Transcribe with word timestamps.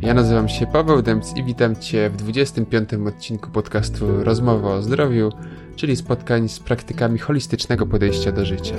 Ja 0.00 0.14
nazywam 0.14 0.48
się 0.48 0.66
Paweł 0.66 1.02
Dębc 1.02 1.36
i 1.36 1.44
witam 1.44 1.76
Cię 1.76 2.10
w 2.10 2.16
25. 2.16 2.90
odcinku 2.94 3.50
podcastu 3.50 4.24
Rozmowa 4.24 4.74
o 4.74 4.82
zdrowiu, 4.82 5.32
czyli 5.76 5.96
spotkań 5.96 6.48
z 6.48 6.60
praktykami 6.60 7.18
holistycznego 7.18 7.86
podejścia 7.86 8.32
do 8.32 8.44
życia. 8.44 8.74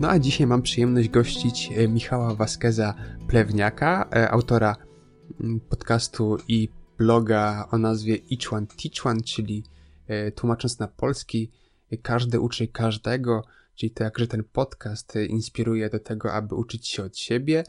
No 0.00 0.08
a 0.08 0.18
dzisiaj 0.18 0.46
mam 0.46 0.62
przyjemność 0.62 1.08
gościć 1.08 1.72
e, 1.76 1.88
Michała 1.88 2.34
Waskeza 2.34 2.94
Plewniaka, 3.28 4.08
e, 4.16 4.30
autora 4.30 4.76
mm, 5.40 5.60
podcastu 5.60 6.38
i 6.48 6.68
bloga 6.98 7.68
o 7.70 7.78
nazwie 7.78 8.18
Each 8.32 8.52
One 8.52 8.66
Teach 8.66 9.06
One, 9.06 9.20
czyli 9.20 9.64
e, 10.06 10.32
tłumacząc 10.32 10.78
na 10.78 10.88
polski 10.88 11.50
każdy 12.02 12.40
uczy 12.40 12.68
każdego, 12.68 13.44
czyli 13.74 13.90
to 13.90 14.04
jakże 14.04 14.26
ten 14.26 14.44
podcast 14.44 15.14
inspiruje 15.28 15.90
do 15.90 15.98
tego, 15.98 16.32
aby 16.32 16.54
uczyć 16.54 16.88
się 16.88 17.02
od 17.04 17.18
siebie. 17.18 17.64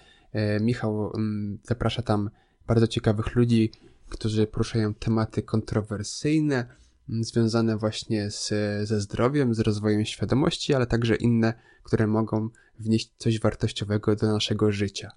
Michał 0.61 1.11
mm, 1.15 1.59
zaprasza 1.63 2.01
tam 2.01 2.29
bardzo 2.67 2.87
ciekawych 2.87 3.35
ludzi, 3.35 3.71
którzy 4.09 4.47
poruszają 4.47 4.93
tematy 4.93 5.43
kontrowersyjne, 5.43 6.65
związane 7.09 7.77
właśnie 7.77 8.31
z, 8.31 8.47
ze 8.87 9.01
zdrowiem, 9.01 9.53
z 9.53 9.59
rozwojem 9.59 10.05
świadomości, 10.05 10.73
ale 10.73 10.85
także 10.85 11.15
inne, 11.15 11.53
które 11.83 12.07
mogą 12.07 12.49
wnieść 12.79 13.11
coś 13.17 13.39
wartościowego 13.39 14.15
do 14.15 14.31
naszego 14.31 14.71
życia. 14.71 15.11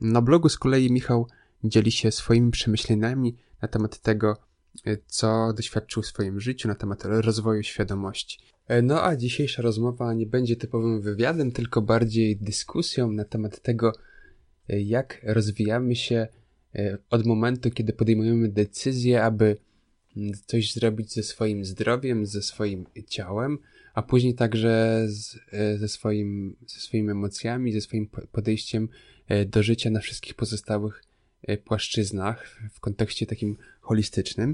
Na 0.00 0.22
blogu 0.22 0.48
z 0.48 0.58
kolei 0.58 0.92
Michał 0.92 1.28
dzieli 1.64 1.90
się 1.90 2.12
swoimi 2.12 2.50
przemyśleniami 2.50 3.36
na 3.62 3.68
temat 3.68 3.98
tego, 3.98 4.36
co 5.06 5.52
doświadczył 5.56 6.02
w 6.02 6.06
swoim 6.06 6.40
życiu, 6.40 6.68
na 6.68 6.74
temat 6.74 7.04
rozwoju 7.04 7.62
świadomości. 7.62 8.38
No 8.82 9.04
a 9.04 9.16
dzisiejsza 9.16 9.62
rozmowa 9.62 10.14
nie 10.14 10.26
będzie 10.26 10.56
typowym 10.56 11.00
wywiadem, 11.00 11.52
tylko 11.52 11.82
bardziej 11.82 12.36
dyskusją 12.36 13.12
na 13.12 13.24
temat 13.24 13.62
tego, 13.62 13.92
jak 14.68 15.20
rozwijamy 15.22 15.96
się 15.96 16.28
od 17.10 17.26
momentu, 17.26 17.70
kiedy 17.70 17.92
podejmujemy 17.92 18.48
decyzję, 18.48 19.22
aby 19.22 19.56
coś 20.46 20.72
zrobić 20.72 21.14
ze 21.14 21.22
swoim 21.22 21.64
zdrowiem, 21.64 22.26
ze 22.26 22.42
swoim 22.42 22.86
ciałem, 23.06 23.58
a 23.94 24.02
później 24.02 24.34
także 24.34 25.04
z, 25.08 25.38
e, 25.52 25.78
ze, 25.78 25.88
swoim, 25.88 26.56
ze 26.66 26.80
swoimi 26.80 27.10
emocjami, 27.10 27.72
ze 27.72 27.80
swoim 27.80 28.08
podejściem 28.32 28.88
e, 29.28 29.44
do 29.44 29.62
życia 29.62 29.90
na 29.90 30.00
wszystkich 30.00 30.34
pozostałych 30.34 31.02
e, 31.02 31.05
płaszczyznach 31.64 32.60
w 32.72 32.80
kontekście 32.80 33.26
takim 33.26 33.56
holistycznym. 33.80 34.52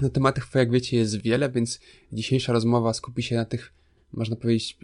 No 0.00 0.10
tematów, 0.10 0.50
jak 0.54 0.70
wiecie, 0.70 0.96
jest 0.96 1.22
wiele, 1.22 1.50
więc 1.50 1.80
dzisiejsza 2.12 2.52
rozmowa 2.52 2.94
skupi 2.94 3.22
się 3.22 3.36
na 3.36 3.44
tych, 3.44 3.72
można 4.12 4.36
powiedzieć, 4.36 4.78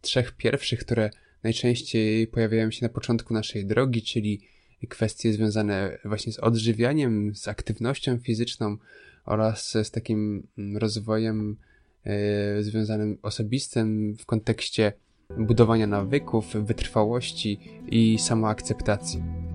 trzech 0.00 0.32
pierwszych, 0.32 0.80
które 0.80 1.10
najczęściej 1.42 2.26
pojawiają 2.26 2.70
się 2.70 2.86
na 2.86 2.88
początku 2.88 3.34
naszej 3.34 3.66
drogi, 3.66 4.02
czyli 4.02 4.40
kwestie 4.88 5.32
związane 5.32 5.98
właśnie 6.04 6.32
z 6.32 6.38
odżywianiem, 6.38 7.34
z 7.34 7.48
aktywnością 7.48 8.18
fizyczną 8.18 8.76
oraz 9.24 9.70
z 9.82 9.90
takim 9.90 10.46
rozwojem 10.74 11.56
e, 12.04 12.62
związanym 12.62 13.18
osobistym 13.22 14.16
w 14.16 14.26
kontekście 14.26 14.92
budowania 15.38 15.86
nawyków, 15.86 16.46
wytrwałości 16.54 17.58
i 17.86 18.18
samoakceptacji. 18.18 19.45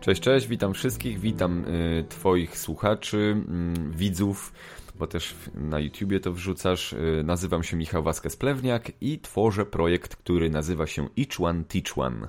Cześć, 0.00 0.22
cześć, 0.22 0.46
witam 0.46 0.74
wszystkich, 0.74 1.20
witam 1.20 1.64
y, 1.64 2.04
Twoich 2.08 2.58
słuchaczy, 2.58 3.36
y, 3.88 3.96
widzów 3.96 4.52
bo 4.98 5.06
też 5.06 5.34
na 5.54 5.80
YouTubie 5.80 6.20
to 6.20 6.32
wrzucasz. 6.32 6.92
Y, 6.92 7.22
nazywam 7.24 7.62
się 7.62 7.76
Michał 7.76 8.02
Vasquez-Plewniak 8.02 8.92
i 9.00 9.18
tworzę 9.18 9.66
projekt, 9.66 10.16
który 10.16 10.50
nazywa 10.50 10.86
się 10.86 11.08
Each 11.18 11.40
One 11.40 11.64
Teach 11.64 11.98
One. 11.98 12.28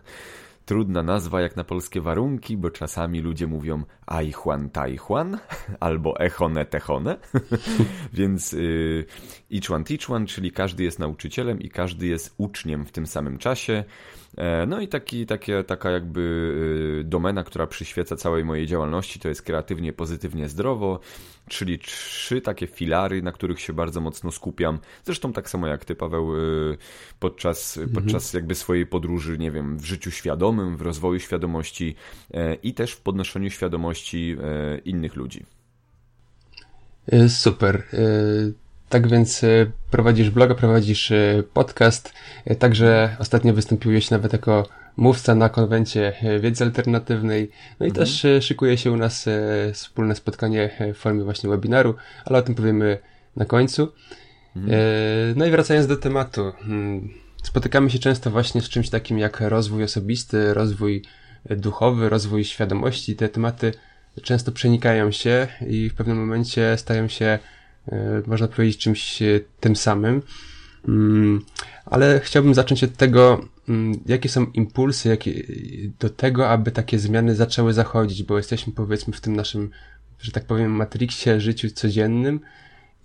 Trudna 0.66 1.03
nazwa 1.03 1.41
jak 1.41 1.56
na 1.56 1.63
polskie 1.63 2.02
warunki, 2.02 2.58
bo 2.58 2.69
czasami 2.69 3.22
ludzie 3.22 3.47
mówią 3.47 3.84
Aichuan 4.06 4.69
Taichuan 4.69 5.38
albo 5.79 6.19
Echone 6.19 6.66
Techone. 6.66 7.18
Więc 8.13 8.53
y, 8.53 9.06
Teach 9.88 10.09
One, 10.09 10.25
czyli 10.25 10.52
każdy 10.52 10.84
jest 10.84 11.00
nauczycielem 11.00 11.59
i 11.59 11.69
każdy 11.69 12.08
jest 12.08 12.34
uczniem 12.38 12.85
w 12.85 12.91
tym 12.91 13.08
samym 13.08 13.38
czasie. 13.38 13.84
E, 14.38 14.66
no 14.66 14.81
i 14.81 14.88
taki, 14.88 15.25
takie, 15.25 15.63
taka 15.63 15.91
jakby 15.91 16.22
y, 17.01 17.03
domena, 17.03 17.44
która 17.44 17.67
przyświeca 17.67 18.16
całej 18.16 18.45
mojej 18.45 18.67
działalności, 18.67 19.19
to 19.19 19.29
jest 19.29 19.41
kreatywnie, 19.41 19.94
pozytywnie, 19.94 20.50
zdrowo, 20.50 21.00
czyli 21.47 21.79
trzy 21.79 22.41
takie 22.41 22.67
filary, 22.67 23.22
na 23.22 23.31
których 23.31 23.59
się 23.59 23.73
bardzo 23.73 24.01
mocno 24.01 24.31
skupiam. 24.31 24.79
Zresztą 25.06 25.34
tak 25.34 25.50
samo 25.50 25.67
jak 25.67 25.85
ty, 25.85 25.95
Paweł, 25.95 26.35
y, 26.38 26.78
podczas, 27.19 27.78
mhm. 27.78 27.95
podczas 27.95 28.34
jakby 28.34 28.56
swojej 28.56 28.85
podróży, 28.85 29.38
nie 29.38 29.51
wiem, 29.51 29.78
w 29.78 29.85
życiu 29.85 30.12
świadomym, 30.12 30.78
w 30.78 30.81
rozwoju 30.81 31.19
świadomości 31.19 31.96
e, 32.34 32.53
i 32.56 32.73
też 32.73 32.91
w 32.91 33.01
podnoszeniu 33.01 33.50
świadomości 33.50 34.38
e, 34.41 34.78
innych 34.78 35.16
ludzi. 35.16 35.46
Super. 37.28 37.84
Tak 38.89 39.07
więc 39.07 39.44
e, 39.44 39.47
prowadzisz 39.91 40.29
bloga, 40.29 40.55
prowadzisz 40.55 41.11
e, 41.11 41.44
podcast, 41.53 42.13
e, 42.45 42.55
także 42.55 43.16
ostatnio 43.19 43.53
wystąpiłeś 43.53 44.09
nawet 44.09 44.33
jako 44.33 44.67
mówca 44.97 45.35
na 45.35 45.50
konwencie 45.50 46.13
wiedzy 46.39 46.63
alternatywnej, 46.63 47.51
no 47.79 47.85
i 47.85 47.89
mhm. 47.89 48.05
też 48.05 48.28
szykuje 48.45 48.78
się 48.78 48.91
u 48.91 48.97
nas 48.97 49.25
wspólne 49.73 50.16
spotkanie 50.16 50.69
w 50.94 50.97
formie 50.97 51.23
właśnie 51.23 51.49
webinaru, 51.49 51.95
ale 52.25 52.39
o 52.39 52.41
tym 52.41 52.55
powiemy 52.55 52.97
na 53.35 53.45
końcu. 53.45 53.91
Mhm. 54.55 54.81
No 55.35 55.45
i 55.45 55.51
wracając 55.51 55.88
do 55.88 55.97
tematu, 55.97 56.51
hmm, 56.59 57.09
spotykamy 57.44 57.89
się 57.89 57.99
często 57.99 58.31
właśnie 58.31 58.61
z 58.61 58.69
czymś 58.69 58.89
takim 58.89 59.19
jak 59.19 59.41
rozwój 59.41 59.83
osobisty, 59.83 60.53
rozwój 60.53 61.03
duchowy, 61.49 62.09
rozwój 62.09 62.45
świadomości. 62.45 63.16
Te 63.16 63.29
tematy 63.29 63.73
często 64.23 64.51
przenikają 64.51 65.11
się 65.11 65.47
i 65.67 65.89
w 65.89 65.94
pewnym 65.94 66.17
momencie 66.17 66.78
stają 66.78 67.07
się 67.07 67.39
można 68.27 68.47
powiedzieć, 68.47 68.77
czymś 68.77 69.22
e, 69.22 69.39
tym 69.59 69.75
samym. 69.75 70.22
Mm, 70.88 71.41
ale 71.85 72.19
chciałbym 72.23 72.53
zacząć 72.53 72.83
od 72.83 72.97
tego, 72.97 73.45
mm, 73.69 74.00
jakie 74.05 74.29
są 74.29 74.45
impulsy 74.45 75.09
jakie, 75.09 75.44
do 75.99 76.09
tego, 76.09 76.49
aby 76.49 76.72
takie 76.72 76.99
zmiany 76.99 77.35
zaczęły 77.35 77.73
zachodzić, 77.73 78.23
bo 78.23 78.38
jesteśmy 78.38 78.73
powiedzmy 78.73 79.13
w 79.13 79.22
tym 79.22 79.35
naszym, 79.35 79.72
że 80.19 80.31
tak 80.31 80.45
powiem, 80.45 80.72
matrixie, 80.72 81.41
życiu 81.41 81.69
codziennym 81.72 82.39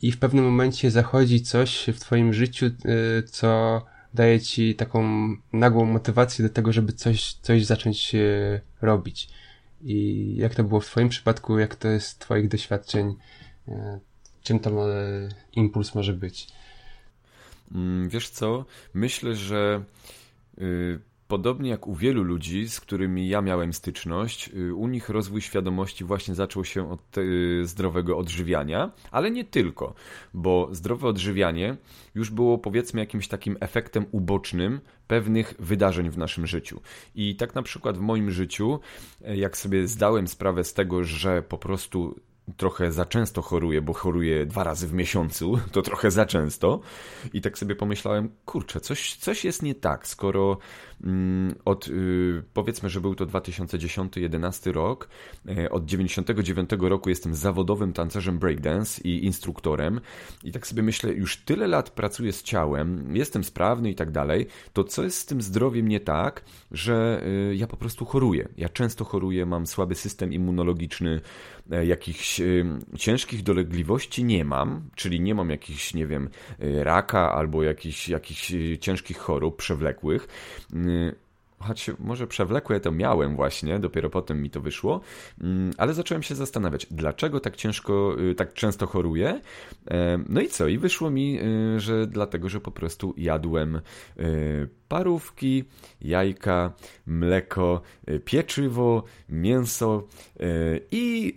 i 0.02 0.12
w 0.12 0.18
pewnym 0.18 0.44
momencie 0.44 0.90
zachodzi 0.90 1.42
coś 1.42 1.86
w 1.94 2.00
Twoim 2.00 2.32
życiu, 2.32 2.66
e, 2.66 3.22
co 3.22 3.82
daje 4.14 4.40
Ci 4.40 4.74
taką 4.74 5.28
nagłą 5.52 5.84
motywację 5.84 6.48
do 6.48 6.54
tego, 6.54 6.72
żeby 6.72 6.92
coś, 6.92 7.32
coś 7.32 7.64
zacząć 7.64 8.12
robić. 8.82 9.28
I 9.82 10.36
jak 10.36 10.54
to 10.54 10.64
było 10.64 10.80
w 10.80 10.86
Twoim 10.86 11.08
przypadku, 11.08 11.58
jak 11.58 11.76
to 11.76 11.88
jest 11.88 12.18
Twoich 12.18 12.48
doświadczeń 12.48 13.14
czym 14.44 14.60
to 14.60 14.70
ma, 14.70 14.84
impuls 15.52 15.94
może 15.94 16.12
być? 16.12 16.48
Mm, 17.74 18.08
wiesz 18.08 18.28
co? 18.28 18.64
Myślę, 18.94 19.34
że 19.34 19.84
y, 20.58 21.00
podobnie 21.28 21.70
jak 21.70 21.86
u 21.86 21.94
wielu 21.94 22.22
ludzi, 22.22 22.68
z 22.68 22.80
którymi 22.80 23.28
ja 23.28 23.42
miałem 23.42 23.72
styczność, 23.72 24.50
y, 24.54 24.74
u 24.74 24.88
nich 24.88 25.08
rozwój 25.08 25.40
świadomości 25.40 26.04
właśnie 26.04 26.34
zaczął 26.34 26.64
się 26.64 26.90
od 26.90 27.18
y, 27.18 27.66
zdrowego 27.66 28.18
odżywiania, 28.18 28.92
ale 29.10 29.30
nie 29.30 29.44
tylko, 29.44 29.94
bo 30.34 30.68
zdrowe 30.72 31.08
odżywianie 31.08 31.76
już 32.14 32.30
było 32.30 32.58
powiedzmy 32.58 33.00
jakimś 33.00 33.28
takim 33.28 33.56
efektem 33.60 34.06
ubocznym 34.12 34.80
pewnych 35.06 35.54
wydarzeń 35.58 36.10
w 36.10 36.18
naszym 36.18 36.46
życiu. 36.46 36.80
I 37.14 37.36
tak 37.36 37.54
na 37.54 37.62
przykład 37.62 37.98
w 37.98 38.00
moim 38.00 38.30
życiu, 38.30 38.80
jak 39.20 39.56
sobie 39.56 39.88
zdałem 39.88 40.28
sprawę 40.28 40.64
z 40.64 40.74
tego, 40.74 41.04
że 41.04 41.42
po 41.42 41.58
prostu 41.58 42.14
trochę 42.56 42.92
za 42.92 43.06
często 43.06 43.42
choruję, 43.42 43.82
bo 43.82 43.92
choruję 43.92 44.46
dwa 44.46 44.64
razy 44.64 44.88
w 44.88 44.92
miesiącu, 44.92 45.58
to 45.72 45.82
trochę 45.82 46.10
za 46.10 46.26
często. 46.26 46.80
I 47.32 47.40
tak 47.40 47.58
sobie 47.58 47.76
pomyślałem, 47.76 48.30
kurczę, 48.44 48.80
coś, 48.80 49.16
coś 49.16 49.44
jest 49.44 49.62
nie 49.62 49.74
tak, 49.74 50.06
skoro 50.06 50.58
od, 51.64 51.88
y, 51.88 52.42
powiedzmy, 52.54 52.88
że 52.90 53.00
był 53.00 53.14
to 53.14 53.26
2010-2011 53.26 54.72
rok, 54.72 55.08
y, 55.48 55.70
od 55.70 55.84
99 55.84 56.70
roku 56.80 57.08
jestem 57.08 57.34
zawodowym 57.34 57.92
tancerzem 57.92 58.38
breakdance 58.38 59.02
i 59.02 59.24
instruktorem. 59.24 60.00
I 60.44 60.52
tak 60.52 60.66
sobie 60.66 60.82
myślę, 60.82 61.12
już 61.12 61.36
tyle 61.36 61.66
lat 61.66 61.90
pracuję 61.90 62.32
z 62.32 62.42
ciałem, 62.42 63.16
jestem 63.16 63.44
sprawny 63.44 63.90
i 63.90 63.94
tak 63.94 64.10
dalej, 64.10 64.46
to 64.72 64.84
co 64.84 65.04
jest 65.04 65.18
z 65.18 65.26
tym 65.26 65.42
zdrowiem 65.42 65.88
nie 65.88 66.00
tak, 66.00 66.44
że 66.70 67.22
y, 67.50 67.56
ja 67.56 67.66
po 67.66 67.76
prostu 67.76 68.04
choruję. 68.04 68.48
Ja 68.56 68.68
często 68.68 69.04
choruję, 69.04 69.46
mam 69.46 69.66
słaby 69.66 69.94
system 69.94 70.32
immunologiczny, 70.32 71.20
E, 71.70 71.86
jakichś 71.86 72.40
e, 72.40 72.44
ciężkich 72.98 73.42
dolegliwości 73.42 74.24
nie 74.24 74.44
mam, 74.44 74.82
czyli 74.94 75.20
nie 75.20 75.34
mam 75.34 75.50
jakichś, 75.50 75.94
nie 75.94 76.06
wiem, 76.06 76.28
e, 76.60 76.84
raka 76.84 77.32
albo 77.32 77.62
jakichś, 77.62 78.08
jakichś 78.08 78.52
ciężkich 78.80 79.18
chorób 79.18 79.56
przewlekłych 79.56 80.28
choć 81.64 81.90
może 81.98 82.26
przewlekłe 82.26 82.80
to 82.80 82.92
miałem 82.92 83.36
właśnie, 83.36 83.78
dopiero 83.78 84.10
potem 84.10 84.42
mi 84.42 84.50
to 84.50 84.60
wyszło, 84.60 85.00
mm, 85.40 85.72
ale 85.78 85.94
zacząłem 85.94 86.22
się 86.22 86.34
zastanawiać, 86.34 86.86
dlaczego 86.90 87.40
tak 87.40 87.56
ciężko, 87.56 88.16
y, 88.30 88.34
tak 88.34 88.52
często 88.52 88.86
choruję. 88.86 89.40
E, 89.90 90.18
no 90.28 90.40
i 90.40 90.48
co? 90.48 90.68
I 90.68 90.78
wyszło 90.78 91.10
mi, 91.10 91.40
y, 91.76 91.80
że 91.80 92.06
dlatego, 92.06 92.48
że 92.48 92.60
po 92.60 92.70
prostu 92.70 93.14
jadłem 93.16 93.80
y, 94.18 94.68
parówki, 94.88 95.64
jajka, 96.00 96.72
mleko, 97.06 97.82
pieczywo, 98.24 99.04
mięso 99.28 100.08
i 100.90 101.34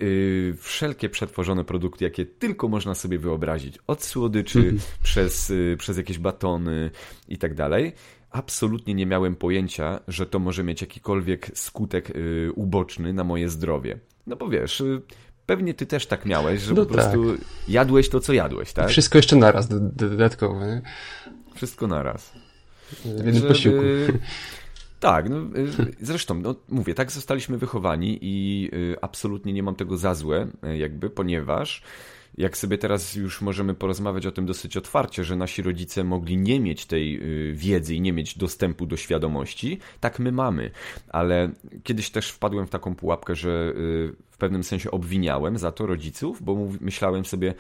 wszelkie 0.57 1.09
przetworzone 1.09 1.63
produkty, 1.63 2.03
jakie 2.03 2.25
tylko 2.25 2.67
można 2.67 2.95
sobie 2.95 3.19
wyobrazić. 3.19 3.79
Od 3.87 4.03
słodyczy, 4.03 4.59
mhm. 4.59 4.79
przez, 5.03 5.53
przez 5.77 5.97
jakieś 5.97 6.19
batony 6.19 6.91
i 7.27 7.37
tak 7.37 7.53
dalej 7.53 7.93
absolutnie 8.31 8.93
nie 8.93 9.05
miałem 9.05 9.35
pojęcia, 9.35 9.99
że 10.07 10.25
to 10.25 10.39
może 10.39 10.63
mieć 10.63 10.81
jakikolwiek 10.81 11.51
skutek 11.53 12.09
y, 12.09 12.49
uboczny 12.55 13.13
na 13.13 13.23
moje 13.23 13.49
zdrowie. 13.49 13.99
No 14.27 14.35
bo 14.35 14.49
wiesz, 14.49 14.81
y, 14.81 15.01
pewnie 15.45 15.73
ty 15.73 15.85
też 15.85 16.05
tak 16.05 16.25
miałeś, 16.25 16.61
że 16.61 16.73
no 16.73 16.85
po 16.85 16.85
tak. 16.85 16.93
prostu 16.93 17.43
jadłeś 17.67 18.09
to, 18.09 18.19
co 18.19 18.33
jadłeś, 18.33 18.73
tak? 18.73 18.89
Wszystko 18.89 19.17
jeszcze 19.17 19.35
naraz 19.35 19.67
dodatkowo, 19.95 20.65
nie? 20.65 20.81
Wszystko 21.55 21.87
naraz. 21.87 22.31
W 23.05 23.25
jednym 23.25 23.43
posiłku. 23.43 23.81
Y, 23.81 24.19
tak, 24.99 25.29
no, 25.29 25.37
zresztą, 26.01 26.41
no, 26.41 26.55
mówię, 26.69 26.93
tak 26.93 27.11
zostaliśmy 27.11 27.57
wychowani 27.57 28.19
i 28.21 28.69
absolutnie 29.01 29.53
nie 29.53 29.63
mam 29.63 29.75
tego 29.75 29.97
za 29.97 30.15
złe, 30.15 30.47
jakby, 30.77 31.09
ponieważ 31.09 31.83
jak 32.37 32.57
sobie 32.57 32.77
teraz 32.77 33.15
już 33.15 33.41
możemy 33.41 33.73
porozmawiać 33.73 34.25
o 34.25 34.31
tym 34.31 34.45
dosyć 34.45 34.77
otwarcie, 34.77 35.23
że 35.23 35.35
nasi 35.35 35.61
rodzice 35.61 36.03
mogli 36.03 36.37
nie 36.37 36.59
mieć 36.59 36.85
tej 36.85 37.21
y, 37.49 37.53
wiedzy 37.53 37.95
i 37.95 38.01
nie 38.01 38.13
mieć 38.13 38.37
dostępu 38.37 38.85
do 38.85 38.97
świadomości, 38.97 39.79
tak 39.99 40.19
my 40.19 40.31
mamy. 40.31 40.71
Ale 41.09 41.49
kiedyś 41.83 42.09
też 42.09 42.29
wpadłem 42.29 42.67
w 42.67 42.69
taką 42.69 42.95
pułapkę, 42.95 43.35
że 43.35 43.49
y, 43.49 44.15
w 44.31 44.37
pewnym 44.37 44.63
sensie 44.63 44.91
obwiniałem 44.91 45.57
za 45.57 45.71
to 45.71 45.85
rodziców, 45.85 46.43
bo 46.43 46.67
myślałem 46.81 47.25
sobie, 47.25 47.53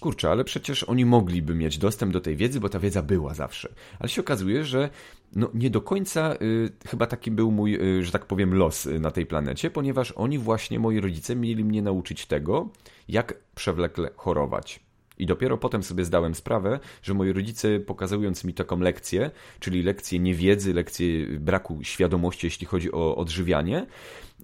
kurczę, 0.00 0.30
ale 0.30 0.44
przecież 0.44 0.84
oni 0.84 1.04
mogliby 1.04 1.54
mieć 1.54 1.78
dostęp 1.78 2.12
do 2.12 2.20
tej 2.20 2.36
wiedzy, 2.36 2.60
bo 2.60 2.68
ta 2.68 2.78
wiedza 2.78 3.02
była 3.02 3.34
zawsze. 3.34 3.68
Ale 3.98 4.08
się 4.08 4.20
okazuje, 4.20 4.64
że 4.64 4.90
no, 5.36 5.50
nie 5.54 5.70
do 5.70 5.80
końca 5.80 6.34
y, 6.34 6.70
chyba 6.86 7.06
taki 7.06 7.30
był 7.30 7.50
mój, 7.50 7.98
y, 7.98 8.04
że 8.04 8.12
tak 8.12 8.26
powiem, 8.26 8.54
los 8.54 8.86
y, 8.86 9.00
na 9.00 9.10
tej 9.10 9.26
planecie, 9.26 9.70
ponieważ 9.70 10.12
oni 10.12 10.38
właśnie, 10.38 10.78
moi 10.78 11.00
rodzice, 11.00 11.36
mieli 11.36 11.64
mnie 11.64 11.82
nauczyć 11.82 12.26
tego, 12.26 12.68
jak 13.10 13.34
przewlekle 13.54 14.10
chorować. 14.16 14.80
I 15.20 15.26
dopiero 15.26 15.58
potem 15.58 15.82
sobie 15.82 16.04
zdałem 16.04 16.34
sprawę, 16.34 16.80
że 17.02 17.14
moi 17.14 17.32
rodzice 17.32 17.80
pokazując 17.80 18.44
mi 18.44 18.54
taką 18.54 18.80
lekcję, 18.80 19.30
czyli 19.60 19.82
lekcję 19.82 20.18
niewiedzy, 20.18 20.74
lekcję 20.74 21.26
braku 21.26 21.78
świadomości, 21.82 22.46
jeśli 22.46 22.66
chodzi 22.66 22.92
o 22.92 23.16
odżywianie, 23.16 23.86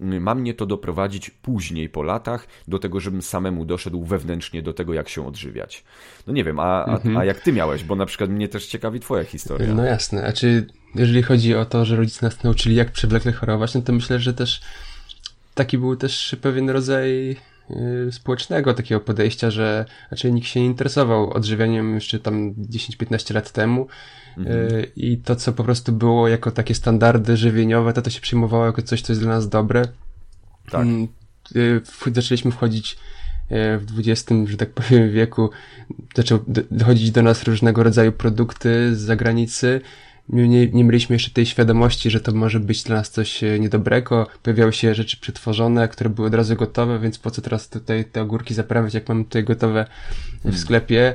ma 0.00 0.34
mnie 0.34 0.54
to 0.54 0.66
doprowadzić 0.66 1.30
później 1.30 1.88
po 1.88 2.02
latach 2.02 2.46
do 2.68 2.78
tego, 2.78 3.00
żebym 3.00 3.22
samemu 3.22 3.64
doszedł 3.64 4.04
wewnętrznie 4.04 4.62
do 4.62 4.72
tego, 4.72 4.94
jak 4.94 5.08
się 5.08 5.26
odżywiać. 5.26 5.84
No 6.26 6.32
nie 6.32 6.44
wiem, 6.44 6.60
a, 6.60 6.84
a, 6.84 6.94
mhm. 6.94 7.16
a 7.16 7.24
jak 7.24 7.40
ty 7.40 7.52
miałeś? 7.52 7.84
Bo 7.84 7.96
na 7.96 8.06
przykład 8.06 8.30
mnie 8.30 8.48
też 8.48 8.66
ciekawi 8.66 9.00
twoja 9.00 9.24
historia. 9.24 9.74
No 9.74 9.84
jasne, 9.84 10.26
a 10.26 10.32
czy 10.32 10.66
jeżeli 10.94 11.22
chodzi 11.22 11.54
o 11.54 11.64
to, 11.64 11.84
że 11.84 11.96
rodzice 11.96 12.26
nas 12.26 12.42
nauczyli, 12.42 12.74
jak 12.74 12.92
przewlekle 12.92 13.32
chorować, 13.32 13.74
no 13.74 13.82
to 13.82 13.92
myślę, 13.92 14.18
że 14.18 14.34
też 14.34 14.60
taki 15.54 15.78
był 15.78 15.96
też 15.96 16.36
pewien 16.42 16.70
rodzaj 16.70 17.36
społecznego 18.10 18.74
takiego 18.74 19.00
podejścia, 19.00 19.50
że 19.50 19.84
raczej 20.10 20.32
nikt 20.32 20.48
się 20.48 20.60
nie 20.60 20.66
interesował 20.66 21.30
odżywianiem 21.30 21.94
jeszcze 21.94 22.18
tam 22.18 22.54
10-15 22.54 23.34
lat 23.34 23.52
temu 23.52 23.86
mhm. 24.38 24.56
Y, 24.56 24.90
i 24.96 25.18
to, 25.18 25.36
co 25.36 25.52
po 25.52 25.64
prostu 25.64 25.92
było 25.92 26.28
jako 26.28 26.50
takie 26.50 26.74
standardy 26.74 27.36
żywieniowe, 27.36 27.92
to 27.92 28.02
to 28.02 28.10
się 28.10 28.20
przyjmowało 28.20 28.66
jako 28.66 28.82
coś, 28.82 29.02
co 29.02 29.12
jest 29.12 29.22
dla 29.22 29.30
nas 29.30 29.48
dobre. 29.48 29.82
Tak. 30.70 30.82
Mm, 30.82 31.08
y, 31.56 31.80
zaczęliśmy 32.12 32.50
wchodzić 32.50 32.96
w 33.50 33.86
XX, 33.98 34.32
że 34.46 34.56
tak 34.56 34.70
powiem, 34.70 35.10
wieku, 35.10 35.50
zaczął 36.16 36.38
dochodzić 36.70 37.10
do 37.10 37.22
nas 37.22 37.44
różnego 37.44 37.82
rodzaju 37.82 38.12
produkty 38.12 38.96
z 38.96 39.00
zagranicy, 39.00 39.80
nie, 40.28 40.66
nie 40.66 40.84
mieliśmy 40.84 41.14
jeszcze 41.14 41.30
tej 41.30 41.46
świadomości, 41.46 42.10
że 42.10 42.20
to 42.20 42.32
może 42.32 42.60
być 42.60 42.82
dla 42.82 42.96
nas 42.96 43.10
coś 43.10 43.44
e, 43.44 43.58
niedobrego. 43.58 44.26
Pojawiały 44.42 44.72
się 44.72 44.94
rzeczy 44.94 45.16
przetworzone, 45.20 45.88
które 45.88 46.10
były 46.10 46.28
od 46.28 46.34
razu 46.34 46.56
gotowe, 46.56 46.98
więc 46.98 47.18
po 47.18 47.30
co 47.30 47.42
teraz 47.42 47.68
tutaj 47.68 48.04
te 48.04 48.22
ogórki 48.22 48.54
zaprawiać, 48.54 48.94
jak 48.94 49.08
mamy 49.08 49.24
tutaj 49.24 49.44
gotowe 49.44 49.86
w 50.38 50.42
hmm. 50.42 50.60
sklepie. 50.60 51.14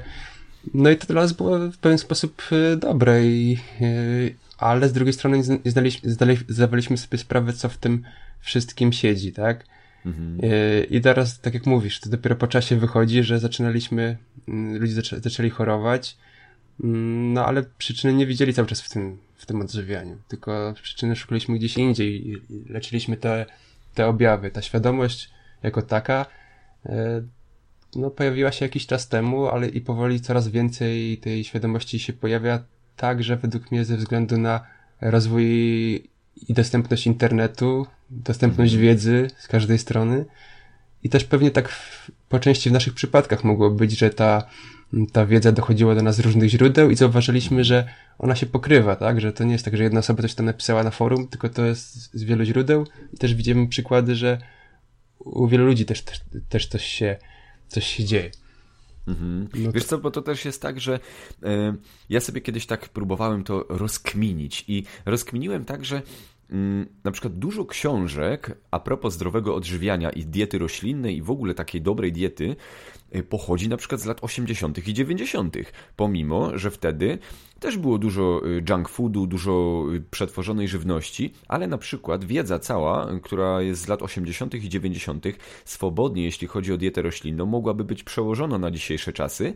No 0.74 0.90
i 0.90 0.98
to 0.98 1.08
dla 1.08 1.22
nas 1.22 1.34
było 1.34 1.60
w 1.60 1.78
pewien 1.78 1.98
sposób 1.98 2.42
e, 2.52 2.78
dobre, 2.78 3.26
i, 3.26 3.58
e, 3.82 3.88
ale 4.58 4.90
z 4.90 4.94
drugiej 4.94 5.14
strony 5.14 5.38
nie 5.66 5.72
znaliśmy, 5.72 6.10
zdawaliśmy 6.50 6.98
sobie 6.98 7.18
sprawę, 7.18 7.54
co 7.54 7.70
w 7.70 7.78
tym 7.78 8.04
wszystkim 8.40 8.94
siedzi, 8.94 9.32
tak? 9.32 9.66
Mhm. 10.06 10.40
I 10.90 11.02
teraz, 11.02 11.40
tak 11.40 11.54
jak 11.54 11.66
mówisz, 11.66 12.00
to 12.00 12.10
dopiero 12.10 12.36
po 12.36 12.48
czasie 12.48 12.78
wychodzi, 12.78 13.24
że 13.24 13.40
zaczynaliśmy, 13.40 14.18
mm, 14.48 14.82
ludzie 14.82 14.94
zaczę, 14.94 15.20
zaczęli 15.20 15.50
chorować, 15.50 16.18
no 16.84 17.46
ale 17.46 17.64
przyczyny 17.78 18.14
nie 18.14 18.26
widzieli 18.26 18.54
cały 18.54 18.68
czas 18.68 18.82
w 18.82 18.90
tym, 18.90 19.18
w 19.36 19.46
tym 19.46 19.62
odżywianiu, 19.62 20.18
tylko 20.28 20.74
przyczyny 20.82 21.16
szukaliśmy 21.16 21.56
gdzieś 21.56 21.78
indziej 21.78 22.30
i 22.30 22.42
leczyliśmy 22.70 23.18
te, 23.18 23.46
te 23.94 24.08
objawy. 24.08 24.52
Ta 24.52 24.62
świadomość 24.62 25.30
jako 25.64 25.82
taka 25.82 26.26
e, 26.86 27.22
no, 27.96 28.10
pojawiła 28.10 28.52
się 28.52 28.66
jakiś 28.66 28.88
czas 28.88 29.08
temu, 29.08 29.48
ale 29.48 29.68
i 29.68 29.82
powoli 29.82 30.22
coraz 30.22 30.48
więcej 30.48 31.18
tej 31.18 31.44
świadomości 31.44 32.00
się 32.00 32.14
pojawia, 32.14 32.64
także 32.96 33.38
według 33.38 33.72
mnie 33.72 33.86
ze 33.86 33.98
względu 33.98 34.38
na 34.38 34.66
rozwój 35.02 35.44
i 36.48 36.54
dostępność 36.54 37.08
internetu, 37.08 37.88
dostępność 38.10 38.74
mhm. 38.74 38.90
wiedzy 38.90 39.28
z 39.38 39.48
każdej 39.48 39.78
strony. 39.78 40.26
I 41.04 41.10
też 41.10 41.24
pewnie 41.24 41.52
tak 41.52 41.70
w, 41.70 42.12
po 42.30 42.40
części 42.40 42.70
w 42.70 42.74
naszych 42.74 42.94
przypadkach 42.94 43.44
mogło 43.44 43.72
być, 43.72 43.98
że 43.98 44.10
ta 44.10 44.48
ta 45.12 45.26
wiedza 45.26 45.52
dochodziła 45.52 45.96
do 45.96 46.02
nas 46.02 46.16
z 46.16 46.20
różnych 46.20 46.50
źródeł 46.50 46.90
i 46.90 46.96
zauważyliśmy, 46.96 47.64
że 47.64 47.88
ona 48.20 48.36
się 48.36 48.46
pokrywa, 48.46 48.96
tak? 48.96 49.22
Że 49.22 49.34
to 49.34 49.44
nie 49.44 49.52
jest 49.52 49.66
tak, 49.66 49.78
że 49.78 49.84
jedna 49.84 50.00
osoba 50.00 50.22
coś 50.22 50.34
tam 50.34 50.46
napisała 50.46 50.84
na 50.84 50.92
forum, 50.92 51.28
tylko 51.28 51.50
to 51.50 51.66
jest 51.66 52.14
z 52.14 52.24
wielu 52.24 52.44
źródeł 52.44 52.88
i 53.14 53.18
też 53.18 53.36
widzimy 53.36 53.68
przykłady, 53.68 54.16
że 54.16 54.38
u 55.20 55.48
wielu 55.48 55.66
ludzi 55.66 55.86
też, 55.86 56.02
też, 56.02 56.20
też 56.50 56.68
coś, 56.68 56.86
się, 56.86 57.18
coś 57.68 57.88
się 57.88 58.06
dzieje. 58.06 58.32
Mhm. 59.08 59.48
No 59.54 59.72
Wiesz 59.72 59.86
co, 59.86 59.98
bo 59.98 60.12
to 60.12 60.22
też 60.22 60.46
jest 60.46 60.62
tak, 60.62 60.82
że 60.82 60.96
y, 60.96 61.48
ja 62.10 62.20
sobie 62.20 62.42
kiedyś 62.42 62.66
tak 62.66 62.90
próbowałem 62.90 63.44
to 63.44 63.66
rozkminić 63.70 64.66
i 64.68 64.84
rozkminiłem 65.06 65.66
tak, 65.66 65.86
że 65.86 66.02
mm, 66.50 66.88
na 67.04 67.12
przykład 67.12 67.40
dużo 67.40 67.66
książek 67.66 68.58
a 68.72 68.80
propos 68.80 69.14
zdrowego 69.14 69.56
odżywiania 69.56 70.10
i 70.10 70.26
diety 70.26 70.58
roślinnej 70.58 71.18
i 71.18 71.22
w 71.22 71.32
ogóle 71.32 71.54
takiej 71.54 71.82
dobrej 71.82 72.12
diety 72.12 72.56
pochodzi 73.30 73.70
na 73.70 73.78
przykład 73.78 74.02
z 74.02 74.06
lat 74.06 74.24
80. 74.24 74.88
i 74.88 74.94
90., 74.94 75.58
pomimo, 75.96 76.58
że 76.58 76.72
wtedy 76.72 77.20
też 77.62 77.78
było 77.78 77.98
dużo 77.98 78.42
y, 78.46 78.64
junk 78.70 78.90
foodu, 78.90 79.28
dużo 79.28 79.86
y, 79.94 80.02
przetworzonej 80.12 80.68
żywności, 80.68 81.34
ale 81.48 81.68
na 81.68 81.78
przykład 81.78 82.26
wiedza 82.26 82.60
cała, 82.60 83.08
która 83.24 83.62
jest 83.62 83.82
z 83.82 83.88
lat 83.88 84.02
80. 84.02 84.56
i 84.56 84.70
90., 84.70 85.26
swobodnie, 85.66 86.24
jeśli 86.24 86.48
chodzi 86.48 86.74
o 86.74 86.78
dietę 86.78 87.02
roślinną, 87.02 87.46
mogłaby 87.46 87.84
być 87.84 88.04
przełożona 88.04 88.58
na 88.58 88.72
dzisiejsze 88.72 89.14
czasy. 89.14 89.54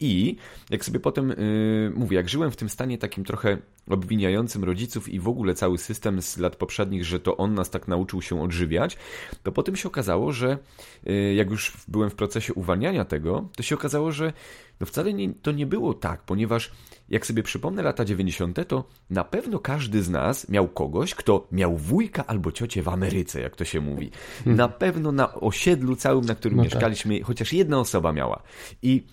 I 0.00 0.36
jak 0.70 0.84
sobie 0.84 1.00
potem 1.00 1.28
yy, 1.28 1.92
mówię, 1.94 2.16
jak 2.16 2.28
żyłem 2.28 2.50
w 2.50 2.56
tym 2.56 2.68
stanie 2.68 2.98
takim 2.98 3.24
trochę 3.24 3.58
obwiniającym 3.90 4.64
rodziców 4.64 5.08
i 5.08 5.20
w 5.20 5.28
ogóle 5.28 5.54
cały 5.54 5.78
system 5.78 6.22
z 6.22 6.38
lat 6.38 6.56
poprzednich, 6.56 7.04
że 7.04 7.20
to 7.20 7.36
on 7.36 7.54
nas 7.54 7.70
tak 7.70 7.88
nauczył 7.88 8.22
się 8.22 8.42
odżywiać, 8.42 8.96
to 9.42 9.52
potem 9.52 9.76
się 9.76 9.88
okazało, 9.88 10.32
że 10.32 10.58
yy, 11.04 11.34
jak 11.34 11.50
już 11.50 11.72
byłem 11.88 12.10
w 12.10 12.14
procesie 12.14 12.54
uwalniania 12.54 12.97
tego, 13.04 13.48
to 13.56 13.62
się 13.62 13.74
okazało, 13.74 14.12
że 14.12 14.32
no 14.80 14.86
wcale 14.86 15.12
nie, 15.12 15.34
to 15.34 15.52
nie 15.52 15.66
było 15.66 15.94
tak, 15.94 16.22
ponieważ 16.22 16.72
jak 17.08 17.26
sobie 17.26 17.42
przypomnę 17.42 17.82
lata 17.82 18.04
90., 18.04 18.68
to 18.68 18.84
na 19.10 19.24
pewno 19.24 19.58
każdy 19.58 20.02
z 20.02 20.10
nas 20.10 20.48
miał 20.48 20.68
kogoś, 20.68 21.14
kto 21.14 21.46
miał 21.52 21.76
wujka 21.76 22.26
albo 22.26 22.52
ciocię 22.52 22.82
w 22.82 22.88
Ameryce, 22.88 23.40
jak 23.40 23.56
to 23.56 23.64
się 23.64 23.80
mówi. 23.80 24.10
Hmm. 24.44 24.56
Na 24.56 24.68
pewno 24.68 25.12
na 25.12 25.34
osiedlu 25.34 25.96
całym, 25.96 26.24
na 26.24 26.34
którym 26.34 26.56
no 26.56 26.64
tak. 26.64 26.72
mieszkaliśmy, 26.72 27.22
chociaż 27.22 27.52
jedna 27.52 27.80
osoba 27.80 28.12
miała. 28.12 28.42
I 28.82 29.06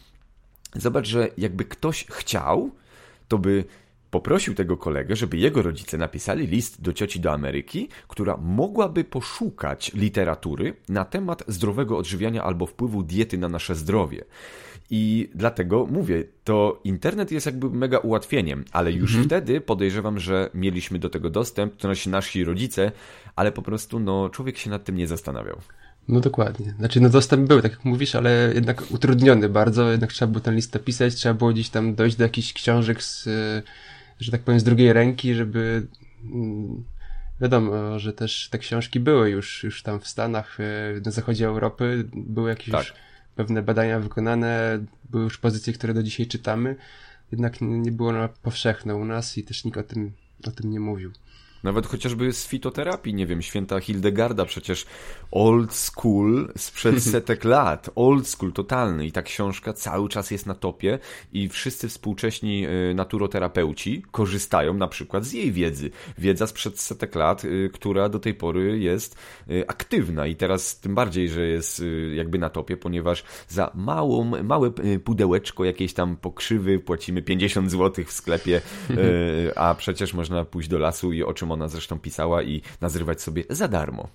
zobacz, 0.76 1.08
że 1.08 1.28
jakby 1.38 1.66
ktoś 1.66 2.06
chciał, 2.06 2.72
to 3.28 3.38
by 3.38 3.66
poprosił 4.16 4.54
tego 4.54 4.78
kolegę, 4.78 5.16
żeby 5.16 5.38
jego 5.38 5.62
rodzice 5.62 5.98
napisali 5.98 6.48
list 6.48 6.82
do 6.82 6.94
cioci 6.94 7.20
do 7.20 7.34
Ameryki, 7.34 7.90
która 8.08 8.38
mogłaby 8.38 9.04
poszukać 9.04 9.94
literatury 9.94 10.74
na 10.90 11.06
temat 11.06 11.44
zdrowego 11.48 11.98
odżywiania 11.98 12.44
albo 12.44 12.66
wpływu 12.66 13.04
diety 13.04 13.38
na 13.38 13.50
nasze 13.50 13.76
zdrowie. 13.76 14.24
I 14.90 15.30
dlatego 15.36 15.86
mówię, 15.86 16.24
to 16.44 16.82
internet 16.84 17.32
jest 17.32 17.46
jakby 17.46 17.70
mega 17.70 17.98
ułatwieniem, 17.98 18.66
ale 18.72 18.92
już 18.92 19.12
mhm. 19.12 19.26
wtedy 19.26 19.62
podejrzewam, 19.62 20.20
że 20.20 20.50
mieliśmy 20.54 21.00
do 21.00 21.10
tego 21.10 21.30
dostęp, 21.30 21.76
to 21.78 21.88
nasi, 21.88 22.10
nasi 22.10 22.44
rodzice, 22.44 22.92
ale 23.36 23.52
po 23.52 23.62
prostu 23.62 24.00
no, 24.00 24.30
człowiek 24.30 24.58
się 24.58 24.70
nad 24.70 24.84
tym 24.84 24.96
nie 24.96 25.08
zastanawiał. 25.08 25.58
No 26.08 26.20
dokładnie. 26.20 26.74
Znaczy, 26.80 27.02
no 27.02 27.10
dostęp 27.10 27.48
był, 27.48 27.62
tak 27.62 27.72
jak 27.72 27.86
mówisz, 27.86 28.16
ale 28.16 28.52
jednak 28.56 28.84
utrudniony 28.92 29.50
bardzo, 29.50 29.92
jednak 29.92 30.14
trzeba 30.14 30.32
było 30.32 30.42
ten 30.42 30.56
list 30.56 30.80
pisać, 30.86 31.16
trzeba 31.16 31.34
było 31.34 31.52
gdzieś 31.52 31.70
tam 31.70 31.96
dojść 31.96 32.16
do 32.16 32.24
jakichś 32.24 32.54
książek 32.54 33.04
z, 33.04 33.28
że 34.20 34.32
tak 34.32 34.42
powiem, 34.42 34.60
z 34.60 34.64
drugiej 34.64 34.94
ręki, 34.94 35.34
żeby 35.34 35.88
mm, 36.24 36.84
wiadomo, 37.42 38.00
że 38.00 38.14
też 38.14 38.50
te 38.52 38.58
książki 38.58 39.00
były 39.00 39.30
już, 39.30 39.64
już 39.64 39.84
tam 39.84 40.00
w 40.00 40.08
Stanach, 40.08 40.58
na 41.06 41.12
zachodzie 41.12 41.46
Europy, 41.46 42.10
były 42.14 42.50
jakieś 42.50 42.72
tak. 42.72 42.86
już 42.86 42.94
pewne 43.36 43.62
badania 43.62 44.00
wykonane, 44.00 44.80
były 45.10 45.24
już 45.24 45.38
pozycje, 45.38 45.74
które 45.74 45.94
do 45.94 46.04
dzisiaj 46.04 46.28
czytamy, 46.28 46.76
jednak 47.32 47.62
nie 47.62 47.92
było 47.92 48.10
ono 48.10 48.30
powszechne 48.30 48.96
u 48.96 49.06
nas 49.06 49.38
i 49.38 49.44
też 49.44 49.66
nikt 49.66 49.78
o 49.78 49.84
tym, 49.84 50.12
o 50.48 50.52
tym 50.52 50.72
nie 50.72 50.80
mówił. 50.80 51.12
Nawet 51.66 51.88
chociażby 51.88 52.34
z 52.34 52.48
fitoterapii, 52.48 53.14
nie 53.14 53.28
wiem, 53.28 53.42
święta 53.42 53.80
Hildegarda 53.80 54.46
przecież 54.46 54.86
old 55.32 55.74
school 55.74 56.52
sprzed 56.58 57.04
setek 57.14 57.44
lat, 57.44 57.90
old 57.96 58.28
school 58.28 58.54
totalny. 58.54 59.06
I 59.06 59.12
ta 59.12 59.22
książka 59.22 59.74
cały 59.74 60.10
czas 60.10 60.32
jest 60.32 60.46
na 60.46 60.56
topie 60.56 61.00
i 61.34 61.50
wszyscy 61.50 61.90
współcześni 61.90 62.68
y, 62.68 62.94
naturoterapeuci 62.94 64.04
korzystają 64.12 64.74
na 64.74 64.88
przykład 64.88 65.26
z 65.26 65.34
jej 65.34 65.52
wiedzy. 65.52 65.90
Wiedza 66.18 66.48
sprzed 66.48 66.80
setek 66.80 67.16
lat, 67.16 67.46
y, 67.46 67.70
która 67.74 68.10
do 68.10 68.20
tej 68.20 68.34
pory 68.34 68.80
jest 68.80 69.18
y, 69.50 69.68
aktywna. 69.68 70.28
I 70.28 70.36
teraz 70.36 70.80
tym 70.80 70.96
bardziej, 70.96 71.30
że 71.30 71.48
jest 71.48 71.84
jakby 72.16 72.38
na 72.38 72.50
topie, 72.50 72.78
ponieważ 72.78 73.24
za 73.48 73.72
małą, 73.76 74.44
małe 74.44 74.72
pudełeczko 75.04 75.66
jakiejś 75.66 75.94
tam 75.94 76.18
pokrzywy 76.18 76.80
płacimy 76.80 77.22
50 77.22 77.72
zł 77.72 78.06
w 78.08 78.12
sklepie, 78.12 78.62
a 79.56 79.76
przecież 79.76 80.14
można 80.14 80.46
pójść 80.46 80.70
do 80.70 80.80
lasu 80.80 81.14
i 81.14 81.24
o 81.24 81.34
czym 81.34 81.55
ona 81.56 81.68
zresztą 81.68 82.00
pisała 82.00 82.44
i 82.44 82.62
nazrywać 82.82 83.22
sobie 83.22 83.44
za 83.50 83.68
darmo. 83.68 84.08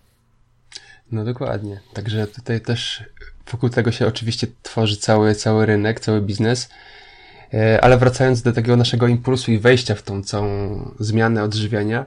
No 1.13 1.25
dokładnie. 1.25 1.81
Także 1.93 2.27
tutaj 2.27 2.61
też 2.61 3.05
wokół 3.53 3.69
tego 3.69 3.93
się 3.93 4.07
oczywiście 4.07 4.47
tworzy 4.63 4.97
cały, 4.97 5.35
cały 5.35 5.67
rynek, 5.67 6.01
cały 6.01 6.21
biznes. 6.21 6.69
E, 7.55 7.81
ale 7.85 7.99
wracając 7.99 8.43
do 8.43 8.53
takiego 8.53 8.77
naszego 8.77 9.09
impulsu 9.09 9.53
i 9.53 9.59
wejścia 9.59 9.95
w 9.95 10.03
tą 10.03 10.23
całą 10.23 10.81
zmianę 10.99 11.43
odżywiania, 11.43 12.07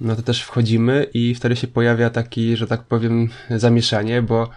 no 0.00 0.16
to 0.16 0.22
też 0.22 0.42
wchodzimy 0.42 1.06
i 1.14 1.34
wtedy 1.34 1.56
się 1.56 1.66
pojawia 1.66 2.10
taki, 2.10 2.56
że 2.56 2.66
tak 2.66 2.82
powiem, 2.82 3.28
zamieszanie, 3.50 4.22
bo 4.22 4.50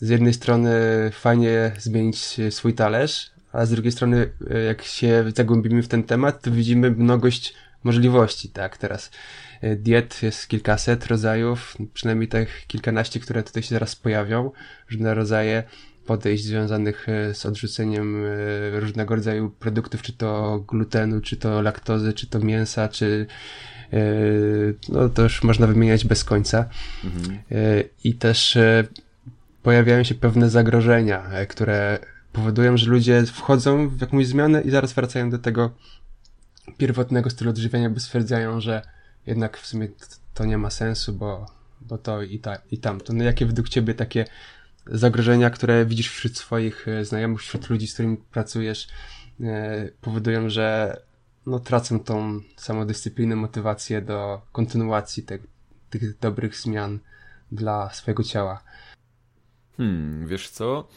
z 0.00 0.08
jednej 0.08 0.34
strony 0.34 0.70
fajnie 1.12 1.72
zmienić 1.78 2.40
swój 2.50 2.74
talerz, 2.74 3.30
a 3.52 3.66
z 3.66 3.70
drugiej 3.70 3.92
strony, 3.92 4.30
e, 4.50 4.58
jak 4.58 4.82
się 4.82 5.24
zagłębimy 5.36 5.82
w 5.82 5.88
ten 5.88 6.02
temat, 6.02 6.42
to 6.42 6.50
widzimy 6.50 6.90
mnogość 6.90 7.54
możliwości, 7.84 8.48
tak, 8.48 8.78
teraz 8.78 9.10
e, 9.60 9.76
diet 9.76 10.22
jest 10.22 10.48
kilkaset 10.48 11.06
rodzajów, 11.06 11.76
przynajmniej 11.94 12.28
tych 12.28 12.64
kilkanaście, 12.66 13.20
które 13.20 13.42
tutaj 13.42 13.62
się 13.62 13.74
zaraz 13.74 13.96
pojawią, 13.96 14.50
różne 14.90 15.14
rodzaje 15.14 15.62
podejść 16.06 16.44
związanych 16.44 17.08
e, 17.08 17.34
z 17.34 17.46
odrzuceniem 17.46 18.24
e, 18.24 18.80
różnego 18.80 19.14
rodzaju 19.14 19.50
produktów, 19.50 20.02
czy 20.02 20.12
to 20.12 20.58
glutenu, 20.68 21.20
czy 21.20 21.36
to 21.36 21.62
laktozy, 21.62 22.12
czy 22.12 22.26
to 22.26 22.38
mięsa, 22.38 22.88
czy 22.88 23.26
no 24.88 25.08
to 25.08 25.22
już 25.22 25.42
można 25.42 25.66
wymieniać 25.66 26.04
bez 26.04 26.24
końca. 26.24 26.68
Mhm. 27.04 27.38
I 28.04 28.14
też 28.14 28.58
pojawiają 29.62 30.04
się 30.04 30.14
pewne 30.14 30.50
zagrożenia, 30.50 31.22
które 31.48 31.98
powodują, 32.32 32.76
że 32.76 32.90
ludzie 32.90 33.26
wchodzą 33.26 33.88
w 33.88 34.00
jakąś 34.00 34.26
zmianę 34.26 34.60
i 34.60 34.70
zaraz 34.70 34.92
wracają 34.92 35.30
do 35.30 35.38
tego 35.38 35.70
pierwotnego 36.76 37.30
stylu 37.30 37.50
odżywiania, 37.50 37.90
bo 37.90 38.00
stwierdzają, 38.00 38.60
że 38.60 38.82
jednak 39.26 39.58
w 39.58 39.66
sumie 39.66 39.88
to 40.34 40.44
nie 40.44 40.58
ma 40.58 40.70
sensu, 40.70 41.12
bo, 41.12 41.46
bo 41.80 41.98
to 41.98 42.22
i, 42.22 42.38
ta, 42.38 42.56
i 42.70 42.78
tamto. 42.78 43.12
No 43.12 43.24
jakie 43.24 43.46
według 43.46 43.68
ciebie 43.68 43.94
takie 43.94 44.24
zagrożenia, 44.86 45.50
które 45.50 45.86
widzisz 45.86 46.10
wśród 46.10 46.38
swoich 46.38 46.88
e, 46.88 47.04
znajomych, 47.04 47.40
wśród 47.40 47.70
ludzi, 47.70 47.86
z 47.86 47.94
którymi 47.94 48.16
pracujesz, 48.16 48.88
e, 49.40 49.88
powodują, 50.00 50.48
że 50.48 50.96
no, 51.46 51.58
tracą 51.58 52.00
tą 52.00 52.40
samodyscyplinę, 52.56 53.36
motywację 53.36 54.02
do 54.02 54.42
kontynuacji 54.52 55.26
tych 55.90 56.18
dobrych 56.18 56.56
zmian 56.56 56.98
dla 57.52 57.90
swojego 57.90 58.22
ciała. 58.22 58.62
Hmm, 59.76 60.26
wiesz 60.26 60.48
co? 60.48 60.88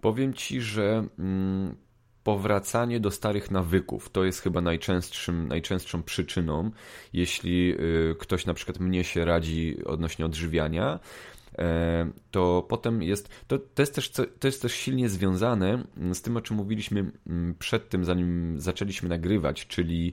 Powiem 0.00 0.34
ci, 0.34 0.60
że 0.60 1.04
mm, 1.18 1.76
powracanie 2.24 3.00
do 3.00 3.10
starych 3.10 3.50
nawyków. 3.50 4.10
To 4.10 4.24
jest 4.24 4.40
chyba 4.40 4.60
najczęstszym, 4.60 5.48
najczęstszą 5.48 6.02
przyczyną, 6.02 6.70
jeśli 7.12 7.74
y, 7.80 8.16
ktoś 8.18 8.46
na 8.46 8.54
przykład 8.54 8.80
mnie 8.80 9.04
się 9.04 9.24
radzi 9.24 9.76
odnośnie 9.84 10.26
odżywiania, 10.26 10.98
to 12.30 12.66
potem 12.68 13.02
jest, 13.02 13.28
to, 13.46 13.58
to, 13.58 13.82
jest 13.82 13.94
też, 13.94 14.10
to 14.10 14.48
jest 14.48 14.62
też 14.62 14.74
silnie 14.74 15.08
związane 15.08 15.84
z 16.12 16.22
tym, 16.22 16.36
o 16.36 16.40
czym 16.40 16.56
mówiliśmy 16.56 17.12
mm, 17.26 17.54
przed 17.58 17.88
tym, 17.88 18.04
zanim 18.04 18.60
zaczęliśmy 18.60 19.08
nagrywać, 19.08 19.66
czyli 19.66 20.12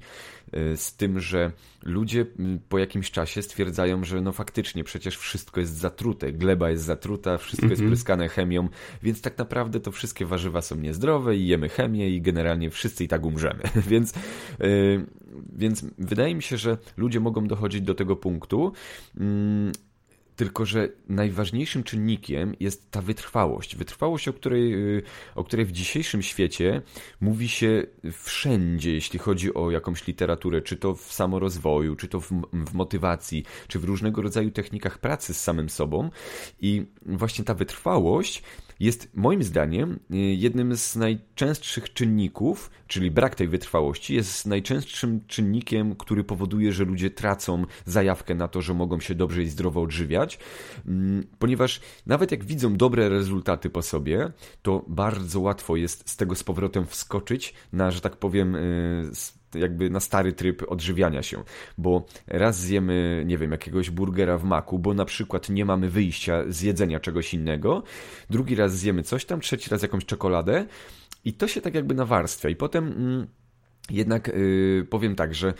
e, 0.52 0.78
z 0.78 0.96
tym, 0.96 1.20
że 1.20 1.52
ludzie 1.84 2.26
mm, 2.40 2.60
po 2.70 2.78
jakimś 2.78 3.12
czasie 3.12 3.42
stwierdzają, 3.42 4.04
że 4.04 4.22
no 4.22 4.32
faktycznie 4.32 4.84
przecież 4.84 5.18
wszystko 5.18 5.60
jest 5.60 5.78
zatrute, 5.78 6.34
gleba 6.34 6.70
jest 6.70 6.84
zatruta, 6.84 7.38
wszystko 7.38 7.66
mm 7.66 7.72
jest 7.72 7.82
mhm. 7.82 7.92
pryskane 7.92 8.30
chemią, 8.30 8.70
więc 9.04 9.22
tak 9.22 9.38
naprawdę 9.38 9.80
to 9.80 9.92
wszystkie 9.92 10.26
warzywa 10.26 10.62
są 10.62 10.76
niezdrowe 10.76 11.36
i 11.36 11.48
jemy 11.48 11.70
chemię 11.70 12.10
i 12.10 12.22
generalnie 12.22 12.70
wszyscy 12.70 13.04
i 13.04 13.08
tak 13.08 13.26
umrzemy. 13.26 13.64
więc, 13.92 14.14
yy, 14.60 15.06
więc 15.56 15.86
wydaje 15.98 16.36
mi 16.36 16.44
się, 16.44 16.58
że 16.58 16.78
ludzie 16.98 17.20
mogą 17.20 17.48
dochodzić 17.48 17.82
do 17.82 17.96
tego 17.96 18.16
punktu, 18.16 18.72
yy, 19.16 19.24
tylko, 20.42 20.66
że 20.66 20.90
najważniejszym 21.10 21.84
czynnikiem 21.84 22.56
jest 22.60 22.92
ta 22.92 23.02
wytrwałość. 23.02 23.76
Wytrwałość, 23.76 24.28
o 24.28 24.34
której, 24.34 24.98
y, 24.98 25.04
o 25.36 25.44
której 25.44 25.66
w 25.66 25.72
dzisiejszym 25.72 26.22
świecie 26.22 26.82
mówi 27.22 27.50
się 27.50 27.84
wszędzie, 28.12 28.94
jeśli 28.94 29.20
chodzi 29.20 29.54
o 29.54 29.72
jakąś 29.72 30.08
literaturę, 30.08 30.62
czy 30.62 30.78
to 30.78 30.96
w 30.96 31.14
samorozwoju, 31.14 31.96
czy 31.96 32.08
to 32.08 32.20
w, 32.22 32.32
w 32.54 32.74
motywacji, 32.74 33.46
czy 33.68 33.80
w 33.80 33.84
różnego 33.84 34.22
rodzaju 34.22 34.52
technikach 34.52 34.98
pracy 34.98 35.34
z 35.34 35.42
samym 35.42 35.70
sobą. 35.70 36.10
I 36.62 36.86
właśnie 37.06 37.46
ta 37.46 37.54
wytrwałość 37.54 38.44
jest 38.82 39.10
moim 39.14 39.44
zdaniem 39.44 40.00
y, 40.14 40.18
jednym 40.18 40.76
z 40.78 40.96
najczęstszych 40.96 41.94
czynników, 41.94 42.70
czyli 42.88 43.12
brak 43.12 43.36
tej 43.36 43.48
wytrwałości, 43.48 44.16
jest 44.16 44.46
najczęstszym 44.46 45.22
czynnikiem, 45.28 45.96
który 45.96 46.24
powoduje, 46.24 46.72
że 46.74 46.86
ludzie 46.86 47.10
tracą 47.10 47.66
zajawkę 47.86 48.36
na 48.36 48.48
to, 48.48 48.62
że 48.62 48.74
mogą 48.74 49.00
się 49.00 49.16
dobrze 49.16 49.44
i 49.44 49.50
zdrowo 49.50 49.82
odżywiać, 49.82 50.40
mm, 50.88 51.28
ponieważ 51.40 51.82
nawet 52.06 52.32
jak 52.32 52.46
widzą 52.46 52.78
dobre 52.78 53.10
rezultaty 53.10 53.70
po 53.70 53.82
sobie, 53.82 54.32
to 54.62 54.86
bardzo 54.88 55.40
łatwo 55.40 55.76
jest 55.76 56.10
z 56.10 56.18
tego 56.18 56.36
z 56.36 56.44
powrotem 56.44 56.86
wskoczyć 56.86 57.54
na, 57.74 57.92
że 57.92 58.02
tak 58.02 58.18
powiem, 58.18 58.56
y, 58.56 59.12
jakby 59.56 59.90
na 59.90 60.00
stary 60.00 60.34
tryb 60.34 60.64
odżywiania 60.68 61.24
się, 61.24 61.44
bo 61.78 62.06
raz 62.28 62.60
zjemy, 62.60 63.24
nie 63.26 63.38
wiem, 63.38 63.52
jakiegoś 63.52 63.90
burgera 63.90 64.38
w 64.38 64.44
maku, 64.44 64.80
bo 64.80 64.94
na 64.94 65.06
przykład 65.06 65.50
nie 65.50 65.66
mamy 65.66 65.90
wyjścia 65.90 66.44
z 66.48 66.62
jedzenia 66.62 67.00
czegoś 67.00 67.34
innego, 67.34 67.84
drugi 68.30 68.56
raz 68.56 68.78
zjemy 68.78 69.04
coś 69.04 69.26
tam, 69.26 69.42
trzeci 69.42 69.70
raz 69.70 69.82
jakąś 69.82 70.06
czekoladę. 70.06 70.66
I 71.26 71.34
to 71.34 71.48
się 71.48 71.62
tak 71.62 71.76
jakby 71.76 71.96
nawarstwia. 71.96 72.50
I 72.50 72.56
potem 72.56 72.88
mm, 72.88 73.28
jednak 73.90 74.28
yy, 74.28 74.88
powiem 74.90 75.16
tak, 75.16 75.36
że 75.36 75.54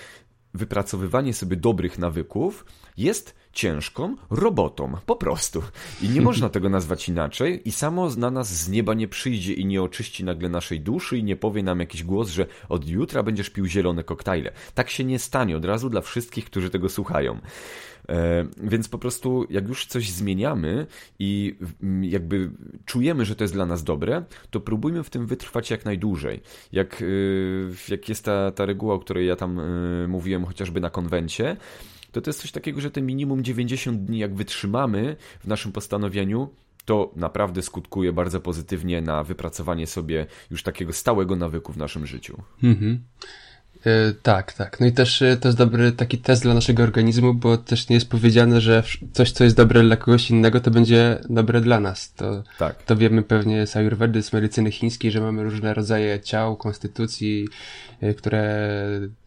wypracowywanie 0.54 1.34
sobie 1.34 1.56
dobrych 1.56 2.00
nawyków 2.00 2.66
jest 2.98 3.42
ciężką 3.54 4.16
robotą, 4.30 4.98
po 5.06 5.16
prostu. 5.16 5.64
I 6.02 6.10
nie 6.10 6.22
można 6.22 6.50
tego 6.56 6.70
nazwać 6.70 7.10
inaczej 7.10 7.62
i 7.66 7.72
samo 7.72 8.10
na 8.10 8.32
nas 8.32 8.54
z 8.54 8.70
nieba 8.70 8.94
nie 8.94 9.08
przyjdzie 9.08 9.54
i 9.54 9.66
nie 9.66 9.82
oczyści 9.82 10.24
nagle 10.24 10.50
naszej 10.50 10.80
duszy 10.80 11.18
i 11.18 11.24
nie 11.24 11.36
powie 11.36 11.64
nam 11.64 11.80
jakiś 11.80 12.04
głos, 12.04 12.30
że 12.30 12.46
od 12.70 12.88
jutra 12.88 13.24
będziesz 13.24 13.50
pił 13.50 13.66
zielone 13.66 14.04
koktajle. 14.04 14.52
Tak 14.76 14.90
się 14.90 15.04
nie 15.04 15.20
stanie 15.20 15.58
od 15.58 15.66
razu 15.66 15.90
dla 15.90 16.02
wszystkich, 16.02 16.46
którzy 16.46 16.70
tego 16.70 16.90
słuchają. 16.90 17.40
E, 18.10 18.46
więc 18.64 18.88
po 18.88 18.98
prostu, 18.98 19.46
jak 19.50 19.68
już 19.68 19.86
coś 19.86 20.12
zmieniamy 20.12 20.88
i 21.20 21.56
jakby 22.02 22.52
czujemy, 22.86 23.26
że 23.26 23.36
to 23.36 23.44
jest 23.44 23.54
dla 23.54 23.66
nas 23.66 23.84
dobre, 23.84 24.24
to 24.50 24.60
próbujmy 24.60 25.04
w 25.04 25.10
tym 25.10 25.28
wytrwać 25.28 25.72
jak 25.72 25.86
najdłużej. 25.86 26.42
Jak, 26.72 27.02
y, 27.02 27.70
jak 27.90 28.10
jest 28.10 28.26
ta, 28.26 28.52
ta 28.52 28.66
reguła, 28.66 28.94
o 28.94 29.00
której 29.00 29.28
ja 29.28 29.36
tam 29.36 29.60
y, 29.60 30.08
mówiłem 30.08 30.46
chociażby 30.46 30.82
na 30.82 30.90
konwencie, 30.90 31.58
to 32.12 32.22
to 32.22 32.30
jest 32.30 32.42
coś 32.42 32.52
takiego, 32.52 32.82
że 32.82 32.92
te 32.92 33.02
minimum 33.02 33.44
90 33.44 34.06
dni, 34.06 34.20
jak 34.20 34.36
wytrzymamy 34.36 35.16
w 35.40 35.48
naszym 35.48 35.72
postanowieniu, 35.72 36.50
to 36.86 37.12
naprawdę 37.16 37.62
skutkuje 37.62 38.14
bardzo 38.14 38.40
pozytywnie 38.40 39.02
na 39.02 39.24
wypracowanie 39.24 39.88
sobie 39.88 40.26
już 40.52 40.64
takiego 40.64 40.94
stałego 40.94 41.36
nawyku 41.36 41.74
w 41.74 41.78
naszym 41.78 42.06
życiu. 42.06 42.44
Mhm. 42.64 43.04
Tak, 44.24 44.54
tak. 44.54 44.80
No 44.80 44.86
i 44.86 44.92
też 44.92 45.22
e, 45.22 45.38
to 45.38 45.48
jest 45.48 45.58
dobry 45.58 45.92
taki 45.92 46.18
test 46.18 46.44
dla 46.44 46.54
naszego 46.54 46.84
organizmu, 46.84 47.34
bo 47.34 47.58
też 47.58 47.90
nie 47.90 47.94
jest 47.94 48.10
powiedziane, 48.10 48.62
że 48.62 48.84
coś, 49.14 49.32
co 49.32 49.44
jest 49.44 49.56
dobre 49.56 49.84
dla 49.84 49.98
kogoś 49.98 50.30
innego, 50.30 50.60
to 50.60 50.72
będzie 50.72 51.20
dobre 51.30 51.62
dla 51.62 51.80
nas. 51.80 52.14
To, 52.14 52.44
tak. 52.58 52.84
to 52.84 52.96
wiemy 52.96 53.24
pewnie 53.24 53.68
z 53.68 53.76
ayurvedy, 53.76 54.24
z 54.24 54.34
medycyny 54.34 54.72
chińskiej, 54.72 55.12
że 55.12 55.22
mamy 55.22 55.44
różne 55.44 55.74
rodzaje 55.74 56.20
ciał, 56.20 56.58
konstytucji, 56.58 57.48
e, 58.02 58.14
które 58.14 58.70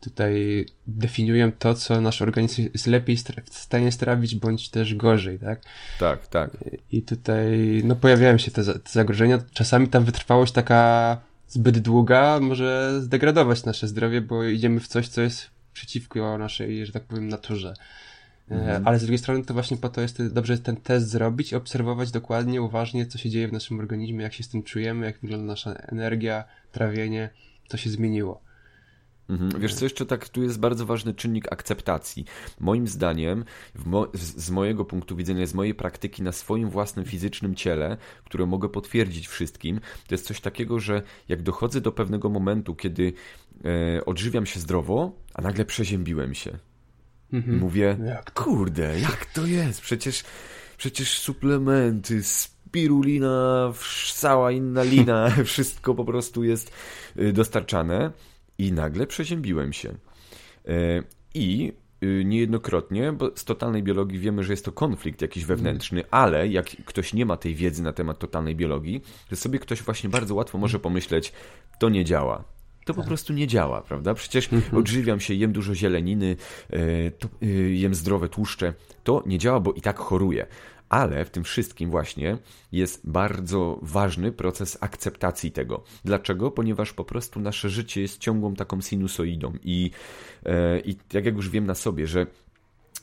tutaj 0.01 0.67
definiują 0.87 1.53
to, 1.53 1.75
co 1.75 2.01
nasz 2.01 2.23
organizm 2.23 2.69
jest 2.73 2.87
lepiej 2.87 3.17
w 3.51 3.59
stanie 3.59 3.93
strawić, 3.93 4.35
bądź 4.35 4.69
też 4.69 4.95
gorzej, 4.95 5.39
tak? 5.39 5.61
Tak, 5.99 6.27
tak. 6.27 6.51
I 6.93 7.03
tutaj, 7.03 7.83
no 7.85 7.97
pojawiają 7.97 8.39
się 8.39 8.51
te, 8.51 8.65
te 8.65 8.91
zagrożenia. 8.93 9.39
Czasami 9.53 9.89
ta 9.89 10.01
wytrwałość 10.01 10.53
taka 10.53 11.21
zbyt 11.49 11.79
długa 11.79 12.41
może 12.41 13.01
zdegradować 13.03 13.65
nasze 13.65 13.89
zdrowie, 13.89 14.21
bo 14.21 14.45
idziemy 14.45 14.81
w 14.81 14.89
coś, 14.89 15.09
co 15.09 15.21
jest 15.21 15.51
przeciwko 15.73 16.39
naszej, 16.39 16.87
że 16.87 16.93
tak 16.93 17.05
powiem, 17.05 17.29
naturze. 17.29 17.75
Mhm. 18.51 18.89
Ale 18.89 18.99
z 18.99 19.03
drugiej 19.03 19.19
strony 19.19 19.45
to 19.45 19.55
właśnie 19.55 19.77
po 19.77 19.89
to 19.89 20.01
jest 20.01 20.33
dobrze 20.33 20.59
ten 20.59 20.77
test 20.77 21.09
zrobić, 21.09 21.55
obserwować 21.55 22.11
dokładnie, 22.11 22.63
uważnie, 22.63 23.07
co 23.07 23.19
się 23.19 23.31
dzieje 23.31 23.49
w 23.49 23.53
naszym 23.53 23.81
organizmie, 23.81 24.23
jak 24.23 24.33
się 24.33 24.43
z 24.43 24.49
tym 24.49 24.63
czujemy, 24.63 25.07
jak 25.07 25.19
wygląda 25.19 25.47
nasza 25.47 25.73
energia, 25.73 26.45
trawienie, 26.73 27.31
co 27.69 27.77
się 27.77 27.91
zmieniło. 27.91 28.41
Mhm. 29.29 29.61
Wiesz 29.61 29.75
co, 29.75 29.85
jeszcze 29.85 30.07
tak, 30.07 30.29
tu 30.29 30.43
jest 30.43 30.61
bardzo 30.61 30.87
ważny 30.87 31.15
czynnik 31.15 31.53
akceptacji. 31.53 32.25
Moim 32.61 32.87
zdaniem, 32.89 33.45
mo 33.87 34.09
z 34.15 34.51
mojego 34.51 34.85
punktu 34.85 35.17
widzenia, 35.17 35.47
z 35.47 35.55
mojej 35.55 35.75
praktyki 35.75 36.23
na 36.23 36.33
swoim 36.33 36.71
własnym 36.71 37.05
fizycznym 37.05 37.55
ciele, 37.55 37.97
które 38.25 38.47
mogę 38.47 38.69
potwierdzić 38.69 39.29
wszystkim, 39.29 39.81
to 40.07 40.15
jest 40.15 40.27
coś 40.27 40.41
takiego, 40.41 40.81
że 40.81 41.03
jak 41.29 41.43
dochodzę 41.43 41.81
do 41.81 41.93
pewnego 41.93 42.29
momentu, 42.29 42.75
kiedy 42.75 43.13
e, 43.97 44.05
odżywiam 44.05 44.47
się 44.47 44.61
zdrowo, 44.61 45.13
a 45.35 45.43
nagle 45.43 45.65
przeziębiłem 45.65 46.35
się. 46.35 46.59
Mhm. 47.33 47.57
I 47.57 47.61
mówię, 47.61 47.97
jak 48.07 48.33
kurde, 48.33 49.01
jak 49.01 49.25
to 49.25 49.47
jest? 49.47 49.81
Przecież, 49.81 50.25
przecież 50.77 51.19
suplementy, 51.19 52.23
spirulina, 52.23 53.73
cała 54.15 54.53
inna 54.53 54.83
lina, 54.83 55.31
wszystko 55.45 55.95
po 55.95 56.05
prostu 56.05 56.45
jest 56.45 56.73
y, 57.19 57.33
dostarczane 57.33 58.13
i 58.59 58.73
nagle 58.73 59.07
przeziębiłem 59.07 59.73
się. 59.73 59.95
E, 60.69 61.03
I 61.35 61.73
y, 62.03 62.23
niejednokrotnie, 62.25 63.13
bo 63.13 63.31
z 63.37 63.45
totalnej 63.45 63.83
biologii 63.83 64.19
wiemy, 64.19 64.45
że 64.45 64.53
jest 64.53 64.65
to 64.65 64.73
konflikt 64.73 65.23
jakiś 65.23 65.45
wewnętrzny, 65.45 66.03
ale 66.11 66.49
jak 66.49 66.67
ktoś 66.67 67.13
nie 67.13 67.27
ma 67.27 67.37
tej 67.37 67.55
wiedzy 67.55 67.83
na 67.83 67.93
temat 67.93 68.19
totalnej 68.19 68.57
biologii, 68.57 69.03
to 69.31 69.37
sobie 69.37 69.59
ktoś 69.59 69.83
właśnie 69.83 70.11
bardzo 70.11 70.35
łatwo 70.35 70.59
może 70.59 70.79
pomyśleć, 70.79 71.33
to 71.79 71.89
nie 71.89 72.05
działa. 72.05 72.45
To 72.85 72.95
po 72.95 73.01
tak. 73.01 73.09
prostu 73.09 73.33
nie 73.33 73.47
działa, 73.47 73.83
prawda? 73.83 74.15
Przecież 74.15 74.53
mhm. 74.53 74.79
odżywiam 74.79 75.21
się, 75.21 75.35
jem 75.35 75.53
dużo 75.53 75.75
zieleniny, 75.75 76.37
e, 76.73 76.77
e, 77.43 77.47
jem 77.71 77.95
zdrowe 77.95 78.29
tłuszcze. 78.29 78.75
To 79.05 79.23
nie 79.27 79.39
działa, 79.39 79.61
bo 79.61 79.73
i 79.73 79.81
tak 79.81 79.99
choruję. 79.99 80.47
Ale 80.89 81.25
w 81.25 81.31
tym 81.31 81.45
wszystkim 81.45 81.91
właśnie 81.91 82.39
jest 82.73 83.11
bardzo 83.11 83.79
ważny 83.83 84.33
proces 84.33 84.79
akceptacji 84.81 85.53
tego. 85.53 85.85
Dlaczego? 86.05 86.51
Ponieważ 86.51 86.93
po 86.93 87.05
prostu 87.05 87.41
nasze 87.41 87.71
życie 87.71 88.01
jest 88.01 88.19
ciągłą 88.19 88.55
taką 88.55 88.81
sinusoidą 88.81 89.53
i, 89.63 89.91
e, 90.47 90.81
i 90.81 90.95
tak 90.95 91.25
jak 91.25 91.35
już 91.35 91.51
wiem 91.51 91.67
na 91.67 91.75
sobie, 91.75 92.07
że 92.07 92.27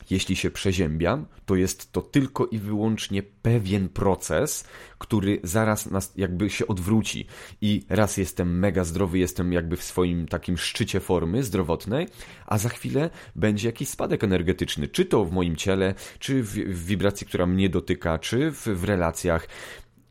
jeśli 0.10 0.36
się 0.36 0.52
przeziębiam, 0.52 1.26
to 1.46 1.56
jest 1.56 1.92
to 1.92 2.02
tylko 2.02 2.46
i 2.46 2.58
wyłącznie 2.58 3.24
pewien 3.24 3.90
proces, 3.90 4.64
który 4.98 5.40
zaraz 5.44 5.92
nas 5.92 6.14
jakby 6.16 6.50
się 6.50 6.68
odwróci. 6.68 7.26
I 7.62 7.86
raz 7.90 8.18
jestem 8.18 8.60
mega 8.60 8.84
zdrowy, 8.84 9.20
jestem 9.20 9.54
jakby 9.54 9.78
w 9.78 9.84
swoim 9.84 10.28
takim 10.28 10.58
szczycie 10.58 11.00
formy 11.00 11.44
zdrowotnej, 11.44 12.08
a 12.46 12.58
za 12.58 12.70
chwilę 12.70 13.10
będzie 13.36 13.68
jakiś 13.68 13.90
spadek 13.90 14.24
energetyczny, 14.24 14.88
czy 14.88 15.06
to 15.06 15.26
w 15.26 15.32
moim 15.32 15.56
ciele, 15.56 15.96
czy 16.20 16.44
w, 16.44 16.54
w 16.54 16.86
wibracji, 16.86 17.28
która 17.28 17.46
mnie 17.46 17.70
dotyka, 17.70 18.20
czy 18.20 18.52
w, 18.52 18.68
w 18.68 18.84
relacjach. 18.84 19.48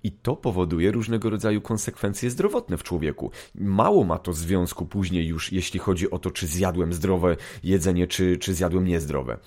I 0.05 0.13
to 0.13 0.37
powoduje 0.37 0.91
różnego 0.91 1.31
rodzaju 1.31 1.61
konsekwencje 1.61 2.31
zdrowotne 2.31 2.77
w 2.77 2.83
człowieku. 2.83 3.31
Mało 3.55 4.05
ma 4.05 4.19
to 4.19 4.33
związku 4.33 4.87
później 4.87 5.27
już, 5.27 5.53
jeśli 5.53 5.81
chodzi 5.81 6.11
o 6.11 6.19
to, 6.19 6.31
czy 6.31 6.47
zjadłem 6.47 6.93
zdrowe 6.93 7.37
jedzenie, 7.65 8.07
czy, 8.07 8.39
czy 8.39 8.55
zjadłem 8.55 8.85
niezdrowe. 8.87 9.39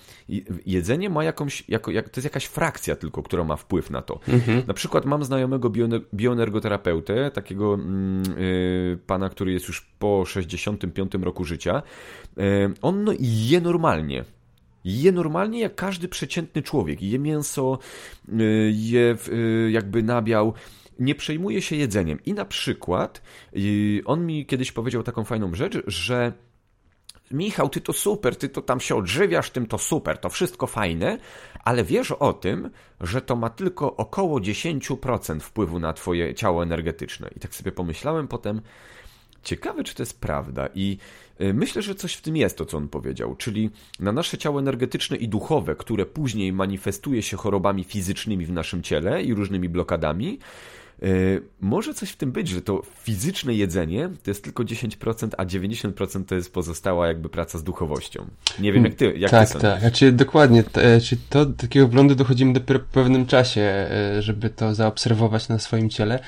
Jedzenie 0.66 1.10
ma 1.10 1.24
jakąś, 1.24 1.68
jako, 1.68 1.90
jak, 1.90 2.08
to 2.08 2.20
jest 2.20 2.24
jakaś 2.24 2.44
frakcja 2.46 2.96
tylko, 2.96 3.22
która 3.22 3.44
ma 3.44 3.56
wpływ 3.56 3.90
na 3.90 4.02
to. 4.02 4.20
Mhm. 4.28 4.62
Na 4.66 4.74
przykład 4.74 5.04
mam 5.04 5.24
znajomego 5.24 5.70
bioenergoterapeutę, 6.14 7.30
takiego 7.30 7.78
yy, 8.36 8.98
pana, 9.06 9.28
który 9.28 9.52
jest 9.52 9.68
już 9.68 9.80
po 9.98 10.24
65 10.24 11.12
roku 11.14 11.44
życia. 11.44 11.82
Yy, 12.36 12.44
on 12.82 13.04
no, 13.04 13.12
je 13.20 13.60
normalnie 13.60 14.24
je 14.84 15.12
normalnie 15.12 15.60
jak 15.60 15.74
każdy 15.74 16.08
przeciętny 16.08 16.62
człowiek. 16.62 17.02
Je 17.02 17.18
mięso, 17.18 17.78
y, 18.28 18.72
je 18.74 19.16
y, 19.28 19.70
jakby 19.70 20.02
nabiał 20.02 20.54
nie 20.98 21.14
przejmuje 21.14 21.62
się 21.62 21.76
jedzeniem. 21.76 22.18
I 22.24 22.34
na 22.34 22.44
przykład 22.44 23.22
y, 23.56 24.02
on 24.04 24.26
mi 24.26 24.46
kiedyś 24.46 24.72
powiedział 24.72 25.02
taką 25.02 25.24
fajną 25.24 25.54
rzecz, 25.54 25.82
że 25.86 26.32
Michał, 27.30 27.68
ty 27.68 27.80
to 27.80 27.92
super, 27.92 28.36
ty 28.36 28.48
to 28.48 28.62
tam 28.62 28.80
się 28.80 28.96
odżywiasz, 28.96 29.50
tym 29.50 29.66
to 29.66 29.78
super, 29.78 30.18
to 30.18 30.28
wszystko 30.28 30.66
fajne, 30.66 31.18
ale 31.64 31.84
wiesz 31.84 32.12
o 32.12 32.32
tym, 32.32 32.70
że 33.00 33.20
to 33.20 33.36
ma 33.36 33.50
tylko 33.50 33.96
około 33.96 34.40
10% 34.40 35.40
wpływu 35.40 35.78
na 35.80 35.92
twoje 35.92 36.34
ciało 36.34 36.62
energetyczne. 36.62 37.30
I 37.36 37.40
tak 37.40 37.54
sobie 37.54 37.72
pomyślałem 37.72 38.28
potem, 38.28 38.60
ciekawe 39.44 39.84
czy 39.84 39.94
to 39.94 40.02
jest 40.02 40.20
prawda 40.20 40.68
i 40.74 40.98
Y, 41.40 41.54
myślę, 41.54 41.82
że 41.82 41.94
coś 41.94 42.14
w 42.14 42.20
tym 42.20 42.36
jest 42.36 42.58
to, 42.58 42.66
co 42.66 42.76
on 42.76 42.88
powiedział, 42.88 43.36
czyli 43.36 43.70
na 44.00 44.12
nasze 44.12 44.38
ciało 44.38 44.58
energetyczne 44.60 45.16
i 45.16 45.28
duchowe, 45.28 45.76
które 45.76 46.06
później 46.06 46.52
manifestuje 46.52 47.22
się 47.22 47.36
chorobami 47.36 47.84
fizycznymi 47.84 48.46
w 48.46 48.52
naszym 48.52 48.82
ciele 48.82 49.22
i 49.22 49.34
różnymi 49.34 49.68
blokadami, 49.68 50.38
może 51.60 51.94
coś 51.94 52.10
w 52.10 52.16
tym 52.16 52.32
być, 52.32 52.48
że 52.48 52.62
to 52.62 52.82
fizyczne 53.02 53.54
jedzenie 53.54 54.10
to 54.22 54.30
jest 54.30 54.44
tylko 54.44 54.62
10%, 54.62 55.28
a 55.38 55.44
90% 55.44 56.24
to 56.24 56.34
jest 56.34 56.52
pozostała 56.52 57.06
jakby 57.06 57.28
praca 57.28 57.58
z 57.58 57.62
duchowością. 57.62 58.26
Nie 58.58 58.72
wiem 58.72 58.84
jak 58.84 58.94
ty, 58.94 59.14
jak 59.18 59.30
tak, 59.30 59.46
ty 59.46 59.52
sądzisz. 59.52 59.70
Tak, 59.70 59.80
znaczy 59.80 60.12
dokładnie, 60.12 60.64
e, 60.74 61.00
czy 61.00 61.16
to 61.30 61.46
do 61.46 61.52
takiego 61.52 61.88
wglądu 61.88 62.14
dochodzimy 62.14 62.52
dopiero 62.52 62.80
po 62.80 62.92
pewnym 62.92 63.26
czasie, 63.26 63.60
e, 63.60 64.22
żeby 64.22 64.50
to 64.50 64.74
zaobserwować 64.74 65.48
na 65.48 65.58
swoim 65.58 65.90
ciele, 65.90 66.18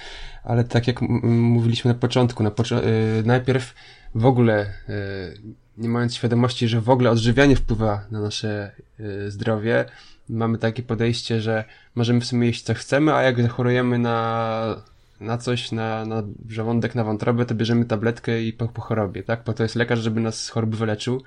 ale 0.45 0.65
tak 0.65 0.87
jak 0.87 1.01
mówiliśmy 1.23 1.93
na 1.93 1.99
początku, 1.99 2.43
na 2.43 2.51
pocz 2.51 2.73
e, 2.73 2.83
najpierw 3.25 3.75
w 4.15 4.27
ogóle, 4.27 4.73
e, 4.89 5.33
nie 5.79 5.89
mając 5.89 6.15
świadomości, 6.15 6.69
że 6.69 6.81
w 6.81 6.91
ogóle 6.91 7.11
odżywianie 7.11 7.57
wpływa 7.57 8.07
na 8.11 8.21
nasze 8.21 8.73
e, 9.01 9.31
zdrowie, 9.31 9.85
mamy 10.29 10.59
takie 10.59 10.83
podejście, 10.83 11.41
że 11.41 11.65
możemy 11.95 12.21
w 12.21 12.25
sumie 12.25 12.47
jeść 12.47 12.63
co 12.63 12.75
chcemy, 12.75 13.15
a 13.15 13.23
jak 13.23 13.43
zachorujemy 13.43 13.99
na, 13.99 14.83
na 15.21 15.39
coś, 15.39 15.73
na, 15.73 16.05
na 16.05 16.23
żołądek, 16.49 16.95
na 16.95 17.05
wątrobę, 17.05 17.47
to 17.47 17.55
bierzemy 17.55 17.85
tabletkę 17.85 18.43
i 18.43 18.53
po, 18.53 18.69
po 18.69 18.83
chorobie, 18.83 19.23
tak? 19.23 19.45
Po 19.45 19.53
to 19.53 19.63
jest 19.63 19.75
lekarz, 19.75 19.99
żeby 19.99 20.21
nas 20.21 20.45
z 20.45 20.49
choroby 20.49 20.77
wyleczył, 20.77 21.23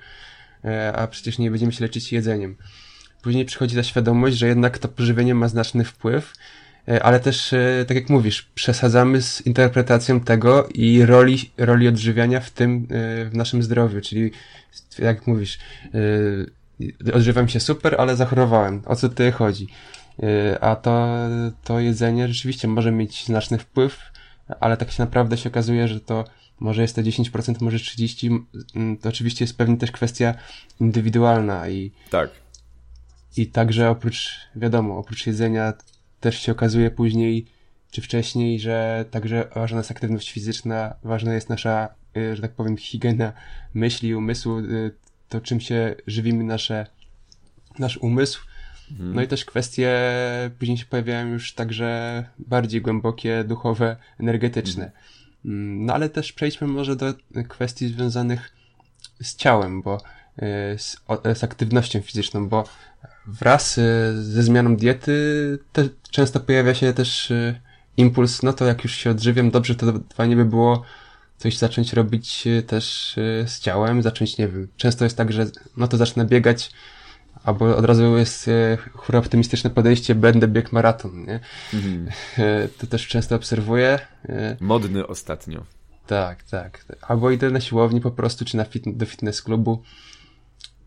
e, 0.64 0.92
a 0.92 1.06
przecież 1.06 1.38
nie 1.38 1.50
będziemy 1.50 1.72
się 1.72 1.84
leczyć 1.84 2.12
jedzeniem. 2.12 2.56
Później 3.22 3.44
przychodzi 3.44 3.76
ta 3.76 3.82
świadomość, 3.82 4.36
że 4.36 4.48
jednak 4.48 4.78
to 4.78 4.88
pożywienie 4.88 5.34
ma 5.34 5.48
znaczny 5.48 5.84
wpływ 5.84 6.32
E, 6.88 7.02
ale 7.02 7.20
też, 7.20 7.52
e, 7.52 7.84
tak 7.88 7.94
jak 7.94 8.08
mówisz, 8.08 8.42
przesadzamy 8.54 9.22
z 9.22 9.46
interpretacją 9.46 10.20
tego 10.20 10.68
i 10.74 11.04
roli, 11.06 11.50
roli 11.58 11.88
odżywiania 11.88 12.40
w 12.40 12.50
tym, 12.50 12.86
w 12.90 13.30
naszym 13.32 13.62
zdrowiu, 13.62 14.00
czyli 14.00 14.30
jak 14.98 15.26
mówisz, 15.26 15.58
odżywam 17.14 17.48
się 17.48 17.60
super, 17.60 17.96
ale 17.98 18.16
zachorowałem. 18.16 18.82
O 18.86 18.96
co 18.96 19.08
tutaj 19.08 19.32
chodzi? 19.32 19.66
A 20.60 20.76
to, 20.76 21.16
to 21.64 21.80
jedzenie 21.80 22.28
rzeczywiście 22.28 22.68
może 22.68 22.92
mieć 22.92 23.24
znaczny 23.24 23.58
wpływ, 23.58 24.00
ale 24.60 24.76
tak 24.76 24.90
się 24.90 25.02
naprawdę 25.02 25.36
się 25.36 25.48
okazuje, 25.48 25.88
że 25.88 26.00
to 26.00 26.24
może 26.60 26.82
jest 26.82 26.96
to 26.96 27.02
10%, 27.02 27.62
może 27.62 27.76
30%. 27.76 28.40
To 29.00 29.08
oczywiście 29.08 29.44
jest 29.44 29.56
pewnie 29.56 29.76
też 29.76 29.92
kwestia 29.92 30.34
indywidualna 30.80 31.68
i. 31.68 31.92
Tak. 32.10 32.30
I 33.36 33.46
także 33.46 33.90
oprócz, 33.90 34.30
wiadomo, 34.56 34.98
oprócz 34.98 35.26
jedzenia 35.26 35.72
też 36.20 36.38
się 36.38 36.52
okazuje 36.52 36.90
później 36.90 37.46
czy 37.90 38.02
wcześniej, 38.02 38.60
że 38.60 39.04
także 39.10 39.48
ważna 39.54 39.78
jest 39.78 39.90
aktywność 39.90 40.32
fizyczna, 40.32 40.94
ważna 41.02 41.34
jest 41.34 41.48
nasza, 41.48 41.88
y, 42.16 42.36
że 42.36 42.42
tak 42.42 42.52
powiem, 42.52 42.76
higiena 42.76 43.32
myśli, 43.74 44.14
umysłu, 44.14 44.58
y, 44.58 44.94
to 45.30 45.40
czym 45.40 45.60
się 45.60 45.94
żywimy 46.06 46.44
nasze, 46.44 46.86
nasz 47.78 47.96
umysł. 47.96 48.40
Mhm. 48.90 49.14
No 49.14 49.22
i 49.22 49.28
też 49.28 49.44
kwestie 49.44 49.90
później 50.58 50.78
się 50.78 50.86
pojawiają 50.86 51.26
już 51.26 51.52
także 51.52 52.24
bardziej 52.38 52.82
głębokie, 52.82 53.44
duchowe, 53.44 53.96
energetyczne. 54.18 54.84
Mhm. 54.84 55.04
Mm, 55.44 55.86
no 55.86 55.94
ale 55.94 56.08
też 56.08 56.32
przejdźmy 56.32 56.66
może 56.66 56.96
do 56.96 57.14
kwestii 57.48 57.88
związanych 57.88 58.52
z 59.22 59.36
ciałem, 59.36 59.82
bo 59.82 59.96
y, 59.96 60.78
z, 60.78 60.96
z 61.34 61.44
aktywnością 61.44 62.00
fizyczną, 62.00 62.48
bo 62.48 62.64
wraz 63.26 63.78
y, 63.78 63.82
ze 64.22 64.42
zmianą 64.42 64.76
diety 64.76 65.58
te, 65.72 65.88
często 66.10 66.40
pojawia 66.40 66.74
się 66.74 66.92
też 66.92 67.30
y, 67.30 67.60
impuls, 67.96 68.42
no 68.42 68.52
to 68.52 68.64
jak 68.64 68.84
już 68.84 68.94
się 68.94 69.10
odżywiam 69.10 69.50
dobrze, 69.50 69.74
to 69.74 69.86
fajnie 70.14 70.36
by 70.36 70.44
było 70.44 70.84
coś 71.40 71.58
zacząć 71.58 71.92
robić 71.92 72.46
y, 72.46 72.62
też 72.62 73.14
z 73.46 73.60
ciałem, 73.60 74.02
zacząć, 74.02 74.38
nie 74.38 74.48
wiem, 74.48 74.68
często 74.76 75.04
jest 75.04 75.16
tak, 75.16 75.32
że 75.32 75.46
no 75.76 75.88
to 75.88 75.96
zacznę 75.96 76.24
biegać, 76.24 76.70
albo 77.44 77.76
od 77.76 77.84
razu 77.84 78.18
jest 78.18 78.50
hura 78.94 79.18
optymistyczne 79.18 79.70
podejście, 79.70 80.14
będę 80.14 80.48
bieg 80.48 80.72
maraton, 80.72 81.26
nie? 81.26 81.40
Mhm. 81.74 82.08
To 82.78 82.86
też 82.86 83.08
często 83.08 83.36
obserwuję. 83.36 83.98
Modny 84.60 85.06
ostatnio. 85.06 85.64
Tak, 86.06 86.42
tak. 86.42 86.84
Albo 87.00 87.30
idę 87.30 87.50
na 87.50 87.60
siłowni 87.60 88.00
po 88.00 88.10
prostu, 88.10 88.44
czy 88.44 88.56
na 88.56 88.64
fit 88.64 88.96
do 88.96 89.06
fitness 89.06 89.42
klubu 89.42 89.82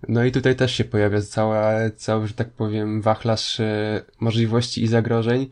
no 0.07 0.23
i 0.23 0.31
tutaj 0.31 0.55
też 0.55 0.75
się 0.75 0.83
pojawia 0.83 1.21
cała, 1.21 1.89
cały, 1.95 2.27
że 2.27 2.33
tak 2.33 2.49
powiem, 2.49 3.01
wachlarz 3.01 3.59
e, 3.59 4.01
możliwości 4.19 4.83
i 4.83 4.87
zagrożeń, 4.87 5.49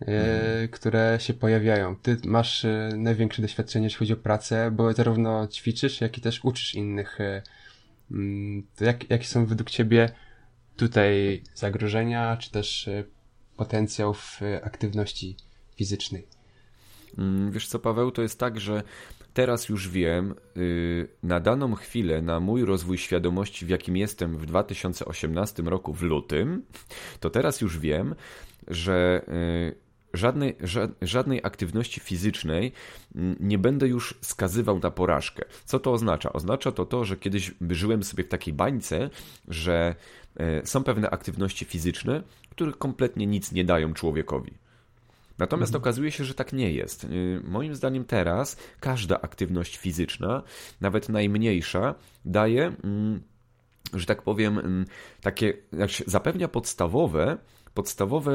mm. 0.00 0.68
które 0.68 1.18
się 1.20 1.34
pojawiają. 1.34 1.96
Ty 1.96 2.16
masz 2.24 2.64
e, 2.64 2.90
największe 2.96 3.42
doświadczenie, 3.42 3.86
jeśli 3.86 3.98
chodzi 3.98 4.12
o 4.12 4.16
pracę, 4.16 4.70
bo 4.70 4.92
zarówno 4.92 5.46
ćwiczysz, 5.46 6.00
jak 6.00 6.18
i 6.18 6.20
też 6.20 6.44
uczysz 6.44 6.74
innych. 6.74 7.18
Mm, 8.10 8.66
jak, 8.80 9.10
jakie 9.10 9.26
są 9.26 9.46
według 9.46 9.70
ciebie 9.70 10.08
tutaj 10.76 11.42
zagrożenia, 11.54 12.36
czy 12.36 12.50
też 12.50 12.90
potencjał 13.56 14.14
w 14.14 14.40
aktywności 14.62 15.36
fizycznej? 15.76 16.26
Mm, 17.18 17.50
wiesz 17.50 17.68
co, 17.68 17.78
Paweł, 17.78 18.10
to 18.10 18.22
jest 18.22 18.38
tak, 18.38 18.60
że 18.60 18.82
teraz 19.34 19.68
już 19.68 19.88
wiem, 19.88 20.34
y, 20.56 21.08
na 21.22 21.40
daną 21.40 21.74
chwilę, 21.74 22.22
na 22.22 22.40
mój 22.40 22.64
rozwój 22.64 22.98
świadomości, 22.98 23.66
w 23.66 23.68
jakim 23.68 23.96
jestem 23.96 24.38
w 24.38 24.46
2018 24.46 25.62
roku, 25.62 25.94
w 25.94 26.02
lutym, 26.02 26.62
to 27.20 27.30
teraz 27.30 27.60
już 27.60 27.78
wiem, 27.78 28.14
że 28.68 29.24
żadnej, 30.14 30.56
żadnej 31.02 31.40
aktywności 31.42 32.00
fizycznej 32.00 32.72
nie 33.40 33.58
będę 33.58 33.88
już 33.88 34.14
skazywał 34.20 34.78
na 34.78 34.90
porażkę. 34.90 35.44
Co 35.64 35.78
to 35.78 35.92
oznacza? 35.92 36.32
Oznacza 36.32 36.72
to 36.72 36.86
to, 36.86 37.04
że 37.04 37.16
kiedyś 37.16 37.54
żyłem 37.70 38.04
sobie 38.04 38.24
w 38.24 38.28
takiej 38.28 38.54
bańce, 38.54 39.10
że 39.48 39.94
e, 40.36 40.66
są 40.66 40.84
pewne 40.84 41.10
aktywności 41.10 41.64
fizyczne, 41.64 42.22
które 42.50 42.72
kompletnie 42.72 43.26
nic 43.26 43.52
nie 43.52 43.64
dają 43.64 43.94
człowiekowi. 43.94 44.52
Natomiast 45.40 45.70
mhm. 45.70 45.82
okazuje 45.82 46.10
się, 46.10 46.24
że 46.24 46.34
tak 46.34 46.52
nie 46.52 46.72
jest. 46.72 47.04
Y, 47.04 47.40
moim 47.44 47.74
zdaniem 47.74 48.04
teraz 48.04 48.56
każda 48.80 49.20
aktywność 49.20 49.76
fizyczna, 49.76 50.42
nawet 50.80 51.08
najmniejsza, 51.08 51.94
daje, 52.24 52.72
mm, 52.84 53.22
że 53.94 54.06
tak 54.06 54.22
powiem, 54.22 54.58
mm, 54.58 54.84
takie, 55.20 55.54
znaczy 55.72 56.04
zapewnia 56.06 56.48
podstawowe, 56.48 57.38
podstawowe 57.80 58.32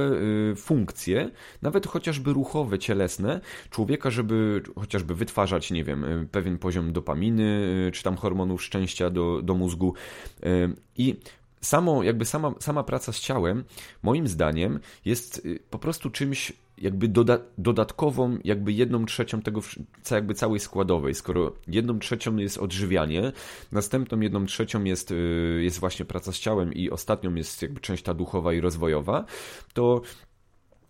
y, 0.52 0.56
funkcje, 0.56 1.30
nawet 1.62 1.88
chociażby 1.88 2.34
ruchowe, 2.34 2.80
cielesne, 2.80 3.42
człowieka, 3.70 4.10
żeby 4.10 4.62
chociażby 4.80 5.16
wytwarzać, 5.16 5.72
nie 5.72 5.84
wiem, 5.84 6.04
y, 6.04 6.28
pewien 6.32 6.58
poziom 6.58 6.94
dopaminy, 6.94 7.62
czy 7.94 8.04
tam 8.04 8.16
hormonów 8.16 8.64
szczęścia 8.64 9.10
do, 9.10 9.42
do 9.42 9.54
mózgu. 9.54 9.94
I 10.98 11.16
samo, 11.62 12.04
jakby 12.04 12.26
sama, 12.26 12.54
sama 12.60 12.84
praca 12.84 13.12
z 13.12 13.20
ciałem, 13.20 13.64
moim 14.04 14.28
zdaniem, 14.28 14.80
jest 15.06 15.48
po 15.70 15.80
prostu 15.80 16.10
czymś 16.10 16.54
jakby 16.78 17.08
doda 17.08 17.40
dodatkową, 17.58 18.38
jakby 18.44 18.74
jedną 18.74 19.06
trzecią 19.06 19.42
tego, 19.42 19.62
jakby 20.12 20.34
całej 20.34 20.60
składowej. 20.60 21.16
Skoro 21.16 21.54
jedną 21.68 22.00
trzecią 22.00 22.36
jest 22.38 22.58
odżywianie, 22.58 23.32
następną 23.72 24.20
jedną 24.20 24.46
trzecią 24.46 24.84
jest, 24.84 25.12
y, 25.12 25.60
jest 25.64 25.80
właśnie 25.80 26.06
praca 26.06 26.32
z 26.32 26.40
ciałem 26.40 26.74
i 26.74 26.90
ostatnią 26.90 27.36
jest 27.36 27.62
jakby 27.62 27.80
część 27.80 28.04
ta 28.04 28.14
duchowa 28.14 28.54
i 28.54 28.62
rozwojowa, 28.62 29.26
to 29.74 30.02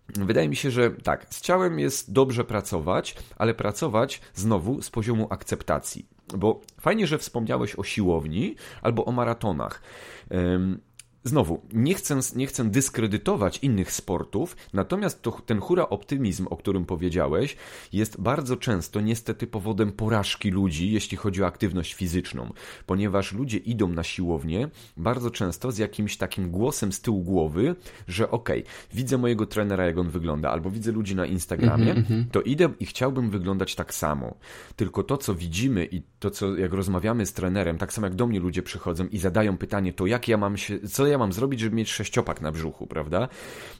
Wydaje 0.09 0.49
mi 0.49 0.55
się, 0.55 0.71
że 0.71 0.91
tak, 0.91 1.25
z 1.29 1.41
ciałem 1.41 1.79
jest 1.79 2.13
dobrze 2.13 2.43
pracować, 2.43 3.15
ale 3.37 3.53
pracować 3.53 4.21
znowu 4.33 4.81
z 4.81 4.89
poziomu 4.89 5.27
akceptacji. 5.29 6.05
Bo 6.37 6.61
fajnie, 6.79 7.07
że 7.07 7.17
wspomniałeś 7.17 7.75
o 7.75 7.83
siłowni 7.83 8.55
albo 8.81 9.05
o 9.05 9.11
maratonach. 9.11 9.81
Znowu, 11.27 11.61
nie 11.73 11.93
chcę, 11.93 12.19
nie 12.35 12.47
chcę 12.47 12.69
dyskredytować 12.69 13.59
innych 13.61 13.91
sportów, 13.91 14.57
natomiast 14.73 15.21
to, 15.21 15.31
ten 15.31 15.59
hura 15.59 15.89
optymizm, 15.89 16.47
o 16.49 16.57
którym 16.57 16.85
powiedziałeś, 16.85 17.57
jest 17.93 18.21
bardzo 18.21 18.57
często 18.57 19.01
niestety 19.01 19.47
powodem 19.47 19.91
porażki 19.91 20.51
ludzi, 20.51 20.91
jeśli 20.91 21.17
chodzi 21.17 21.43
o 21.43 21.45
aktywność 21.45 21.93
fizyczną, 21.93 22.53
ponieważ 22.85 23.33
ludzie 23.33 23.57
idą 23.57 23.87
na 23.87 24.03
siłownię 24.03 24.69
bardzo 24.97 25.31
często 25.31 25.71
z 25.71 25.77
jakimś 25.77 26.17
takim 26.17 26.51
głosem 26.51 26.91
z 26.91 27.01
tyłu 27.01 27.23
głowy, 27.23 27.75
że 28.07 28.31
okej, 28.31 28.63
okay, 28.63 28.73
widzę 28.93 29.17
mojego 29.17 29.45
trenera, 29.45 29.85
jak 29.85 29.97
on 29.97 30.09
wygląda, 30.09 30.51
albo 30.51 30.71
widzę 30.71 30.91
ludzi 30.91 31.15
na 31.15 31.25
Instagramie, 31.25 31.91
mm 31.91 32.03
-hmm. 32.03 32.23
to 32.31 32.41
idę 32.41 32.69
i 32.79 32.85
chciałbym 32.85 33.29
wyglądać 33.29 33.75
tak 33.75 33.93
samo. 33.93 34.35
Tylko 34.75 35.03
to, 35.03 35.17
co 35.17 35.35
widzimy 35.35 35.87
i 35.91 36.01
to, 36.19 36.31
co 36.31 36.55
jak 36.55 36.73
rozmawiamy 36.73 37.25
z 37.25 37.33
trenerem, 37.33 37.77
tak 37.77 37.93
samo 37.93 38.07
jak 38.07 38.15
do 38.15 38.27
mnie 38.27 38.39
ludzie 38.39 38.63
przychodzą 38.63 39.07
i 39.07 39.17
zadają 39.17 39.57
pytanie, 39.57 39.93
to 39.93 40.05
jak 40.05 40.27
ja 40.27 40.37
mam 40.37 40.57
się, 40.57 40.79
co 40.79 41.07
ja 41.07 41.14
ja 41.15 41.19
mam 41.19 41.33
zrobić, 41.33 41.59
żeby 41.59 41.75
mieć 41.75 41.91
sześciopak 41.91 42.41
na 42.41 42.51
brzuchu, 42.51 42.87
prawda? 42.87 43.27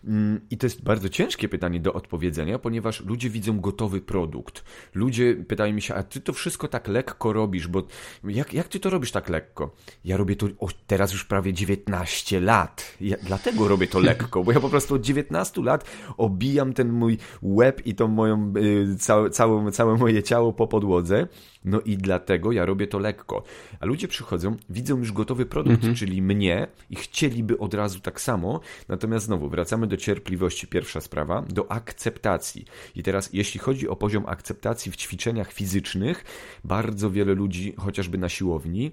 Mm, 0.05 0.41
I 0.49 0.57
to 0.57 0.65
jest 0.65 0.83
bardzo 0.83 1.09
ciężkie 1.09 1.49
pytanie 1.49 1.79
do 1.79 1.93
odpowiedzenia, 1.93 2.59
ponieważ 2.59 3.05
ludzie 3.05 3.29
widzą 3.29 3.59
gotowy 3.59 4.01
produkt. 4.01 4.63
Ludzie 4.93 5.35
pytają 5.35 5.73
mi 5.73 5.81
się, 5.81 5.95
a 5.95 6.03
ty 6.03 6.21
to 6.21 6.33
wszystko 6.33 6.67
tak 6.67 6.87
lekko 6.87 7.33
robisz, 7.33 7.67
bo 7.67 7.83
jak, 8.23 8.53
jak 8.53 8.67
ty 8.67 8.79
to 8.79 8.89
robisz 8.89 9.11
tak 9.11 9.29
lekko? 9.29 9.75
Ja 10.05 10.17
robię 10.17 10.35
to 10.35 10.47
o, 10.59 10.67
teraz 10.87 11.11
już 11.11 11.25
prawie 11.25 11.53
19 11.53 12.39
lat. 12.39 12.95
Ja, 13.01 13.17
dlatego 13.23 13.67
robię 13.67 13.87
to 13.87 13.99
lekko, 13.99 14.43
bo 14.43 14.51
ja 14.51 14.59
po 14.59 14.69
prostu 14.69 14.95
od 14.95 15.01
19 15.01 15.61
lat 15.61 15.85
obijam 16.17 16.73
ten 16.73 16.91
mój 16.91 17.17
łeb 17.41 17.85
i 17.85 17.95
tą 17.95 18.07
moją, 18.07 18.53
y, 18.57 18.95
całe, 18.97 19.29
całe, 19.29 19.71
całe 19.71 19.97
moje 19.97 20.23
ciało 20.23 20.53
po 20.53 20.67
podłodze. 20.67 21.27
No 21.65 21.81
i 21.81 21.97
dlatego 21.97 22.51
ja 22.51 22.65
robię 22.65 22.87
to 22.87 22.99
lekko. 22.99 23.43
A 23.79 23.85
ludzie 23.85 24.07
przychodzą, 24.07 24.57
widzą 24.69 24.97
już 24.97 25.11
gotowy 25.11 25.45
produkt, 25.45 25.75
mhm. 25.75 25.95
czyli 25.95 26.21
mnie 26.21 26.67
i 26.89 26.95
chcieliby 26.95 27.57
od 27.57 27.73
razu 27.73 27.99
tak 27.99 28.21
samo. 28.21 28.59
Natomiast 28.87 29.25
znowu 29.25 29.49
wracamy 29.49 29.87
do 29.87 29.97
cierpliwości, 29.97 30.67
pierwsza 30.67 31.01
sprawa, 31.01 31.41
do 31.41 31.71
akceptacji. 31.71 32.65
I 32.95 33.03
teraz, 33.03 33.29
jeśli 33.33 33.59
chodzi 33.59 33.89
o 33.89 33.95
poziom 33.95 34.23
akceptacji 34.27 34.91
w 34.91 34.95
ćwiczeniach 34.95 35.51
fizycznych, 35.51 36.25
bardzo 36.63 37.11
wiele 37.11 37.33
ludzi, 37.33 37.73
chociażby 37.77 38.17
na 38.17 38.29
siłowni, 38.29 38.91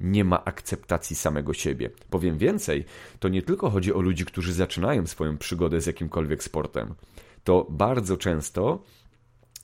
nie 0.00 0.24
ma 0.24 0.44
akceptacji 0.44 1.16
samego 1.16 1.54
siebie. 1.54 1.90
Powiem 2.10 2.38
więcej, 2.38 2.84
to 3.18 3.28
nie 3.28 3.42
tylko 3.42 3.70
chodzi 3.70 3.94
o 3.94 4.00
ludzi, 4.00 4.24
którzy 4.24 4.52
zaczynają 4.52 5.06
swoją 5.06 5.38
przygodę 5.38 5.80
z 5.80 5.86
jakimkolwiek 5.86 6.42
sportem. 6.42 6.94
To 7.44 7.66
bardzo 7.70 8.16
często 8.16 8.84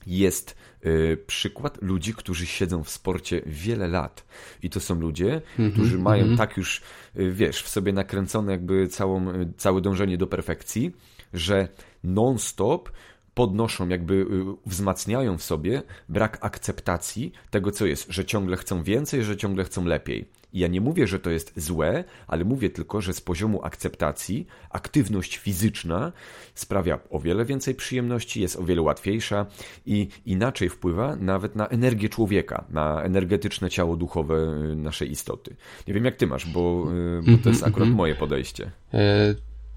jest 0.07 0.55
y, 0.85 1.17
przykład 1.27 1.81
ludzi, 1.81 2.13
którzy 2.13 2.45
siedzą 2.45 2.83
w 2.83 2.89
sporcie 2.89 3.41
wiele 3.45 3.87
lat. 3.87 4.25
I 4.63 4.69
to 4.69 4.79
są 4.79 4.99
ludzie, 4.99 5.41
mm 5.59 5.71
-hmm, 5.71 5.73
którzy 5.73 5.97
mają 5.97 6.23
mm 6.23 6.35
-hmm. 6.35 6.37
tak 6.37 6.57
już, 6.57 6.81
y, 7.17 7.31
wiesz, 7.31 7.63
w 7.63 7.69
sobie 7.69 7.93
nakręcone 7.93 8.51
jakby 8.51 8.87
całą, 8.87 9.29
y, 9.29 9.53
całe 9.57 9.81
dążenie 9.81 10.17
do 10.17 10.27
perfekcji, 10.27 10.91
że 11.33 11.67
non-stop 12.03 12.91
podnoszą, 13.33 13.87
jakby 13.87 14.25
wzmacniają 14.65 15.37
w 15.37 15.43
sobie 15.43 15.83
brak 16.09 16.37
akceptacji 16.41 17.31
tego, 17.49 17.71
co 17.71 17.85
jest, 17.85 18.05
że 18.09 18.25
ciągle 18.25 18.57
chcą 18.57 18.83
więcej, 18.83 19.23
że 19.23 19.37
ciągle 19.37 19.63
chcą 19.63 19.85
lepiej. 19.85 20.25
I 20.53 20.59
ja 20.59 20.67
nie 20.67 20.81
mówię, 20.81 21.07
że 21.07 21.19
to 21.19 21.29
jest 21.29 21.53
złe, 21.55 22.03
ale 22.27 22.45
mówię 22.45 22.69
tylko, 22.69 23.01
że 23.01 23.13
z 23.13 23.21
poziomu 23.21 23.63
akceptacji 23.63 24.47
aktywność 24.69 25.37
fizyczna 25.37 26.11
sprawia 26.55 26.99
o 27.09 27.19
wiele 27.19 27.45
więcej 27.45 27.75
przyjemności, 27.75 28.41
jest 28.41 28.59
o 28.59 28.63
wiele 28.63 28.81
łatwiejsza 28.81 29.45
i 29.85 30.07
inaczej 30.25 30.69
wpływa 30.69 31.15
nawet 31.15 31.55
na 31.55 31.67
energię 31.67 32.09
człowieka, 32.09 32.65
na 32.69 33.03
energetyczne 33.03 33.69
ciało 33.69 33.97
duchowe 33.97 34.35
y, 34.71 34.75
naszej 34.75 35.11
istoty. 35.11 35.55
Nie 35.87 35.93
wiem 35.93 36.05
jak 36.05 36.15
ty 36.15 36.27
masz, 36.27 36.45
bo, 36.45 36.87
y, 37.19 37.31
bo 37.31 37.43
to 37.43 37.49
jest 37.49 37.63
akurat 37.63 37.89
moje 37.89 38.15
podejście. 38.15 38.71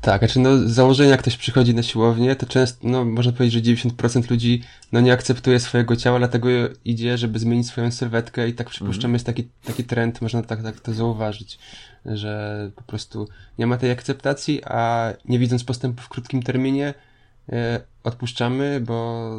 Tak, 0.01 0.21
znaczy 0.21 0.41
no 0.41 0.59
z 0.59 0.71
założenia 0.71 1.11
jak 1.11 1.21
ktoś 1.21 1.37
przychodzi 1.37 1.75
na 1.75 1.83
siłownię, 1.83 2.37
to 2.37 2.47
często, 2.47 2.89
no 2.89 3.05
można 3.05 3.33
powiedzieć, 3.33 3.67
że 3.79 3.89
90% 3.89 4.31
ludzi 4.31 4.63
no 4.93 5.01
nie 5.01 5.13
akceptuje 5.13 5.61
swojego 5.61 5.97
ciała, 5.97 6.19
dlatego 6.19 6.49
idzie, 6.85 7.19
żeby 7.19 7.39
zmienić 7.39 7.67
swoją 7.67 7.91
sylwetkę 7.91 8.49
i 8.49 8.55
tak 8.55 8.71
przypuszczam 8.71 9.09
mm. 9.09 9.15
jest 9.15 9.27
taki, 9.27 9.49
taki 9.65 9.85
trend, 9.85 10.21
można 10.23 10.43
tak, 10.43 10.63
tak 10.63 10.81
to 10.81 10.93
zauważyć, 10.93 11.59
że 12.07 12.71
po 12.77 12.83
prostu 12.83 13.29
nie 13.59 13.67
ma 13.67 13.77
tej 13.77 13.91
akceptacji, 13.91 14.65
a 14.65 15.13
nie 15.25 15.39
widząc 15.39 15.65
postępu 15.65 16.03
w 16.03 16.09
krótkim 16.09 16.43
terminie 16.43 16.95
e, 17.49 17.81
odpuszczamy, 18.05 18.81
bo 18.81 19.31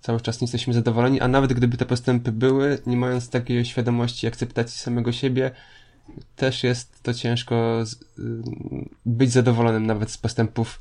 cały 0.00 0.20
czas 0.20 0.40
nie 0.40 0.44
jesteśmy 0.44 0.74
zadowoleni, 0.74 1.20
a 1.20 1.28
nawet 1.28 1.52
gdyby 1.52 1.76
te 1.76 1.86
postępy 1.86 2.32
były, 2.32 2.78
nie 2.86 2.96
mając 2.96 3.30
takiej 3.30 3.64
świadomości 3.64 4.26
akceptacji 4.26 4.78
samego 4.78 5.12
siebie, 5.12 5.50
też 6.36 6.64
jest 6.64 7.02
to 7.02 7.14
ciężko 7.14 7.86
z, 7.86 7.92
y, 7.92 7.98
być 9.06 9.32
zadowolonym 9.32 9.86
nawet 9.86 10.10
z 10.10 10.18
postępów 10.18 10.80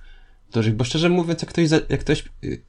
dużych, 0.53 0.75
bo 0.75 0.83
szczerze 0.83 1.09
mówiąc, 1.09 1.41
jak 1.41 1.49
ktoś, 1.49 1.67
za, 1.67 1.79
jak 1.89 1.99
ktoś 1.99 2.23
y, 2.43 2.61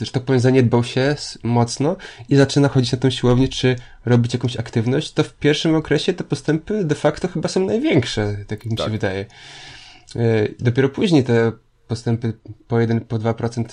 że 0.00 0.12
tak 0.12 0.22
powiem, 0.22 0.40
zaniedbał 0.40 0.84
się 0.84 1.16
mocno 1.42 1.96
i 2.28 2.36
zaczyna 2.36 2.68
chodzić 2.68 2.92
na 2.92 2.98
tą 2.98 3.10
siłownię, 3.10 3.48
czy 3.48 3.76
robić 4.04 4.32
jakąś 4.34 4.56
aktywność, 4.56 5.12
to 5.12 5.24
w 5.24 5.34
pierwszym 5.34 5.74
okresie 5.74 6.14
te 6.14 6.24
postępy 6.24 6.84
de 6.84 6.94
facto 6.94 7.28
chyba 7.28 7.48
są 7.48 7.66
największe, 7.66 8.36
tak 8.46 8.66
mi 8.66 8.76
tak. 8.76 8.86
się 8.86 8.92
wydaje. 8.92 9.26
Y, 10.16 10.54
dopiero 10.60 10.88
później 10.88 11.24
te 11.24 11.52
postępy 11.88 12.32
po 12.68 12.80
1, 12.80 13.00
po 13.00 13.18
2% 13.18 13.64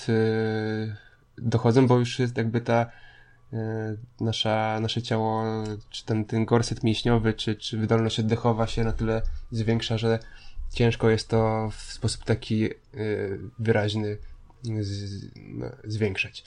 dochodzą, 1.38 1.86
bo 1.86 1.98
już 1.98 2.18
jest 2.18 2.36
jakby 2.36 2.60
ta 2.60 2.86
nasza, 4.20 4.80
nasze 4.80 5.02
ciało, 5.02 5.44
czy 5.90 6.04
ten, 6.04 6.24
ten 6.24 6.44
gorset 6.44 6.84
mięśniowy, 6.84 7.34
czy, 7.34 7.56
czy 7.56 7.78
wydolność 7.78 8.20
oddechowa 8.20 8.66
się 8.66 8.84
na 8.84 8.92
tyle 8.92 9.22
zwiększa, 9.50 9.98
że 9.98 10.18
ciężko 10.72 11.10
jest 11.10 11.28
to 11.28 11.70
w 11.70 11.92
sposób 11.92 12.24
taki 12.24 12.64
e, 12.64 12.70
wyraźny 13.58 14.18
z, 14.80 15.22
no, 15.36 15.66
zwiększać. 15.84 16.44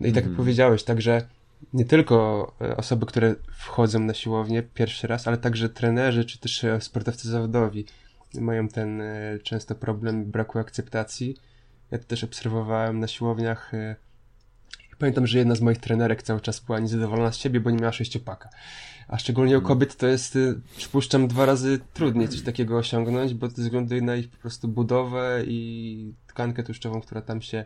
No 0.00 0.06
i 0.06 0.10
tak 0.10 0.16
jak 0.16 0.24
mhm. 0.24 0.36
powiedziałeś, 0.36 0.84
także 0.84 1.28
nie 1.72 1.84
tylko 1.84 2.52
e, 2.60 2.76
osoby, 2.76 3.06
które 3.06 3.34
wchodzą 3.52 4.00
na 4.00 4.14
siłownię 4.14 4.62
pierwszy 4.62 5.06
raz, 5.06 5.28
ale 5.28 5.36
także 5.36 5.68
trenerzy, 5.68 6.24
czy 6.24 6.38
też 6.38 6.66
sportowcy 6.80 7.28
zawodowi 7.28 7.86
mają 8.34 8.68
ten 8.68 9.02
często 9.42 9.74
problem 9.74 10.24
braku 10.24 10.58
akceptacji. 10.58 11.36
Ja 11.90 11.98
to 11.98 12.04
też 12.04 12.24
obserwowałem 12.24 13.00
na 13.00 13.08
siłowniach 13.08 13.72
Pamiętam, 14.98 15.26
że 15.26 15.38
jedna 15.38 15.54
z 15.54 15.60
moich 15.60 15.78
trenerek 15.78 16.22
cały 16.22 16.40
czas 16.40 16.60
była 16.60 16.78
niezadowolona 16.78 17.32
z 17.32 17.36
siebie, 17.36 17.60
bo 17.60 17.70
nie 17.70 17.78
miała 17.78 17.92
sześciopaka. 17.92 18.48
A 19.08 19.18
szczególnie 19.18 19.58
u 19.58 19.62
kobiet 19.62 19.96
to 19.96 20.06
jest, 20.06 20.36
y, 20.36 20.60
przypuszczam, 20.76 21.28
dwa 21.28 21.46
razy 21.46 21.80
trudniej 21.94 22.28
coś 22.28 22.42
takiego 22.42 22.76
osiągnąć, 22.76 23.34
bo 23.34 23.48
ze 23.48 23.62
względu 23.62 23.94
na 24.02 24.16
ich 24.16 24.30
po 24.30 24.36
prostu 24.36 24.68
budowę 24.68 25.42
i 25.46 26.14
tkankę 26.26 26.62
tłuszczową, 26.62 27.00
która 27.00 27.22
tam 27.22 27.42
się 27.42 27.64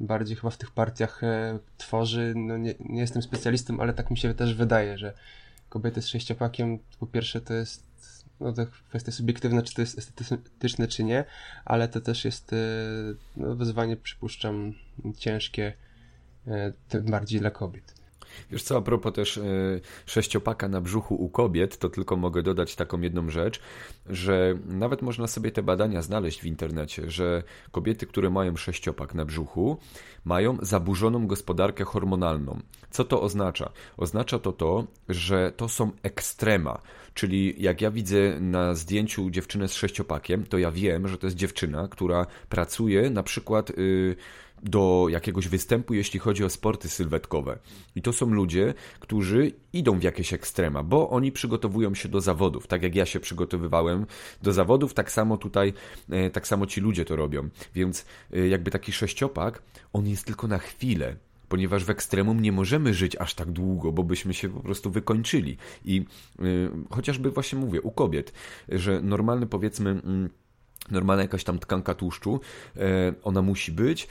bardziej 0.00 0.36
chyba 0.36 0.50
w 0.50 0.58
tych 0.58 0.70
partiach 0.70 1.24
e, 1.24 1.58
tworzy. 1.78 2.32
No 2.36 2.56
nie, 2.56 2.74
nie 2.80 3.00
jestem 3.00 3.22
specjalistą, 3.22 3.80
ale 3.80 3.92
tak 3.92 4.10
mi 4.10 4.16
się 4.16 4.34
też 4.34 4.54
wydaje, 4.54 4.98
że 4.98 5.12
kobiety 5.68 6.02
z 6.02 6.08
sześciopakiem, 6.08 6.78
po 7.00 7.06
pierwsze 7.06 7.40
to 7.40 7.54
jest 7.54 7.88
no 8.40 8.52
to 8.52 8.66
kwestia 8.88 9.12
subiektywna, 9.12 9.62
czy 9.62 9.74
to 9.74 9.80
jest 9.82 9.98
estetyczne, 9.98 10.88
czy 10.88 11.04
nie, 11.04 11.24
ale 11.64 11.88
to 11.88 12.00
też 12.00 12.24
jest 12.24 12.52
e, 12.52 12.56
no, 13.36 13.54
wyzwanie, 13.54 13.96
przypuszczam, 13.96 14.74
ciężkie, 15.16 15.72
tym 16.88 17.04
bardziej 17.04 17.40
dla 17.40 17.50
kobiet. 17.50 17.98
Wiesz 18.50 18.62
co, 18.62 18.76
a 18.76 18.80
propos 18.80 19.12
też 19.12 19.38
e, 19.38 19.42
sześciopaka 20.06 20.68
na 20.68 20.80
brzuchu 20.80 21.14
u 21.14 21.28
kobiet, 21.28 21.78
to 21.78 21.88
tylko 21.88 22.16
mogę 22.16 22.42
dodać 22.42 22.76
taką 22.76 23.00
jedną 23.00 23.30
rzecz, 23.30 23.60
że 24.06 24.58
nawet 24.66 25.02
można 25.02 25.26
sobie 25.26 25.50
te 25.50 25.62
badania 25.62 26.02
znaleźć 26.02 26.40
w 26.40 26.44
internecie, 26.44 27.10
że 27.10 27.42
kobiety, 27.70 28.06
które 28.06 28.30
mają 28.30 28.56
sześciopak 28.56 29.14
na 29.14 29.24
brzuchu, 29.24 29.78
mają 30.24 30.58
zaburzoną 30.62 31.26
gospodarkę 31.26 31.84
hormonalną. 31.84 32.60
Co 32.90 33.04
to 33.04 33.22
oznacza? 33.22 33.72
Oznacza 33.96 34.38
to 34.38 34.52
to, 34.52 34.86
że 35.08 35.52
to 35.56 35.68
są 35.68 35.90
ekstrema, 36.02 36.82
czyli 37.14 37.62
jak 37.62 37.80
ja 37.80 37.90
widzę 37.90 38.40
na 38.40 38.74
zdjęciu 38.74 39.30
dziewczynę 39.30 39.68
z 39.68 39.74
sześciopakiem, 39.74 40.46
to 40.46 40.58
ja 40.58 40.70
wiem, 40.70 41.08
że 41.08 41.18
to 41.18 41.26
jest 41.26 41.36
dziewczyna, 41.36 41.88
która 41.88 42.26
pracuje 42.48 43.10
na 43.10 43.22
przykład... 43.22 43.70
Yy, 43.78 44.16
do 44.62 45.06
jakiegoś 45.10 45.48
występu, 45.48 45.94
jeśli 45.94 46.20
chodzi 46.20 46.44
o 46.44 46.50
sporty 46.50 46.88
sylwetkowe. 46.88 47.58
I 47.96 48.02
to 48.02 48.12
są 48.12 48.30
ludzie, 48.30 48.74
którzy 49.00 49.52
idą 49.72 49.98
w 49.98 50.02
jakieś 50.02 50.32
ekstrema, 50.32 50.82
bo 50.82 51.10
oni 51.10 51.32
przygotowują 51.32 51.94
się 51.94 52.08
do 52.08 52.20
zawodów. 52.20 52.66
Tak 52.66 52.82
jak 52.82 52.94
ja 52.94 53.06
się 53.06 53.20
przygotowywałem 53.20 54.06
do 54.42 54.52
zawodów, 54.52 54.94
tak 54.94 55.12
samo 55.12 55.36
tutaj, 55.36 55.72
e, 56.10 56.30
tak 56.30 56.46
samo 56.46 56.66
ci 56.66 56.80
ludzie 56.80 57.04
to 57.04 57.16
robią. 57.16 57.48
Więc 57.74 58.06
e, 58.32 58.48
jakby 58.48 58.70
taki 58.70 58.92
sześciopak, 58.92 59.62
on 59.92 60.06
jest 60.06 60.24
tylko 60.24 60.48
na 60.48 60.58
chwilę 60.58 61.16
ponieważ 61.48 61.84
w 61.84 61.90
ekstremum 61.90 62.40
nie 62.40 62.52
możemy 62.52 62.94
żyć 62.94 63.16
aż 63.16 63.34
tak 63.34 63.50
długo, 63.50 63.92
bo 63.92 64.04
byśmy 64.04 64.34
się 64.34 64.48
po 64.48 64.60
prostu 64.60 64.90
wykończyli. 64.90 65.56
I 65.84 66.04
y, 66.40 66.70
chociażby 66.90 67.30
właśnie 67.30 67.58
mówię 67.58 67.82
u 67.82 67.90
kobiet, 67.90 68.32
że 68.68 69.00
normalny 69.02 69.46
powiedzmy. 69.46 69.90
Y, 69.90 70.47
normalna 70.90 71.22
jakaś 71.22 71.44
tam 71.44 71.58
tkanka 71.58 71.94
tłuszczu, 71.94 72.40
e, 72.76 73.14
ona 73.22 73.42
musi 73.42 73.72
być. 73.72 74.08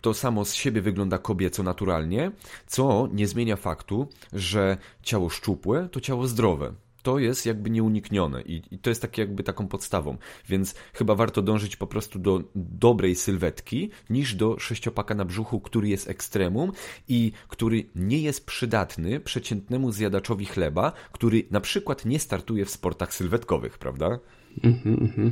To 0.00 0.14
samo 0.14 0.44
z 0.44 0.54
siebie 0.54 0.82
wygląda 0.82 1.18
kobieco 1.18 1.62
naturalnie, 1.62 2.30
co 2.66 3.08
nie 3.12 3.26
zmienia 3.26 3.56
faktu, 3.56 4.08
że 4.32 4.76
ciało 5.02 5.28
szczupłe 5.28 5.88
to 5.92 6.00
ciało 6.00 6.26
zdrowe. 6.26 6.72
To 7.02 7.18
jest 7.18 7.46
jakby 7.46 7.70
nieuniknione 7.70 8.42
i, 8.42 8.78
to 8.78 8.90
jest 8.90 9.02
takie 9.02 9.22
jakby 9.22 9.42
taką 9.42 9.68
podstawą, 9.68 10.16
więc 10.48 10.74
chyba 10.92 11.14
warto 11.14 11.42
dążyć 11.42 11.76
po 11.76 11.86
prostu 11.86 12.18
do 12.18 12.42
dobrej 12.54 13.14
sylwetki 13.14 13.90
niż 14.10 14.34
do 14.34 14.58
sześciopaka 14.58 15.14
na 15.14 15.24
brzuchu, 15.24 15.60
który 15.60 15.88
jest 15.88 16.08
ekstremum 16.08 16.72
i 17.08 17.32
który 17.48 17.84
nie 17.94 18.20
jest 18.20 18.46
przydatny 18.46 19.20
przeciętnemu 19.20 19.92
zjadaczowi 19.92 20.46
chleba, 20.46 20.92
który 21.12 21.44
na 21.50 21.60
przykład 21.60 22.04
nie 22.04 22.18
startuje 22.18 22.64
w 22.64 22.70
sportach 22.70 23.14
sylwetkowych, 23.14 23.78
prawda? 23.78 24.18
Mm-hmm, 24.64 24.96
mm-hmm. 24.98 25.30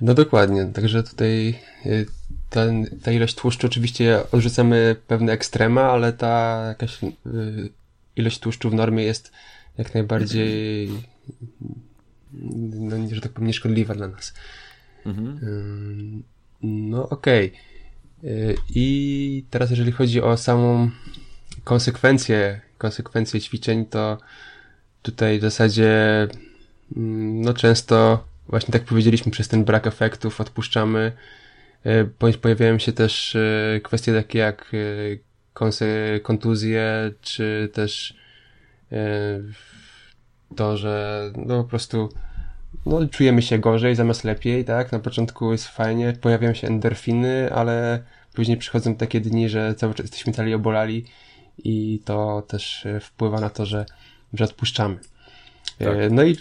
No 0.00 0.14
dokładnie, 0.14 0.66
także 0.66 1.02
tutaj 1.02 1.58
y, 1.86 2.06
ta, 2.50 2.66
ta 3.02 3.12
ilość 3.12 3.34
tłuszczu, 3.34 3.66
oczywiście 3.66 4.20
odrzucamy 4.32 4.96
pewne 5.06 5.32
ekstrema, 5.32 5.82
ale 5.82 6.12
ta 6.12 6.64
jakaś 6.68 7.02
y, 7.02 7.08
ilość 8.16 8.38
tłuszczu 8.38 8.70
w 8.70 8.74
normie 8.74 9.04
jest 9.04 9.32
jak 9.78 9.94
najbardziej, 9.94 10.90
no, 12.32 12.96
że 13.12 13.20
tak 13.20 13.32
powiem, 13.32 13.46
nieszkodliwa 13.46 13.94
dla 13.94 14.08
nas. 14.08 14.34
Mm-hmm. 15.06 16.20
No 16.62 17.08
okej. 17.08 17.52
Okay. 17.52 18.54
I 18.74 19.44
teraz 19.50 19.70
jeżeli 19.70 19.92
chodzi 19.92 20.22
o 20.22 20.36
samą 20.36 20.90
konsekwencję, 21.64 22.60
konsekwencje 22.78 23.40
ćwiczeń, 23.40 23.86
to 23.86 24.18
tutaj 25.02 25.38
w 25.38 25.42
zasadzie 25.42 26.22
mm, 26.96 27.40
no 27.40 27.54
często 27.54 28.24
właśnie 28.48 28.72
tak 28.72 28.84
powiedzieliśmy, 28.84 29.32
przez 29.32 29.48
ten 29.48 29.64
brak 29.64 29.86
efektów 29.86 30.40
odpuszczamy. 30.40 31.12
E, 31.84 32.04
pojawiają 32.40 32.78
się 32.78 32.92
też 32.92 33.36
e, 33.36 33.80
kwestie 33.80 34.14
takie 34.14 34.38
jak 34.38 34.72
e, 34.74 36.20
kontuzje, 36.20 37.12
czy 37.20 37.70
też 37.72 38.14
to, 40.56 40.76
że 40.76 41.22
no 41.36 41.62
po 41.62 41.70
prostu 41.70 42.08
no, 42.86 43.08
czujemy 43.08 43.42
się 43.42 43.58
gorzej 43.58 43.94
zamiast 43.94 44.24
lepiej, 44.24 44.64
tak? 44.64 44.92
Na 44.92 44.98
początku 44.98 45.52
jest 45.52 45.68
fajnie, 45.68 46.12
pojawiają 46.20 46.54
się 46.54 46.66
endorfiny, 46.66 47.52
ale 47.52 48.02
później 48.34 48.56
przychodzą 48.56 48.94
takie 48.94 49.20
dni, 49.20 49.48
że 49.48 49.74
cały 49.74 49.94
czas 49.94 50.04
jesteśmy 50.04 50.32
cali 50.32 50.54
obolali 50.54 51.04
i 51.58 52.02
to 52.04 52.42
też 52.48 52.86
wpływa 53.00 53.40
na 53.40 53.50
to, 53.50 53.66
że, 53.66 53.86
że 54.32 54.44
odpuszczamy. 54.44 54.98
Tak. 55.78 55.96
No 56.10 56.22
i 56.22 56.36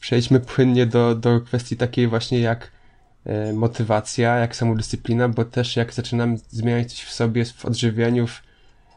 przejdźmy 0.00 0.40
płynnie 0.40 0.86
do, 0.86 1.14
do 1.14 1.40
kwestii 1.40 1.76
takiej 1.76 2.08
właśnie 2.08 2.40
jak 2.40 2.70
e, 3.24 3.52
motywacja, 3.52 4.36
jak 4.36 4.56
samodyscyplina, 4.56 5.28
bo 5.28 5.44
też 5.44 5.76
jak 5.76 5.94
zaczynamy 5.94 6.38
zmieniać 6.48 6.92
coś 6.92 7.04
w 7.04 7.12
sobie, 7.12 7.44
w 7.44 7.64
odżywianiu, 7.64 8.26
w, 8.26 8.42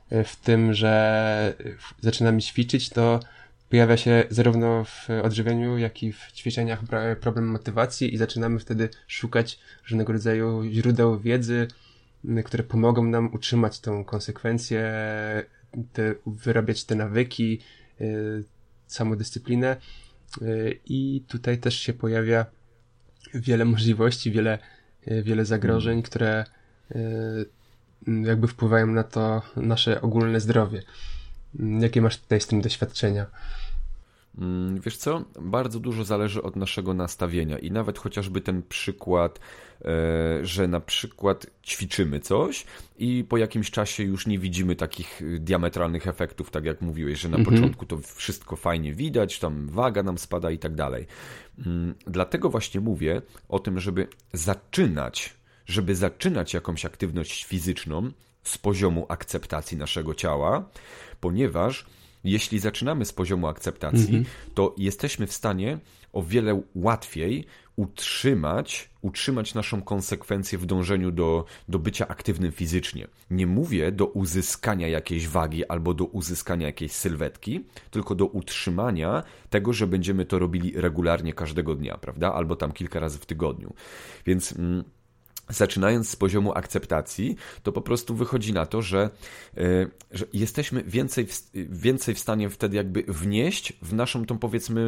e, 0.10 0.24
w 0.24 0.36
tym, 0.36 0.74
że 0.74 1.54
zaczynamy 2.02 2.42
ćwiczyć, 2.42 2.90
to 2.90 3.20
pojawia 3.70 3.98
się 3.98 4.24
zarówno 4.30 4.84
w 4.84 5.08
odżywianiu, 5.24 5.78
jak 5.78 6.04
i 6.04 6.14
w 6.14 6.32
ćwiczeniach 6.32 6.80
problem 7.22 7.48
motywacji 7.48 8.14
i 8.14 8.18
zaczynamy 8.18 8.60
wtedy 8.60 8.90
szukać 9.08 9.60
różnego 9.84 10.14
rodzaju 10.14 10.64
źródeł 10.72 11.20
wiedzy, 11.20 11.68
które 12.46 12.64
pomogą 12.64 13.04
nam 13.04 13.34
utrzymać 13.34 13.80
tą 13.80 14.06
konsekwencję, 14.06 14.94
te, 15.94 16.16
wyrabiać 16.26 16.84
te 16.84 16.96
nawyki, 16.96 17.60
e, 18.02 18.06
samodyscyplinę. 18.88 19.78
I 20.86 21.24
tutaj 21.28 21.58
też 21.58 21.80
się 21.80 21.94
pojawia 21.94 22.46
wiele 23.34 23.66
możliwości, 23.66 24.32
wiele, 24.32 24.60
wiele 25.08 25.46
zagrożeń, 25.46 25.94
mm. 25.94 26.04
które 26.04 26.46
e, 26.92 26.96
jakby 28.08 28.48
wpływają 28.48 28.88
na 28.88 29.04
to 29.04 29.42
nasze 29.56 30.02
ogólne 30.02 30.40
zdrowie. 30.40 30.84
Jakie 31.80 32.02
masz 32.02 32.18
tutaj 32.18 32.42
z 32.42 32.48
tym 32.48 32.62
doświadczenia? 32.62 33.26
Mm, 34.38 34.80
wiesz 34.80 34.98
co, 34.98 35.24
bardzo 35.42 35.80
dużo 35.80 36.04
zależy 36.04 36.42
od 36.42 36.56
naszego 36.56 36.94
nastawienia 36.94 37.60
i 37.60 37.72
nawet 37.72 38.00
chociażby 38.00 38.42
ten 38.42 38.64
przykład, 38.64 39.40
e, 39.82 40.46
że 40.46 40.68
na 40.68 40.80
przykład 40.80 41.48
ćwiczymy 41.64 42.20
coś 42.20 42.66
i 42.98 43.26
po 43.30 43.38
jakimś 43.38 43.72
czasie 43.72 44.04
już 44.04 44.28
nie 44.28 44.40
widzimy 44.40 44.76
takich 44.76 45.22
diametralnych 45.40 46.08
efektów, 46.08 46.52
tak 46.52 46.66
jak 46.66 46.82
mówiłeś, 46.82 47.20
że 47.20 47.30
na 47.30 47.38
mhm. 47.38 47.56
początku 47.56 47.86
to 47.86 47.98
wszystko 47.98 48.56
fajnie 48.56 48.94
widać, 48.94 49.40
tam 49.40 49.68
waga 49.70 50.04
nam 50.04 50.18
spada 50.18 50.52
i 50.52 50.60
tak 50.60 50.76
dalej. 50.76 51.08
Mm, 51.66 51.96
dlatego 52.08 52.50
właśnie 52.50 52.82
mówię 52.82 53.22
o 53.50 53.60
tym, 53.60 53.80
żeby 53.80 54.08
zaczynać, 54.34 55.34
żeby 55.66 55.96
zaczynać 55.96 56.54
jakąś 56.54 56.86
aktywność 56.86 57.46
fizyczną 57.46 58.12
z 58.44 58.58
poziomu 58.58 59.06
akceptacji 59.10 59.78
naszego 59.78 60.16
ciała, 60.16 60.70
ponieważ 61.20 61.86
jeśli 62.24 62.60
zaczynamy 62.60 63.06
z 63.06 63.14
poziomu 63.14 63.48
akceptacji, 63.48 64.16
mhm. 64.18 64.26
to 64.54 64.76
jesteśmy 64.78 65.28
w 65.28 65.34
stanie 65.34 65.78
o 66.14 66.24
wiele 66.24 66.62
łatwiej 66.76 67.46
utrzymać, 67.76 68.90
utrzymać 69.02 69.54
naszą 69.54 69.82
konsekwencję 69.82 70.58
w 70.58 70.66
dążeniu 70.66 71.12
do, 71.12 71.46
do 71.70 71.80
bycia 71.80 72.08
aktywnym 72.08 72.52
fizycznie. 72.52 73.08
Nie 73.32 73.48
mówię 73.48 73.92
do 73.92 74.06
uzyskania 74.06 74.88
jakiejś 74.88 75.28
wagi 75.28 75.66
albo 75.66 75.94
do 75.94 76.06
uzyskania 76.06 76.68
jakiejś 76.68 76.92
sylwetki, 76.92 77.66
tylko 77.92 78.16
do 78.16 78.26
utrzymania 78.26 79.24
tego, 79.50 79.74
że 79.74 79.88
będziemy 79.88 80.26
to 80.26 80.40
robili 80.40 80.72
regularnie 80.76 81.34
każdego 81.34 81.76
dnia, 81.76 81.98
prawda? 81.98 82.34
Albo 82.34 82.56
tam 82.56 82.72
kilka 82.72 83.00
razy 83.00 83.20
w 83.20 83.26
tygodniu. 83.26 83.74
Więc. 84.26 84.52
Mm, 84.52 84.84
zaczynając 85.52 86.10
z 86.10 86.16
poziomu 86.16 86.54
akceptacji, 86.54 87.36
to 87.64 87.72
po 87.72 87.82
prostu 87.82 88.16
wychodzi 88.16 88.54
na 88.54 88.66
to, 88.66 88.82
że, 88.82 89.10
e, 89.58 89.88
że 90.12 90.26
jesteśmy 90.34 90.84
więcej 90.84 91.26
w, 91.26 91.50
więcej 91.54 92.16
w 92.16 92.20
stanie 92.20 92.50
wtedy 92.50 92.78
jakby 92.78 93.04
wnieść 93.08 93.74
w 93.82 93.94
naszą 93.94 94.26
tą 94.26 94.38
powiedzmy 94.38 94.82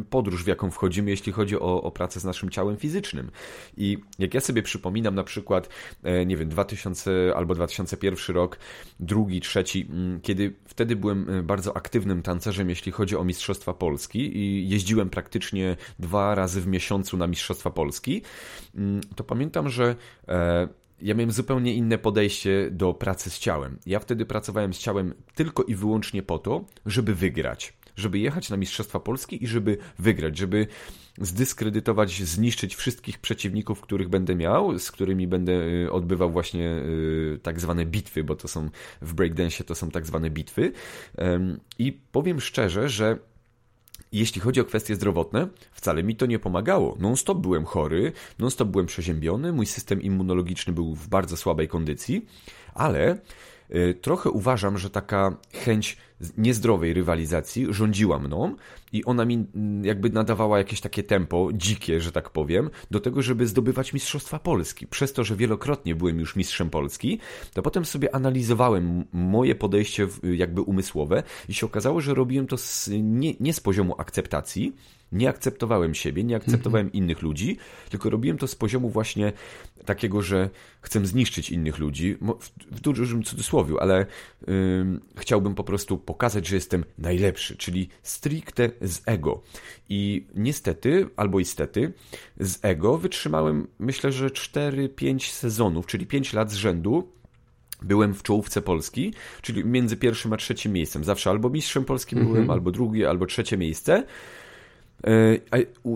e, 0.00 0.04
podróż, 0.10 0.44
w 0.44 0.46
jaką 0.46 0.70
wchodzimy, 0.70 1.10
jeśli 1.10 1.32
chodzi 1.32 1.56
o, 1.56 1.82
o 1.82 1.90
pracę 1.90 2.20
z 2.20 2.24
naszym 2.24 2.50
ciałem 2.50 2.76
fizycznym. 2.76 3.30
I 3.76 3.98
jak 4.18 4.34
ja 4.34 4.40
sobie 4.40 4.62
przypominam 4.62 5.14
na 5.14 5.24
przykład, 5.24 5.68
e, 6.02 6.26
nie 6.26 6.36
wiem, 6.36 6.48
2000 6.48 7.32
albo 7.36 7.54
2001 7.54 8.36
rok, 8.36 8.58
drugi, 9.00 9.40
trzeci, 9.40 9.88
kiedy 10.22 10.54
wtedy 10.64 10.96
byłem 10.96 11.26
bardzo 11.42 11.76
aktywnym 11.76 12.22
tancerzem, 12.22 12.68
jeśli 12.68 12.92
chodzi 12.92 13.16
o 13.16 13.24
Mistrzostwa 13.24 13.74
Polski 13.74 14.36
i 14.36 14.68
jeździłem 14.68 15.10
praktycznie 15.10 15.76
dwa 15.98 16.34
razy 16.34 16.60
w 16.60 16.66
miesiącu 16.66 17.16
na 17.16 17.26
Mistrzostwa 17.26 17.70
Polski, 17.70 18.22
to 19.16 19.24
pamiętam, 19.24 19.68
że 19.68 19.87
e, 20.28 20.68
ja 21.02 21.14
miałem 21.14 21.32
zupełnie 21.32 21.74
inne 21.74 21.98
podejście 21.98 22.68
do 22.70 22.94
pracy 22.94 23.30
z 23.30 23.38
ciałem. 23.38 23.78
Ja 23.86 23.98
wtedy 23.98 24.26
pracowałem 24.26 24.74
z 24.74 24.78
ciałem 24.78 25.14
tylko 25.34 25.62
i 25.62 25.74
wyłącznie 25.74 26.22
po 26.22 26.38
to, 26.38 26.64
żeby 26.86 27.14
wygrać 27.14 27.78
żeby 27.98 28.18
jechać 28.18 28.50
na 28.50 28.56
Mistrzostwa 28.56 29.00
Polski 29.00 29.44
i 29.44 29.46
żeby 29.46 29.76
wygrać, 29.98 30.38
żeby 30.38 30.66
zdyskredytować, 31.18 32.22
zniszczyć 32.22 32.76
wszystkich 32.76 33.18
przeciwników, 33.18 33.80
których 33.80 34.08
będę 34.08 34.34
miał, 34.34 34.78
z 34.78 34.90
którymi 34.90 35.26
będę 35.26 35.52
y, 35.52 35.92
odbywał 35.92 36.30
właśnie 36.30 36.70
y, 36.70 37.38
tak 37.42 37.60
zwane 37.60 37.86
bitwy, 37.86 38.24
bo 38.24 38.36
to 38.36 38.48
są 38.48 38.70
w 39.02 39.14
breakdance 39.14 39.64
to 39.64 39.74
są 39.74 39.90
tak 39.90 40.06
zwane 40.06 40.30
bitwy. 40.30 40.72
I 41.78 41.92
powiem 42.12 42.40
szczerze, 42.40 42.88
że 42.88 43.18
jeśli 44.12 44.40
chodzi 44.40 44.60
o 44.60 44.64
kwestie 44.64 44.94
zdrowotne, 44.94 45.48
wcale 45.72 46.02
mi 46.02 46.16
to 46.16 46.26
nie 46.26 46.38
pomagało. 46.38 46.96
Non-stop 47.00 47.38
byłem 47.38 47.64
chory, 47.64 48.12
non-stop 48.38 48.68
byłem 48.68 48.86
przeziębiony, 48.86 49.52
mój 49.52 49.66
system 49.66 50.02
immunologiczny 50.02 50.72
był 50.72 50.94
w 50.94 51.08
bardzo 51.08 51.36
słabej 51.36 51.68
kondycji, 51.68 52.26
ale 52.74 53.18
y, 53.70 53.94
trochę 54.00 54.30
uważam, 54.30 54.78
że 54.78 54.90
taka 54.90 55.36
chęć 55.52 55.96
niezdrowej 56.36 56.94
rywalizacji 56.94 57.66
rządziła 57.70 58.18
mną 58.18 58.56
i 58.92 59.04
ona 59.04 59.24
mi 59.24 59.34
mm, 59.34 59.84
jakby 59.84 60.10
nadawała 60.10 60.58
jakieś 60.58 60.80
takie 60.80 61.02
tempo, 61.02 61.48
dzikie, 61.54 62.00
że 62.00 62.12
tak 62.12 62.30
powiem, 62.30 62.70
do 62.90 63.00
tego, 63.00 63.22
żeby 63.22 63.46
zdobywać 63.46 63.92
Mistrzostwa 63.92 64.38
Polski. 64.38 64.86
Przez 64.86 65.12
to, 65.12 65.24
że 65.24 65.36
wielokrotnie 65.36 65.94
byłem 65.94 66.20
już 66.20 66.36
mistrzem 66.36 66.70
Polski, 66.70 67.18
to 67.54 67.62
potem 67.62 67.84
sobie 67.84 68.14
analizowałem 68.14 69.04
moje 69.12 69.54
podejście 69.54 70.08
jakby 70.22 70.60
umysłowe 70.60 71.22
i 71.48 71.54
się 71.54 71.66
okazało, 71.66 72.00
że 72.00 72.14
robiłem 72.14 72.46
to 72.46 72.56
z, 72.56 72.90
nie, 73.02 73.34
nie 73.40 73.52
z 73.52 73.60
poziomu 73.60 73.94
akceptacji, 73.98 74.72
nie 75.12 75.28
akceptowałem 75.28 75.94
siebie, 75.94 76.24
nie 76.24 76.36
akceptowałem 76.36 76.86
mhm. 76.86 77.04
innych 77.04 77.22
ludzi, 77.22 77.56
tylko 77.90 78.10
robiłem 78.10 78.38
to 78.38 78.46
z 78.46 78.54
poziomu 78.54 78.88
właśnie 78.88 79.32
takiego, 79.84 80.22
że 80.22 80.50
chcę 80.80 81.06
zniszczyć 81.06 81.50
innych 81.50 81.78
ludzi, 81.78 82.16
w 82.70 82.80
dużym 82.80 83.22
cudzysłowie, 83.22 83.74
ale 83.80 84.06
yy, 84.46 84.56
chciałbym 85.16 85.54
po 85.54 85.64
prostu 85.64 85.98
pokazać, 86.08 86.46
że 86.46 86.54
jestem 86.54 86.84
najlepszy, 86.98 87.56
czyli 87.56 87.88
stricte 88.02 88.70
z 88.80 89.00
ego. 89.06 89.42
I 89.88 90.26
niestety, 90.34 91.06
albo 91.16 91.40
istety, 91.40 91.92
z 92.40 92.58
ego 92.62 92.98
wytrzymałem 92.98 93.66
myślę, 93.78 94.12
że 94.12 94.28
4-5 94.28 95.30
sezonów, 95.30 95.86
czyli 95.86 96.06
5 96.06 96.32
lat 96.32 96.50
z 96.50 96.54
rzędu, 96.54 97.12
byłem 97.82 98.14
w 98.14 98.22
czołówce 98.22 98.62
Polski, 98.62 99.14
czyli 99.42 99.64
między 99.64 99.96
pierwszym 99.96 100.32
a 100.32 100.36
trzecim 100.36 100.72
miejscem. 100.72 101.04
Zawsze 101.04 101.30
albo 101.30 101.50
mistrzem 101.50 101.84
polskim 101.84 102.18
byłem, 102.18 102.40
mhm. 102.40 102.50
albo 102.50 102.70
drugie, 102.70 103.08
albo 103.08 103.26
trzecie 103.26 103.56
miejsce. 103.56 104.04
E, 105.06 105.38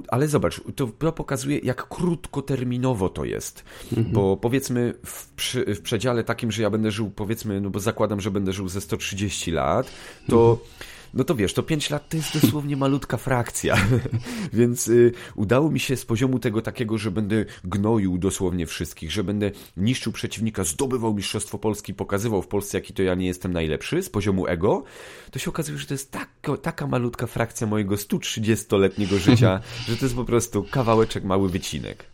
ale 0.09 0.29
zobacz, 0.29 0.61
to, 0.77 0.87
to 0.87 1.13
pokazuje, 1.13 1.59
jak 1.59 1.89
krótkoterminowo 1.89 3.09
to 3.09 3.25
jest. 3.25 3.65
Mhm. 3.93 4.13
Bo 4.13 4.37
powiedzmy 4.37 4.95
w, 5.07 5.33
przy, 5.33 5.75
w 5.75 5.81
przedziale 5.81 6.25
takim, 6.25 6.53
że 6.53 6.63
ja 6.63 6.71
będę 6.71 6.91
żył, 6.91 7.11
powiedzmy, 7.11 7.61
no 7.61 7.71
bo 7.71 7.81
zakładam, 7.81 8.21
że 8.21 8.31
będę 8.31 8.53
żył 8.53 8.69
ze 8.69 8.81
130 8.81 9.51
lat, 9.51 9.91
to. 10.29 10.51
Mhm 10.51 10.93
no 11.15 11.25
to 11.25 11.35
wiesz, 11.35 11.55
to 11.55 11.63
5 11.63 11.91
lat 11.91 12.09
to 12.09 12.17
jest 12.17 12.41
dosłownie 12.41 12.77
malutka 12.77 13.17
frakcja. 13.17 13.77
Więc 14.53 14.89
y, 14.89 15.13
udało 15.35 15.71
mi 15.71 15.81
się 15.81 15.97
z 15.97 16.05
poziomu 16.05 16.39
tego 16.39 16.63
takiego, 16.63 16.99
że 16.99 17.11
będę 17.11 17.45
gnoił 17.65 18.19
dosłownie 18.19 18.67
wszystkich, 18.67 19.13
że 19.13 19.25
będę 19.25 19.51
niszczył 19.77 20.13
przeciwnika, 20.13 20.65
zdobywał 20.65 21.15
Mistrzostwo 21.15 21.59
Polski, 21.59 21.95
pokazywał 21.95 22.43
w 22.43 22.49
Polsce, 22.49 22.79
jaki 22.79 22.93
to 22.93 23.03
ja 23.03 23.15
nie 23.15 23.27
jestem 23.27 23.53
najlepszy, 23.53 24.03
z 24.03 24.11
poziomu 24.11 24.47
ego, 24.47 24.85
to 25.31 25.39
się 25.39 25.51
okazuje, 25.51 25.79
że 25.79 25.87
to 25.87 25.95
jest 25.95 26.11
taka, 26.11 26.57
taka 26.57 26.87
malutka 26.87 27.27
frakcja 27.27 27.67
mojego 27.67 27.95
130-letniego 27.95 29.19
życia, 29.19 29.61
że 29.89 29.97
to 29.97 30.05
jest 30.05 30.17
po 30.17 30.25
prostu 30.25 30.67
kawałeczek, 30.71 31.25
mały 31.25 31.49
wycinek. 31.49 32.05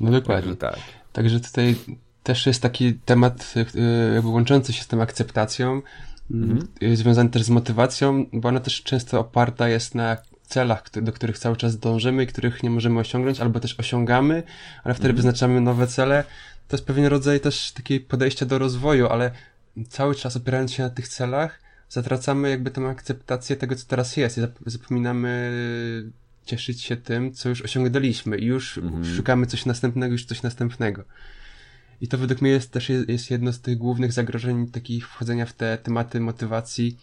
No 0.00 0.10
dokładnie. 0.10 0.56
Tak. 0.56 0.78
Także 1.12 1.40
tutaj 1.40 1.74
też 2.22 2.46
jest 2.46 2.62
taki 2.62 2.94
temat 2.94 3.54
y, 3.56 4.14
jakby 4.14 4.28
łączący 4.28 4.72
się 4.72 4.82
z 4.82 4.86
tą 4.86 5.02
akceptacją, 5.02 5.82
mhm. 6.30 6.68
Związany 6.96 7.30
też 7.30 7.42
z 7.42 7.50
motywacją, 7.50 8.26
bo 8.32 8.48
ona 8.48 8.60
też 8.60 8.82
często 8.82 9.20
oparta 9.20 9.68
jest 9.68 9.94
na 9.94 10.16
celach, 10.46 10.84
do 11.02 11.12
których 11.12 11.38
cały 11.38 11.56
czas 11.56 11.78
dążymy 11.78 12.24
i 12.24 12.26
których 12.26 12.62
nie 12.62 12.70
możemy 12.70 13.00
osiągnąć, 13.00 13.40
albo 13.40 13.60
też 13.60 13.80
osiągamy, 13.80 14.42
ale 14.84 14.94
wtedy 14.94 15.08
mhm. 15.08 15.16
wyznaczamy 15.16 15.60
nowe 15.60 15.86
cele. 15.86 16.24
To 16.68 16.76
jest 16.76 16.86
pewien 16.86 17.06
rodzaj 17.06 17.40
też 17.40 17.72
takiego 17.72 18.06
podejścia 18.08 18.46
do 18.46 18.58
rozwoju, 18.58 19.06
ale 19.06 19.30
cały 19.88 20.14
czas 20.14 20.36
opierając 20.36 20.72
się 20.72 20.82
na 20.82 20.90
tych 20.90 21.08
celach, 21.08 21.60
zatracamy 21.88 22.50
jakby 22.50 22.70
tą 22.70 22.88
akceptację 22.88 23.56
tego, 23.56 23.76
co 23.76 23.86
teraz 23.86 24.16
jest 24.16 24.38
i 24.38 24.40
zapominamy 24.66 25.52
cieszyć 26.44 26.82
się 26.82 26.96
tym, 26.96 27.32
co 27.32 27.48
już 27.48 27.62
osiągnęliśmy 27.62 28.38
i 28.38 28.44
już 28.44 28.78
mhm. 28.78 29.16
szukamy 29.16 29.46
coś 29.46 29.66
następnego, 29.66 30.12
już 30.12 30.24
coś 30.24 30.42
następnego. 30.42 31.04
I 32.02 32.08
to 32.08 32.18
według 32.18 32.40
mnie 32.40 32.50
jest 32.50 32.70
też 32.70 32.88
jest 33.08 33.30
jedno 33.30 33.52
z 33.52 33.60
tych 33.60 33.78
głównych 33.78 34.12
zagrożeń 34.12 34.70
takich 34.70 35.08
wchodzenia 35.08 35.46
w 35.46 35.52
te 35.52 35.78
tematy 35.78 36.20
motywacji. 36.20 36.98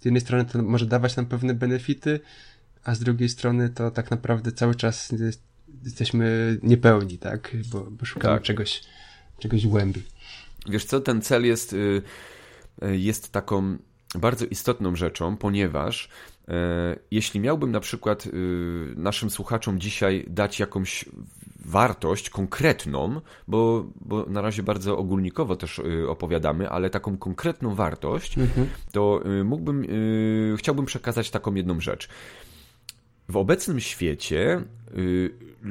Z 0.00 0.04
jednej 0.04 0.20
strony 0.20 0.44
to 0.44 0.62
może 0.62 0.86
dawać 0.86 1.16
nam 1.16 1.26
pewne 1.26 1.54
benefity, 1.54 2.20
a 2.84 2.94
z 2.94 2.98
drugiej 2.98 3.28
strony 3.28 3.68
to 3.68 3.90
tak 3.90 4.10
naprawdę 4.10 4.52
cały 4.52 4.74
czas 4.74 5.10
jest, 5.10 5.42
jesteśmy 5.84 6.58
niepełni, 6.62 7.18
tak? 7.18 7.56
Bo, 7.70 7.90
bo 7.90 8.04
szukamy 8.04 8.34
tak. 8.34 8.42
czegoś, 8.42 8.82
czegoś 9.38 9.66
głębiej. 9.66 10.02
Wiesz 10.68 10.84
co, 10.84 11.00
ten 11.00 11.22
cel 11.22 11.44
jest, 11.44 11.72
y, 11.72 12.02
y, 12.84 12.98
jest 12.98 13.32
taką 13.32 13.78
bardzo 14.14 14.46
istotną 14.46 14.96
rzeczą, 14.96 15.36
ponieważ 15.36 16.08
e, 16.48 16.52
jeśli 17.10 17.40
miałbym 17.40 17.70
na 17.70 17.80
przykład 17.80 18.26
y, 18.26 18.30
naszym 18.96 19.30
słuchaczom 19.30 19.80
dzisiaj 19.80 20.24
dać 20.28 20.60
jakąś 20.60 21.04
wartość 21.64 22.30
konkretną, 22.30 23.20
bo, 23.48 23.86
bo 24.00 24.26
na 24.26 24.40
razie 24.42 24.62
bardzo 24.62 24.98
ogólnikowo 24.98 25.56
też 25.56 25.78
y, 25.78 26.08
opowiadamy, 26.08 26.70
ale 26.70 26.90
taką 26.90 27.16
konkretną 27.16 27.74
wartość, 27.74 28.38
mhm. 28.38 28.68
to 28.92 29.20
mógłbym, 29.44 29.86
chciałbym 30.58 30.86
przekazać 30.86 31.30
taką 31.30 31.54
jedną 31.54 31.80
rzecz. 31.80 32.08
W 33.28 33.36
obecnym 33.36 33.80
świecie 33.80 34.62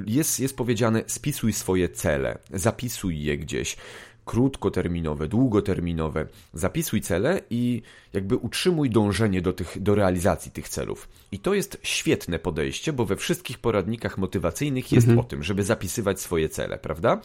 jest, 0.05 0.39
jest 0.39 0.57
powiedziane 0.57 1.03
spisuj 1.07 1.53
swoje 1.53 1.89
cele, 1.89 2.37
zapisuj 2.53 3.23
je 3.23 3.37
gdzieś 3.37 3.77
krótkoterminowe, 4.25 5.27
długoterminowe. 5.27 6.25
Zapisuj 6.53 7.01
cele 7.01 7.41
i 7.49 7.81
jakby 8.13 8.37
utrzymuj 8.37 8.89
dążenie 8.89 9.41
do, 9.41 9.53
tych, 9.53 9.81
do 9.81 9.95
realizacji 9.95 10.51
tych 10.51 10.69
celów. 10.69 11.09
I 11.31 11.39
to 11.39 11.53
jest 11.53 11.77
świetne 11.83 12.39
podejście, 12.39 12.93
bo 12.93 13.05
we 13.05 13.15
wszystkich 13.15 13.59
poradnikach 13.59 14.17
motywacyjnych 14.17 14.91
jest 14.91 15.07
mhm. 15.07 15.19
o 15.19 15.29
tym, 15.29 15.43
żeby 15.43 15.63
zapisywać 15.63 16.21
swoje 16.21 16.49
cele, 16.49 16.77
prawda? 16.77 17.21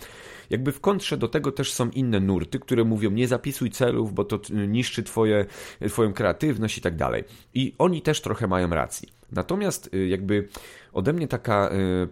Jakby 0.51 0.73
w 0.73 0.81
kontrze 0.81 1.17
do 1.17 1.29
tego 1.29 1.53
też 1.53 1.73
są 1.73 1.91
inne 1.91 2.21
nurty, 2.21 2.59
które 2.59 2.85
mówią 2.85 3.11
nie 3.11 3.29
zapisuj 3.29 3.71
celów, 3.71 4.15
bo 4.15 4.25
to 4.25 4.41
niszczy 4.51 5.03
twoje, 5.03 5.47
twoją 5.89 6.13
kreatywność 6.13 6.79
i 6.79 6.81
tak 6.81 6.97
dalej. 6.97 7.25
I 7.55 7.75
oni 7.79 8.03
też 8.03 8.21
trochę 8.21 8.47
mają 8.47 8.71
racji. 8.71 9.09
Natomiast 9.33 9.95
y, 9.95 10.09
jakby 10.09 10.49
ode 10.93 11.13
mnie 11.13 11.29
taka 11.29 11.71
y, 11.73 12.09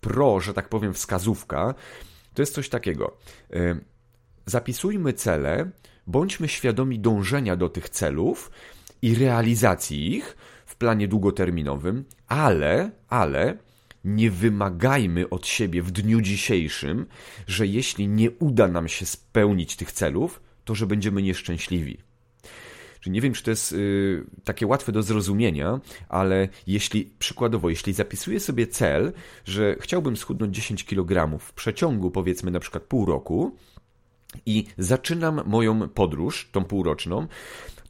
pro, 0.00 0.40
że 0.40 0.54
tak 0.54 0.68
powiem, 0.68 0.94
wskazówka, 0.94 1.74
to 2.34 2.42
jest 2.42 2.54
coś 2.54 2.68
takiego. 2.68 3.16
Zapisujmy 4.50 5.12
cele, 5.12 5.70
bądźmy 6.06 6.48
świadomi 6.48 6.98
dążenia 6.98 7.56
do 7.56 7.68
tych 7.68 7.88
celów 7.88 8.50
i 9.02 9.14
realizacji 9.14 10.14
ich 10.14 10.36
w 10.66 10.76
planie 10.76 11.08
długoterminowym, 11.08 12.04
ale, 12.26 12.90
ale 13.08 13.56
nie 14.04 14.30
wymagajmy 14.30 15.28
od 15.28 15.46
siebie 15.46 15.82
w 15.82 15.90
dniu 15.90 16.20
dzisiejszym, 16.20 17.06
że 17.46 17.66
jeśli 17.66 18.08
nie 18.08 18.30
uda 18.30 18.68
nam 18.68 18.88
się 18.88 19.06
spełnić 19.06 19.76
tych 19.76 19.92
celów, 19.92 20.40
to 20.64 20.74
że 20.74 20.86
będziemy 20.86 21.22
nieszczęśliwi. 21.22 21.98
Czyli 23.00 23.14
nie 23.14 23.20
wiem, 23.20 23.32
czy 23.32 23.42
to 23.42 23.50
jest 23.50 23.72
y, 23.72 24.24
takie 24.44 24.66
łatwe 24.66 24.92
do 24.92 25.02
zrozumienia, 25.02 25.80
ale 26.08 26.48
jeśli 26.66 27.10
przykładowo, 27.18 27.70
jeśli 27.70 27.92
zapisuję 27.92 28.40
sobie 28.40 28.66
cel, 28.66 29.12
że 29.44 29.76
chciałbym 29.80 30.16
schudnąć 30.16 30.56
10 30.56 30.84
kg 30.84 31.38
w 31.38 31.52
przeciągu 31.52 32.10
powiedzmy 32.10 32.50
na 32.50 32.60
przykład 32.60 32.82
pół 32.82 33.06
roku, 33.06 33.56
i 34.46 34.64
zaczynam 34.78 35.40
moją 35.46 35.88
podróż, 35.88 36.48
tą 36.52 36.64
półroczną, 36.64 37.26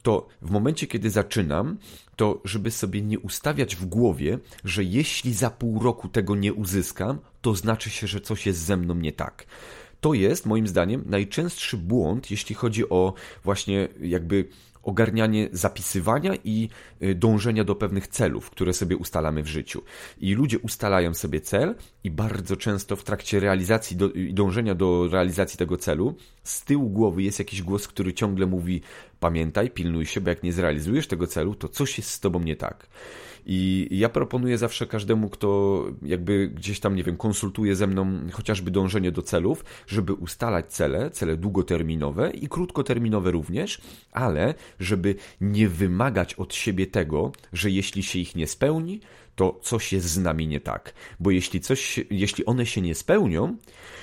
to 0.01 0.27
w 0.41 0.51
momencie, 0.51 0.87
kiedy 0.87 1.09
zaczynam, 1.09 1.77
to 2.15 2.41
żeby 2.45 2.71
sobie 2.71 3.01
nie 3.01 3.19
ustawiać 3.19 3.75
w 3.75 3.85
głowie, 3.85 4.39
że 4.63 4.83
jeśli 4.83 5.33
za 5.33 5.49
pół 5.49 5.79
roku 5.79 6.09
tego 6.09 6.35
nie 6.35 6.53
uzyskam, 6.53 7.19
to 7.41 7.55
znaczy 7.55 7.89
się, 7.89 8.07
że 8.07 8.21
coś 8.21 8.45
jest 8.45 8.59
ze 8.59 8.77
mną 8.77 8.95
nie 8.95 9.11
tak. 9.11 9.45
To 10.01 10.13
jest 10.13 10.45
moim 10.45 10.67
zdaniem 10.67 11.03
najczęstszy 11.05 11.77
błąd, 11.77 12.31
jeśli 12.31 12.55
chodzi 12.55 12.89
o 12.89 13.13
właśnie 13.43 13.87
jakby 14.01 14.47
ogarnianie 14.83 15.49
zapisywania 15.51 16.33
i 16.43 16.69
y, 17.01 17.15
dążenia 17.15 17.63
do 17.63 17.75
pewnych 17.75 18.07
celów, 18.07 18.49
które 18.49 18.73
sobie 18.73 18.97
ustalamy 18.97 19.43
w 19.43 19.47
życiu. 19.47 19.83
I 20.19 20.33
ludzie 20.33 20.59
ustalają 20.59 21.13
sobie 21.13 21.41
cel 21.41 21.75
i 22.03 22.11
bardzo 22.11 22.57
często 22.57 22.95
w 22.95 23.03
trakcie 23.03 23.39
realizacji 23.39 23.97
i 24.15 24.33
dążenia 24.33 24.75
do 24.75 25.07
realizacji 25.11 25.57
tego 25.57 25.77
celu 25.77 26.15
z 26.43 26.63
tyłu 26.63 26.89
głowy 26.89 27.23
jest 27.23 27.39
jakiś 27.39 27.61
głos, 27.61 27.87
który 27.87 28.13
ciągle 28.13 28.45
mówi 28.45 28.81
pamiętaj, 29.19 29.69
pilnuj 29.69 30.05
się, 30.05 30.21
bo 30.21 30.29
jak 30.29 30.43
nie 30.43 30.53
zrealizujesz 30.53 31.07
tego 31.07 31.27
celu, 31.27 31.55
to 31.55 31.67
coś 31.67 31.97
jest 31.97 32.09
z 32.09 32.19
tobą 32.19 32.39
nie 32.39 32.55
tak. 32.55 32.87
I 33.45 33.87
ja 33.91 34.09
proponuję 34.09 34.57
zawsze 34.57 34.87
każdemu, 34.87 35.29
kto 35.29 35.83
jakby 36.01 36.47
gdzieś 36.47 36.79
tam, 36.79 36.95
nie 36.95 37.03
wiem, 37.03 37.17
konsultuje 37.17 37.75
ze 37.75 37.87
mną 37.87 38.19
chociażby 38.31 38.71
dążenie 38.71 39.11
do 39.11 39.21
celów, 39.21 39.65
żeby 39.87 40.13
ustalać 40.13 40.65
cele, 40.73 41.11
cele 41.11 41.37
długoterminowe 41.37 42.31
i 42.31 42.47
krótkoterminowe 42.47 43.31
również, 43.31 43.81
ale 44.11 44.53
żeby 44.79 45.15
nie 45.41 45.69
wymagać 45.69 46.33
od 46.33 46.53
siebie 46.53 46.87
tego, 46.87 47.31
że 47.53 47.69
jeśli 47.69 48.03
się 48.03 48.19
ich 48.19 48.35
nie 48.35 48.47
spełni, 48.47 48.99
to 49.35 49.59
coś 49.61 49.93
jest 49.93 50.07
z 50.07 50.17
nami 50.17 50.47
nie 50.47 50.59
tak. 50.59 50.93
Bo 51.19 51.31
jeśli, 51.31 51.59
coś, 51.59 51.99
jeśli 52.09 52.45
one 52.45 52.65
się 52.65 52.81
nie 52.81 52.95
spełnią, 52.95 53.57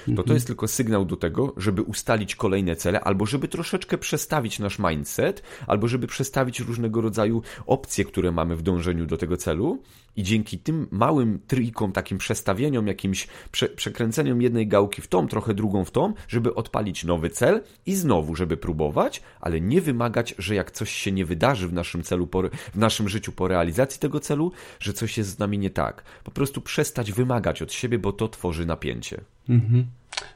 to 0.06 0.14
to 0.14 0.20
mhm. 0.22 0.34
jest 0.34 0.46
tylko 0.46 0.68
sygnał 0.68 1.04
do 1.04 1.16
tego, 1.16 1.54
żeby 1.56 1.82
ustalić 1.82 2.36
kolejne 2.36 2.76
cele, 2.76 3.00
albo 3.00 3.26
żeby 3.26 3.48
troszeczkę 3.48 3.98
przestawić 3.98 4.58
nasz 4.58 4.78
mindset, 4.78 5.42
albo 5.66 5.88
żeby 5.88 6.06
przestawić 6.06 6.60
różnego 6.60 7.00
rodzaju 7.00 7.42
opcje, 7.66 8.04
które 8.04 8.32
mamy 8.32 8.56
w 8.56 8.62
dążeniu 8.62 9.06
do 9.06 9.16
tego 9.16 9.36
celu. 9.36 9.82
I 10.18 10.22
dzięki 10.22 10.58
tym 10.58 10.88
małym 10.90 11.40
trikom, 11.46 11.92
takim 11.92 12.18
przestawieniom, 12.18 12.86
jakimś 12.86 13.28
prze, 13.50 13.68
przekręceniom 13.68 14.42
jednej 14.42 14.66
gałki 14.66 15.02
w 15.02 15.06
tą, 15.06 15.28
trochę 15.28 15.54
drugą 15.54 15.84
w 15.84 15.90
tą, 15.90 16.14
żeby 16.28 16.54
odpalić 16.54 17.04
nowy 17.04 17.30
cel 17.30 17.62
i 17.86 17.94
znowu, 17.94 18.36
żeby 18.36 18.56
próbować, 18.56 19.22
ale 19.40 19.60
nie 19.60 19.80
wymagać, 19.80 20.34
że 20.38 20.54
jak 20.54 20.70
coś 20.70 20.90
się 20.90 21.12
nie 21.12 21.24
wydarzy 21.24 21.68
w 21.68 21.72
naszym 21.72 22.02
celu, 22.02 22.26
po, 22.26 22.42
w 22.74 22.78
naszym 22.78 23.08
życiu 23.08 23.32
po 23.32 23.48
realizacji 23.48 24.00
tego 24.00 24.20
celu, 24.20 24.52
że 24.80 24.92
coś 24.92 25.18
jest 25.18 25.30
z 25.30 25.38
nami 25.38 25.58
nie 25.58 25.70
tak. 25.70 26.02
Po 26.24 26.30
prostu 26.30 26.60
przestać 26.60 27.12
wymagać 27.12 27.62
od 27.62 27.72
siebie, 27.72 27.98
bo 27.98 28.12
to 28.12 28.28
tworzy 28.28 28.66
napięcie. 28.66 29.20
Mhm. 29.48 29.86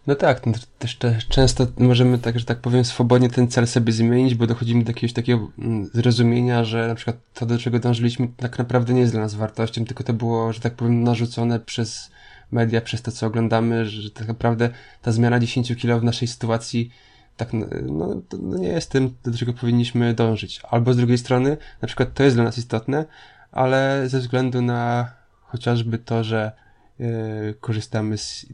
No 0.07 0.15
tak, 0.15 0.47
no 0.47 0.53
też, 0.79 0.97
też 0.97 1.29
często 1.29 1.67
możemy 1.79 2.19
tak, 2.19 2.39
że 2.39 2.45
tak 2.45 2.61
powiem, 2.61 2.85
swobodnie 2.85 3.31
ten 3.31 3.49
cel 3.49 3.67
sobie 3.67 3.93
zmienić, 3.93 4.35
bo 4.35 4.47
dochodzimy 4.47 4.85
do 4.85 4.91
jakiegoś 4.91 5.13
takiego 5.13 5.49
mm, 5.59 5.91
zrozumienia, 5.95 6.65
że 6.65 6.89
na 6.89 6.95
przykład 6.95 7.17
to, 7.35 7.47
do 7.47 7.59
czego 7.59 7.79
dążyliśmy, 7.79 8.29
tak 8.37 8.59
naprawdę 8.59 8.95
nie 8.95 9.01
jest 9.01 9.13
dla 9.13 9.21
nas 9.21 9.35
wartością, 9.35 9.85
tylko 9.85 10.05
to 10.05 10.13
było, 10.13 10.53
że 10.53 10.61
tak 10.61 10.75
powiem, 10.75 11.03
narzucone 11.03 11.61
przez 11.61 12.11
media, 12.53 12.81
przez 12.81 13.03
to, 13.03 13.13
co 13.13 13.27
oglądamy, 13.27 13.87
że 13.87 14.11
tak 14.11 14.29
naprawdę 14.29 14.71
ta 15.03 15.13
zmiana 15.13 15.41
10 15.41 15.77
kilo 15.77 16.01
w 16.01 16.05
naszej 16.05 16.29
sytuacji 16.29 16.91
tak, 17.37 17.53
no, 17.53 17.67
no, 17.83 18.23
no 18.43 18.59
nie 18.59 18.69
jest 18.69 18.91
tym, 18.91 19.15
do 19.25 19.39
czego 19.39 19.53
powinniśmy 19.53 20.15
dążyć. 20.15 20.61
Albo 20.71 20.95
z 20.95 20.97
drugiej 20.97 21.19
strony, 21.19 21.57
na 21.83 21.87
przykład 21.87 22.15
to 22.15 22.23
jest 22.23 22.37
dla 22.37 22.45
nas 22.45 22.59
istotne, 22.59 23.05
ale 23.53 24.03
ze 24.07 24.19
względu 24.19 24.63
na 24.63 25.11
chociażby 25.43 25.99
to, 25.99 26.25
że 26.25 26.53
yy, 26.99 27.55
korzystamy 27.61 28.19
z 28.19 28.47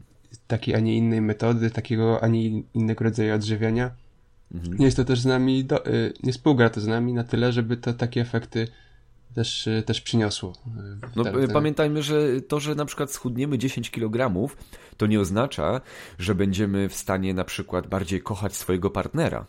takiej, 0.47 0.75
a 0.75 0.79
nie 0.79 0.97
innej 0.97 1.21
metody, 1.21 1.69
takiego, 1.69 2.23
a 2.23 2.27
nie 2.27 2.49
innego 2.73 3.03
rodzaju 3.03 3.35
odżywiania. 3.35 3.91
Mhm. 4.53 4.77
Nie 4.77 4.85
jest 4.85 4.97
to 4.97 5.05
też 5.05 5.19
z 5.19 5.25
nami, 5.25 5.65
do, 5.65 5.87
y, 5.87 6.13
nie 6.23 6.33
współgra 6.33 6.69
to 6.69 6.81
z 6.81 6.87
nami 6.87 7.13
na 7.13 7.23
tyle, 7.23 7.53
żeby 7.53 7.77
to 7.77 7.93
takie 7.93 8.21
efekty 8.21 8.67
też, 9.35 9.67
y, 9.67 9.83
też 9.85 10.01
przyniosło. 10.01 10.53
Y, 10.67 11.07
no. 11.15 11.23
Pamiętajmy, 11.53 12.03
że 12.03 12.41
to, 12.41 12.59
że 12.59 12.75
na 12.75 12.85
przykład 12.85 13.11
schudniemy 13.11 13.57
10 13.57 13.91
kg, 13.91 14.49
to 14.97 15.07
nie 15.07 15.19
oznacza, 15.19 15.81
że 16.19 16.35
będziemy 16.35 16.89
w 16.89 16.93
stanie 16.93 17.33
na 17.33 17.43
przykład 17.43 17.87
bardziej 17.87 18.21
kochać 18.21 18.55
swojego 18.55 18.89
partnera. 18.89 19.45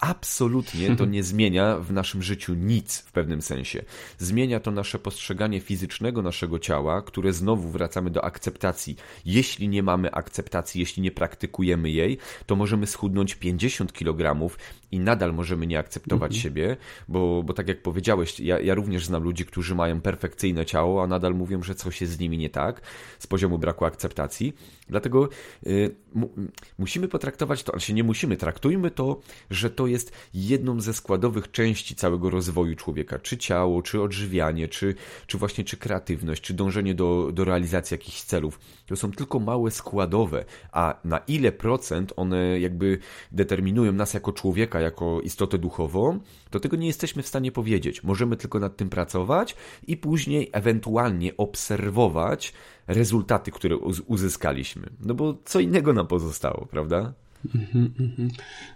Absolutnie 0.00 0.96
to 0.96 1.04
nie 1.16 1.22
zmienia 1.22 1.78
w 1.78 1.92
naszym 1.92 2.22
życiu 2.22 2.54
nic 2.54 2.98
w 2.98 3.12
pewnym 3.12 3.42
sensie. 3.42 3.84
Zmienia 4.18 4.60
to 4.60 4.70
nasze 4.70 4.98
postrzeganie 4.98 5.60
fizycznego 5.60 6.22
naszego 6.22 6.58
ciała, 6.58 7.02
które 7.02 7.32
znowu 7.32 7.68
wracamy 7.68 8.10
do 8.10 8.24
akceptacji. 8.24 8.96
Jeśli 9.24 9.68
nie 9.68 9.82
mamy 9.82 10.12
akceptacji, 10.12 10.80
jeśli 10.80 11.02
nie 11.02 11.10
praktykujemy 11.10 11.90
jej, 11.90 12.18
to 12.46 12.56
możemy 12.56 12.86
schudnąć 12.86 13.34
50 13.34 13.92
kg 13.92 14.50
i 14.92 15.00
nadal 15.00 15.34
możemy 15.34 15.66
nie 15.66 15.78
akceptować 15.78 16.32
mhm. 16.32 16.42
siebie, 16.42 16.76
bo, 17.08 17.42
bo 17.42 17.52
tak 17.52 17.68
jak 17.68 17.82
powiedziałeś, 17.82 18.40
ja, 18.40 18.60
ja 18.60 18.74
również 18.74 19.06
znam 19.06 19.22
ludzi, 19.22 19.44
którzy 19.44 19.74
mają 19.74 20.00
perfekcyjne 20.00 20.66
ciało, 20.66 21.02
a 21.02 21.06
nadal 21.06 21.34
mówią, 21.34 21.62
że 21.62 21.74
coś 21.74 22.00
jest 22.00 22.12
z 22.12 22.18
nimi 22.18 22.38
nie 22.38 22.50
tak 22.50 22.80
z 23.18 23.26
poziomu 23.26 23.58
braku 23.58 23.84
akceptacji. 23.84 24.52
Dlatego 24.88 25.28
y, 25.66 25.94
mu, 26.14 26.30
musimy 26.78 27.08
potraktować 27.08 27.62
to, 27.62 27.72
znaczy 27.72 27.94
nie 27.94 28.04
musimy, 28.04 28.36
traktujmy 28.36 28.90
to, 28.90 29.20
że 29.56 29.70
to 29.70 29.86
jest 29.86 30.12
jedną 30.34 30.80
ze 30.80 30.94
składowych 30.94 31.50
części 31.50 31.94
całego 31.94 32.30
rozwoju 32.30 32.76
człowieka, 32.76 33.18
czy 33.18 33.38
ciało, 33.38 33.82
czy 33.82 34.02
odżywianie, 34.02 34.68
czy, 34.68 34.94
czy 35.26 35.38
właśnie 35.38 35.64
czy 35.64 35.76
kreatywność, 35.76 36.42
czy 36.42 36.54
dążenie 36.54 36.94
do, 36.94 37.30
do 37.32 37.44
realizacji 37.44 37.94
jakichś 37.94 38.22
celów. 38.22 38.60
To 38.86 38.96
są 38.96 39.12
tylko 39.12 39.38
małe 39.38 39.70
składowe, 39.70 40.44
a 40.72 41.00
na 41.04 41.18
ile 41.18 41.52
procent 41.52 42.12
one 42.16 42.60
jakby 42.60 42.98
determinują 43.32 43.92
nas 43.92 44.14
jako 44.14 44.32
człowieka, 44.32 44.80
jako 44.80 45.20
istotę 45.20 45.58
duchową, 45.58 46.20
to 46.50 46.60
tego 46.60 46.76
nie 46.76 46.86
jesteśmy 46.86 47.22
w 47.22 47.28
stanie 47.28 47.52
powiedzieć. 47.52 48.02
Możemy 48.02 48.36
tylko 48.36 48.58
nad 48.58 48.76
tym 48.76 48.88
pracować 48.88 49.56
i 49.86 49.96
później 49.96 50.50
ewentualnie 50.52 51.36
obserwować 51.36 52.52
rezultaty, 52.86 53.50
które 53.50 53.76
uzyskaliśmy. 54.06 54.90
No 55.00 55.14
bo 55.14 55.34
co 55.44 55.60
innego 55.60 55.92
nam 55.92 56.06
pozostało, 56.06 56.66
prawda? 56.66 57.12
Mhm, 57.54 57.94
mhm. 58.00 58.30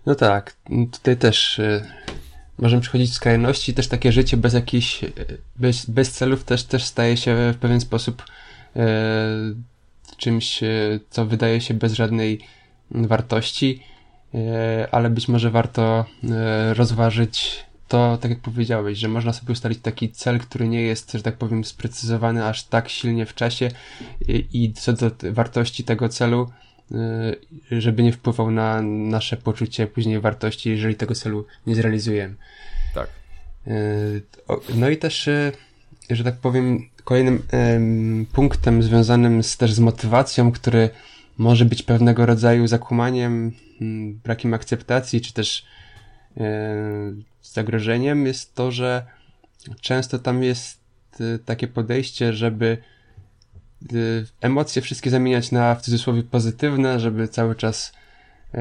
No 0.06 0.14
tak, 0.14 0.56
tutaj 0.92 1.16
też 1.16 1.58
y, 1.58 1.84
możemy 2.58 2.82
przychodzić 2.82 3.10
w 3.10 3.14
skrajności, 3.14 3.74
też 3.74 3.88
takie 3.88 4.12
życie 4.12 4.36
bez 4.36 4.54
jakichś, 4.54 5.04
y, 5.04 5.12
bez, 5.56 5.86
bez 5.86 6.12
celów 6.12 6.44
też, 6.44 6.64
też 6.64 6.84
staje 6.84 7.16
się 7.16 7.52
w 7.52 7.56
pewien 7.56 7.80
sposób 7.80 8.22
y, 8.76 8.80
czymś, 10.16 10.60
co 11.10 11.26
wydaje 11.26 11.60
się 11.60 11.74
bez 11.74 11.92
żadnej 11.92 12.40
wartości, 12.90 13.82
ale 14.90 15.10
być 15.10 15.28
może 15.28 15.50
warto 15.50 16.04
rozważyć 16.72 17.64
to, 17.88 18.18
tak 18.20 18.30
jak 18.30 18.40
powiedziałeś, 18.40 18.98
że 18.98 19.08
można 19.08 19.32
sobie 19.32 19.52
ustalić 19.52 19.78
taki 19.78 20.10
cel, 20.10 20.40
który 20.40 20.68
nie 20.68 20.82
jest, 20.82 21.12
że 21.12 21.22
tak 21.22 21.36
powiem, 21.36 21.64
sprecyzowany 21.64 22.44
aż 22.44 22.64
tak 22.64 22.88
silnie 22.88 23.26
w 23.26 23.34
czasie 23.34 23.70
i, 24.52 24.72
co 24.72 24.92
do 24.92 25.10
wartości 25.32 25.84
tego 25.84 26.08
celu, 26.08 26.50
żeby 27.70 28.02
nie 28.02 28.12
wpływał 28.12 28.50
na 28.50 28.82
nasze 28.82 29.36
poczucie 29.36 29.86
później 29.86 30.20
wartości, 30.20 30.70
jeżeli 30.70 30.94
tego 30.94 31.14
celu 31.14 31.46
nie 31.66 31.74
zrealizujemy. 31.74 32.34
Tak. 32.94 33.08
Y, 33.66 34.22
no 34.74 34.88
i 34.88 34.96
też, 34.96 35.28
y, 35.28 35.52
że 36.10 36.24
tak 36.24 36.36
powiem, 36.36 36.88
kolejnym 37.04 37.42
punktem 38.32 38.82
związanym 38.82 39.42
z, 39.42 39.56
też 39.56 39.72
z 39.72 39.80
motywacją, 39.80 40.52
który 40.52 40.90
może 41.38 41.64
być 41.64 41.82
pewnego 41.82 42.26
rodzaju 42.26 42.66
zakłamaniem, 42.66 43.52
brakiem 44.24 44.54
akceptacji, 44.54 45.20
czy 45.20 45.32
też 45.32 45.66
zagrożeniem 47.42 48.26
jest 48.26 48.54
to, 48.54 48.72
że 48.72 49.06
często 49.80 50.18
tam 50.18 50.42
jest 50.42 50.80
y, 51.20 51.38
takie 51.44 51.68
podejście, 51.68 52.32
żeby 52.32 52.66
y, 52.66 52.99
emocje 54.40 54.82
wszystkie 54.82 55.10
zamieniać 55.10 55.52
na 55.52 55.74
w 55.74 55.82
cudzysłowie 55.82 56.22
pozytywne, 56.22 57.00
żeby 57.00 57.28
cały 57.28 57.54
czas 57.54 57.92
y, 58.54 58.58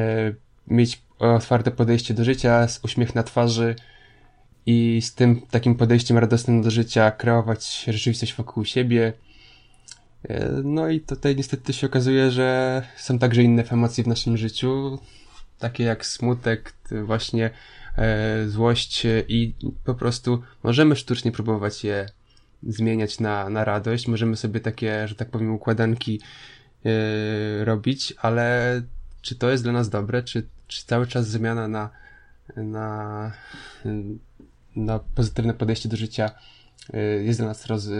mieć 0.68 1.02
otwarte 1.20 1.72
podejście 1.72 2.14
do 2.14 2.24
życia, 2.24 2.68
uśmiech 2.84 3.16
na 3.16 3.24
twarzy 3.24 3.76
i 4.66 5.02
z 5.02 5.16
tym 5.16 5.42
takim 5.52 5.76
podejściem 5.76 6.18
radosnym 6.18 6.62
do 6.62 6.72
życia 6.72 7.12
kreować 7.12 7.84
rzeczywistość 7.88 8.36
wokół 8.36 8.66
siebie. 8.66 9.14
No 10.64 10.90
i 10.90 11.00
tutaj 11.00 11.36
niestety 11.36 11.74
się 11.74 11.88
okazuje, 11.88 12.32
że 12.32 12.82
są 12.98 13.20
także 13.20 13.44
inne 13.44 13.64
emocje 13.70 14.04
w 14.04 14.08
naszym 14.08 14.38
życiu, 14.38 15.00
takie 15.60 15.84
jak 15.84 16.06
smutek, 16.06 16.74
właśnie 17.04 17.50
e, 17.98 18.48
złość 18.48 19.08
i 19.28 19.54
po 19.86 19.96
prostu 19.96 20.42
możemy 20.64 20.96
sztucznie 20.96 21.32
próbować 21.32 21.84
je 21.84 22.10
zmieniać 22.64 23.20
na, 23.20 23.50
na 23.50 23.66
radość, 23.66 24.08
możemy 24.08 24.36
sobie 24.36 24.60
takie, 24.60 25.08
że 25.08 25.16
tak 25.16 25.30
powiem, 25.30 25.54
układanki 25.54 26.22
e, 26.86 27.66
robić, 27.66 28.14
ale 28.22 28.82
czy 29.22 29.36
to 29.36 29.50
jest 29.50 29.64
dla 29.64 29.72
nas 29.72 29.90
dobre, 29.90 30.24
czy, 30.24 30.48
czy 30.68 30.86
cały 30.86 31.08
czas 31.08 31.28
zmiana 31.28 31.68
na, 31.68 31.90
na, 32.56 33.32
na 34.76 35.00
pozytywne 35.00 35.54
podejście 35.54 35.90
do 35.90 35.98
życia 35.98 36.32
e, 36.94 37.00
jest 37.02 37.40
dla 37.40 37.48
nas 37.48 37.66
roz, 37.66 37.88
e, 37.88 37.92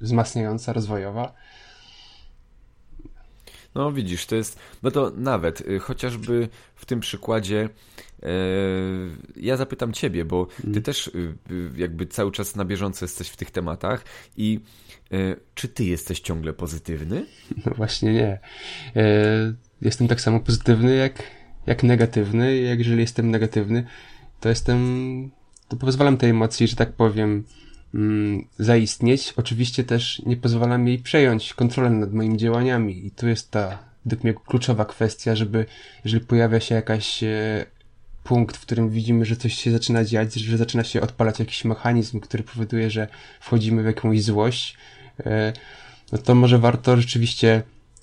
wzmacniająca, 0.00 0.72
rozwojowa, 0.72 1.34
no 3.74 3.92
widzisz, 3.92 4.26
to 4.26 4.36
jest, 4.36 4.58
no 4.82 4.90
to 4.90 5.12
nawet 5.16 5.60
y, 5.60 5.78
chociażby 5.78 6.48
w 6.74 6.86
tym 6.86 7.00
przykładzie 7.00 7.68
e, 8.22 8.28
ja 9.36 9.56
zapytam 9.56 9.92
ciebie, 9.92 10.24
bo 10.24 10.46
ty 10.46 10.66
mm. 10.66 10.82
też 10.82 11.06
y, 11.06 11.34
y, 11.50 11.70
jakby 11.76 12.06
cały 12.06 12.32
czas 12.32 12.56
na 12.56 12.64
bieżąco 12.64 13.04
jesteś 13.04 13.28
w 13.28 13.36
tych 13.36 13.50
tematach 13.50 14.04
i 14.36 14.60
e, 15.12 15.36
czy 15.54 15.68
ty 15.68 15.84
jesteś 15.84 16.20
ciągle 16.20 16.52
pozytywny? 16.52 17.26
No 17.66 17.72
właśnie 17.76 18.12
nie. 18.12 18.38
E, 18.96 19.54
jestem 19.82 20.08
tak 20.08 20.20
samo 20.20 20.40
pozytywny 20.40 20.96
jak, 20.96 21.22
jak 21.66 21.82
negatywny. 21.82 22.56
Jak 22.56 22.78
jeżeli 22.78 23.00
jestem 23.00 23.30
negatywny, 23.30 23.86
to 24.40 24.48
jestem, 24.48 25.30
to 25.68 25.76
pozwalam 25.76 26.16
tej 26.16 26.30
emocji, 26.30 26.66
że 26.68 26.76
tak 26.76 26.92
powiem, 26.92 27.44
zaistnieć. 28.58 29.34
Oczywiście 29.36 29.84
też 29.84 30.22
nie 30.26 30.36
pozwalam 30.36 30.88
jej 30.88 30.98
przejąć 30.98 31.54
kontrolę 31.54 31.90
nad 31.90 32.12
moimi 32.12 32.36
działaniami 32.36 33.06
i 33.06 33.10
tu 33.10 33.28
jest 33.28 33.50
ta 33.50 33.78
według 34.04 34.24
mnie 34.24 34.34
kluczowa 34.34 34.84
kwestia, 34.84 35.36
żeby 35.36 35.66
jeżeli 36.04 36.24
pojawia 36.24 36.60
się 36.60 36.74
jakaś 36.74 37.22
e, 37.22 37.66
punkt, 38.24 38.56
w 38.56 38.60
którym 38.60 38.90
widzimy, 38.90 39.24
że 39.24 39.36
coś 39.36 39.54
się 39.54 39.70
zaczyna 39.70 40.04
dziać, 40.04 40.34
że 40.34 40.56
zaczyna 40.56 40.84
się 40.84 41.00
odpalać 41.00 41.38
jakiś 41.38 41.64
mechanizm, 41.64 42.20
który 42.20 42.42
powoduje, 42.42 42.90
że 42.90 43.08
wchodzimy 43.40 43.82
w 43.82 43.86
jakąś 43.86 44.22
złość, 44.22 44.76
e, 45.26 45.52
no 46.12 46.18
to 46.18 46.34
może 46.34 46.58
warto 46.58 46.96
rzeczywiście 46.96 47.62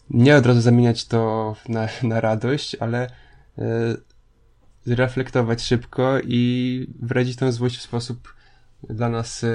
nie 0.10 0.36
od 0.36 0.46
razu 0.46 0.62
zamieniać 0.62 1.06
to 1.06 1.56
na, 1.70 1.88
na 2.04 2.22
radość, 2.22 2.76
ale 2.76 3.10
zreflektować 4.86 5.62
szybko 5.62 6.20
i 6.24 6.88
wyrazić 7.00 7.36
tę 7.36 7.52
złość 7.52 7.78
w 7.78 7.82
sposób 7.82 8.34
dla 8.90 9.10
nas 9.10 9.46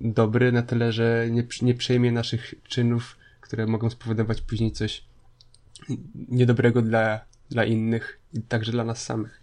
dobry, 0.00 0.52
na 0.52 0.62
tyle, 0.62 0.92
że 0.92 1.28
nie, 1.30 1.46
nie 1.62 1.74
przejmie 1.74 2.12
naszych 2.12 2.54
czynów, 2.68 3.16
które 3.40 3.66
mogą 3.66 3.90
spowodować 3.90 4.40
później 4.40 4.72
coś 4.72 5.04
niedobrego 6.28 6.82
dla, 6.82 7.20
dla 7.50 7.64
innych 7.64 8.20
i 8.34 8.42
także 8.42 8.72
dla 8.72 8.84
nas 8.84 9.04
samych. 9.04 9.42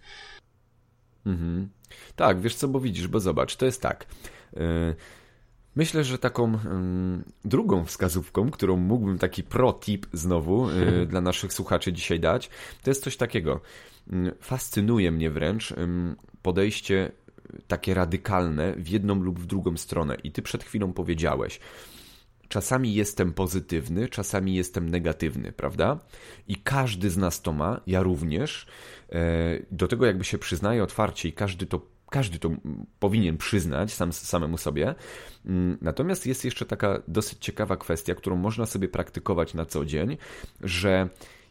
Mhm. 1.26 1.68
Tak, 2.16 2.40
wiesz 2.40 2.54
co, 2.54 2.68
bo 2.68 2.80
widzisz, 2.80 3.08
bo 3.08 3.20
zobacz, 3.20 3.56
to 3.56 3.66
jest 3.66 3.82
tak. 3.82 4.06
Yy, 4.52 4.94
myślę, 5.76 6.04
że 6.04 6.18
taką 6.18 6.52
yy, 6.52 6.58
drugą 7.44 7.84
wskazówką, 7.84 8.50
którą 8.50 8.76
mógłbym 8.76 9.18
taki 9.18 9.42
pro 9.42 9.72
tip 9.72 10.06
znowu 10.12 10.70
yy, 10.70 11.06
dla 11.10 11.20
naszych 11.20 11.52
słuchaczy 11.52 11.92
dzisiaj 11.92 12.20
dać, 12.20 12.50
to 12.82 12.90
jest 12.90 13.04
coś 13.04 13.16
takiego. 13.16 13.60
Mm, 14.12 14.34
fascynuje 14.40 15.12
mnie 15.12 15.30
wręcz 15.30 15.74
podejście 16.42 17.12
takie 17.68 17.94
radykalne 17.94 18.74
w 18.76 18.88
jedną 18.88 19.14
lub 19.14 19.40
w 19.40 19.46
drugą 19.46 19.76
stronę. 19.76 20.14
I 20.14 20.32
ty 20.32 20.42
przed 20.42 20.64
chwilą 20.64 20.92
powiedziałeś, 20.92 21.60
czasami 22.48 22.94
jestem 22.94 23.32
pozytywny, 23.32 24.08
czasami 24.08 24.54
jestem 24.54 24.90
negatywny, 24.90 25.52
prawda? 25.52 25.98
I 26.48 26.56
każdy 26.56 27.10
z 27.10 27.16
nas 27.16 27.42
to 27.42 27.52
ma, 27.52 27.80
ja 27.86 28.02
również. 28.02 28.66
E, 29.12 29.22
do 29.70 29.88
tego 29.88 30.06
jakby 30.06 30.24
się 30.24 30.38
przyznaje 30.38 30.82
otwarcie 30.82 31.28
i 31.28 31.32
każdy 31.32 31.66
to 31.66 31.86
każdy 32.10 32.38
to 32.38 32.50
powinien 32.98 33.36
przyznać 33.36 33.92
sam, 33.92 34.12
samemu 34.12 34.58
sobie. 34.58 34.94
Mm, 35.46 35.78
natomiast 35.80 36.26
jest 36.26 36.44
jeszcze 36.44 36.66
taka 36.66 37.02
dosyć 37.08 37.38
ciekawa 37.38 37.76
kwestia, 37.76 38.14
którą 38.14 38.36
można 38.36 38.66
sobie 38.66 38.88
praktykować 38.88 39.54
na 39.54 39.66
co 39.66 39.84
dzień, 39.84 40.16
że 40.60 41.08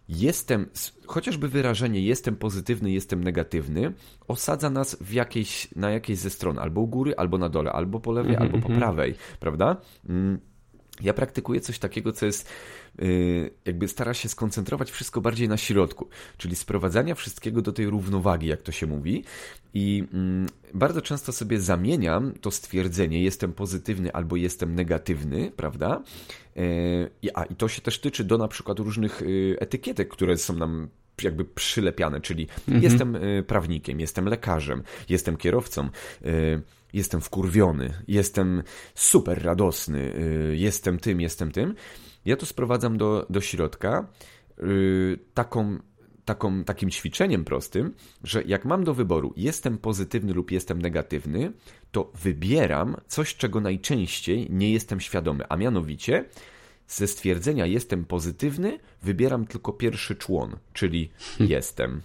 jestem, 0.09 0.65
chociażby 1.05 1.47
wyrażenie 1.47 2.01
jestem 2.01 2.35
pozytywny, 2.35 2.91
jestem 2.91 3.23
negatywny, 3.23 3.93
osadza 4.27 4.69
nas 4.69 4.97
w 5.01 5.13
jakiejś, 5.13 5.67
na 5.75 5.91
jakiejś 5.91 6.19
ze 6.19 6.29
stron, 6.29 6.59
albo 6.59 6.81
u 6.81 6.87
góry, 6.87 7.13
albo 7.17 7.37
na 7.37 7.49
dole, 7.49 7.71
albo 7.71 7.99
po 7.99 8.11
lewej, 8.11 8.35
mm 8.35 8.39
-hmm. 8.39 8.45
albo 8.45 8.57
po 8.57 8.69
mhm. 8.69 8.79
prawej, 8.79 9.15
prawda? 9.39 9.77
Mm, 10.09 10.39
ja 11.01 11.13
praktykuję 11.13 11.61
coś 11.61 11.79
takiego, 11.79 12.11
co 12.11 12.25
jest 12.25 12.49
jakby 13.65 13.87
stara 13.87 14.13
się 14.13 14.29
skoncentrować 14.29 14.91
wszystko 14.91 15.21
bardziej 15.21 15.47
na 15.47 15.57
środku, 15.57 16.07
czyli 16.37 16.55
sprowadzania 16.55 17.15
wszystkiego 17.15 17.61
do 17.61 17.71
tej 17.71 17.85
równowagi, 17.85 18.47
jak 18.47 18.61
to 18.61 18.71
się 18.71 18.87
mówi. 18.87 19.23
I 19.73 20.03
mm, 20.13 20.47
bardzo 20.73 21.01
często 21.01 21.31
sobie 21.31 21.61
zamieniam 21.61 22.33
to 22.41 22.51
stwierdzenie 22.51 23.23
jestem 23.23 23.53
pozytywny 23.53 24.13
albo 24.13 24.35
jestem 24.35 24.75
negatywny, 24.75 25.51
prawda? 25.55 26.03
E, 26.57 27.31
a 27.33 27.43
i 27.43 27.55
to 27.55 27.67
się 27.67 27.81
też 27.81 27.99
tyczy 27.99 28.23
do 28.23 28.37
na 28.37 28.47
przykład 28.47 28.79
różnych 28.79 29.21
y, 29.21 29.55
etykietek, 29.59 30.09
które 30.09 30.37
są 30.37 30.53
nam 30.55 30.87
jakby 31.23 31.45
przylepiane, 31.45 32.21
czyli 32.21 32.47
mhm. 32.67 32.83
jestem 32.83 33.15
y, 33.15 33.43
prawnikiem, 33.47 33.99
jestem 33.99 34.25
lekarzem, 34.25 34.83
jestem 35.09 35.37
kierowcą 35.37 35.89
jestem 36.93 37.21
wkurwiony, 37.21 37.93
jestem 38.07 38.63
super 38.95 39.43
radosny, 39.43 39.99
y, 39.99 40.57
jestem 40.57 40.99
tym, 40.99 41.21
jestem 41.21 41.51
tym. 41.51 41.75
Ja 42.29 42.37
to 42.37 42.45
sprowadzam 42.45 42.97
do, 42.97 43.25
do 43.29 43.41
środka 43.41 44.07
y, 44.59 45.19
taką, 45.33 45.77
taką, 46.25 46.63
takim 46.63 46.89
ćwiczeniem 46.89 47.45
prostym, 47.45 47.93
że 48.23 48.43
jak 48.43 48.65
mam 48.65 48.83
do 48.83 48.93
wyboru 48.93 49.33
jestem 49.37 49.77
pozytywny 49.77 50.33
lub 50.33 50.51
jestem 50.51 50.81
negatywny, 50.81 51.51
to 51.91 52.11
wybieram 52.23 52.95
coś, 53.07 53.35
czego 53.35 53.61
najczęściej 53.61 54.47
nie 54.49 54.71
jestem 54.71 54.99
świadomy, 54.99 55.43
a 55.49 55.55
mianowicie 55.55 56.25
ze 56.87 57.07
stwierdzenia 57.07 57.65
jestem 57.65 58.05
pozytywny 58.05 58.79
wybieram 59.01 59.47
tylko 59.47 59.73
pierwszy 59.73 60.15
człon, 60.15 60.55
czyli 60.73 61.09
jestem. 61.55 62.01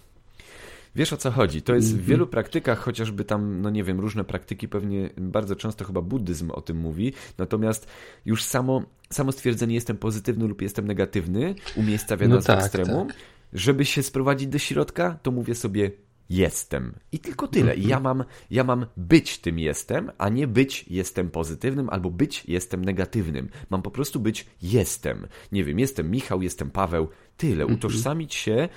Wiesz 0.96 1.12
o 1.12 1.16
co 1.16 1.30
chodzi. 1.30 1.62
To 1.62 1.74
jest 1.74 1.88
w 1.88 1.90
mhm. 1.90 2.08
wielu 2.08 2.26
praktykach, 2.26 2.78
chociażby 2.78 3.24
tam, 3.24 3.60
no 3.60 3.70
nie 3.70 3.84
wiem, 3.84 4.00
różne 4.00 4.24
praktyki, 4.24 4.68
pewnie 4.68 5.10
bardzo 5.16 5.56
często 5.56 5.84
chyba 5.84 6.02
buddyzm 6.02 6.50
o 6.50 6.60
tym 6.60 6.76
mówi, 6.76 7.12
natomiast 7.38 7.86
już 8.24 8.44
samo, 8.44 8.82
samo 9.10 9.32
stwierdzenie 9.32 9.74
jestem 9.74 9.96
pozytywny 9.96 10.48
lub 10.48 10.62
jestem 10.62 10.86
negatywny 10.86 11.54
umiejscawia 11.76 12.28
no 12.28 12.34
nas 12.36 12.44
tak, 12.44 12.60
w 12.60 12.62
ekstremum. 12.62 13.08
Tak. 13.08 13.16
Żeby 13.52 13.84
się 13.84 14.02
sprowadzić 14.02 14.48
do 14.48 14.58
środka, 14.58 15.18
to 15.22 15.30
mówię 15.30 15.54
sobie 15.54 15.90
jestem. 16.30 16.94
I 17.12 17.18
tylko 17.18 17.48
tyle. 17.48 17.74
I 17.74 17.88
ja 17.88 18.00
mam, 18.00 18.24
ja 18.50 18.64
mam 18.64 18.86
być 18.96 19.38
tym 19.38 19.58
jestem, 19.58 20.10
a 20.18 20.28
nie 20.28 20.46
być 20.46 20.84
jestem 20.90 21.30
pozytywnym 21.30 21.90
albo 21.90 22.10
być 22.10 22.44
jestem 22.48 22.84
negatywnym. 22.84 23.48
Mam 23.70 23.82
po 23.82 23.90
prostu 23.90 24.20
być 24.20 24.46
jestem. 24.62 25.26
Nie 25.52 25.64
wiem, 25.64 25.78
jestem 25.78 26.10
Michał, 26.10 26.42
jestem 26.42 26.70
Paweł. 26.70 27.08
Tyle. 27.36 27.62
Mhm. 27.62 27.74
Utożsamić 27.78 28.34
się, 28.34 28.68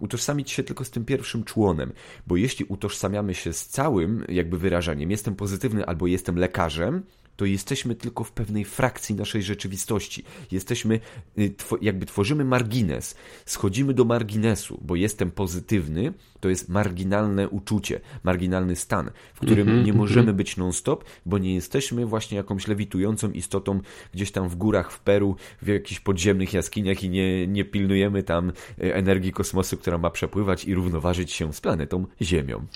utożsamić 0.00 0.50
się 0.50 0.62
tylko 0.62 0.84
z 0.84 0.90
tym 0.90 1.04
pierwszym 1.04 1.44
członem. 1.44 1.92
Bo 2.26 2.36
jeśli 2.36 2.64
utożsamiamy 2.64 3.34
się 3.34 3.52
z 3.52 3.66
całym 3.66 4.24
jakby 4.28 4.58
wyrażeniem, 4.58 5.10
jestem 5.10 5.36
pozytywny 5.36 5.86
albo 5.86 6.06
jestem 6.06 6.36
lekarzem, 6.36 7.02
to 7.36 7.44
jesteśmy 7.44 7.94
tylko 7.94 8.24
w 8.24 8.32
pewnej 8.32 8.64
frakcji 8.64 9.14
naszej 9.14 9.42
rzeczywistości. 9.42 10.24
Jesteśmy, 10.50 11.00
y, 11.38 11.54
jakby 11.80 12.06
tworzymy 12.06 12.44
margines, 12.44 13.14
schodzimy 13.46 13.94
do 13.94 14.04
marginesu, 14.04 14.80
bo 14.82 14.96
jestem 14.96 15.30
pozytywny, 15.30 16.12
to 16.40 16.48
jest 16.48 16.68
marginalne 16.68 17.48
uczucie, 17.48 18.00
marginalny 18.24 18.76
stan, 18.76 19.10
w 19.34 19.40
którym 19.40 19.68
mm 19.68 19.82
-hmm, 19.82 19.86
nie 19.86 19.92
możemy 19.92 20.22
mm 20.22 20.34
-hmm. 20.34 20.36
być 20.36 20.56
non-stop, 20.56 21.04
bo 21.26 21.38
nie 21.38 21.54
jesteśmy 21.54 22.06
właśnie 22.06 22.36
jakąś 22.36 22.68
lewitującą 22.68 23.30
istotą 23.30 23.80
gdzieś 24.14 24.30
tam 24.30 24.48
w 24.48 24.56
górach 24.56 24.92
w 24.92 25.00
Peru, 25.00 25.36
w 25.62 25.66
jakichś 25.66 26.00
podziemnych 26.00 26.52
jaskiniach 26.52 27.04
i 27.04 27.10
nie, 27.10 27.46
nie 27.46 27.64
pilnujemy 27.64 28.22
tam 28.22 28.52
y, 28.82 28.94
energii 28.94 29.32
kosmosu, 29.32 29.76
która 29.76 29.98
ma 29.98 30.10
przepływać 30.10 30.64
i 30.64 30.74
równoważyć 30.74 31.32
się 31.32 31.52
z 31.52 31.60
planetą 31.60 32.06
Ziemią. 32.22 32.66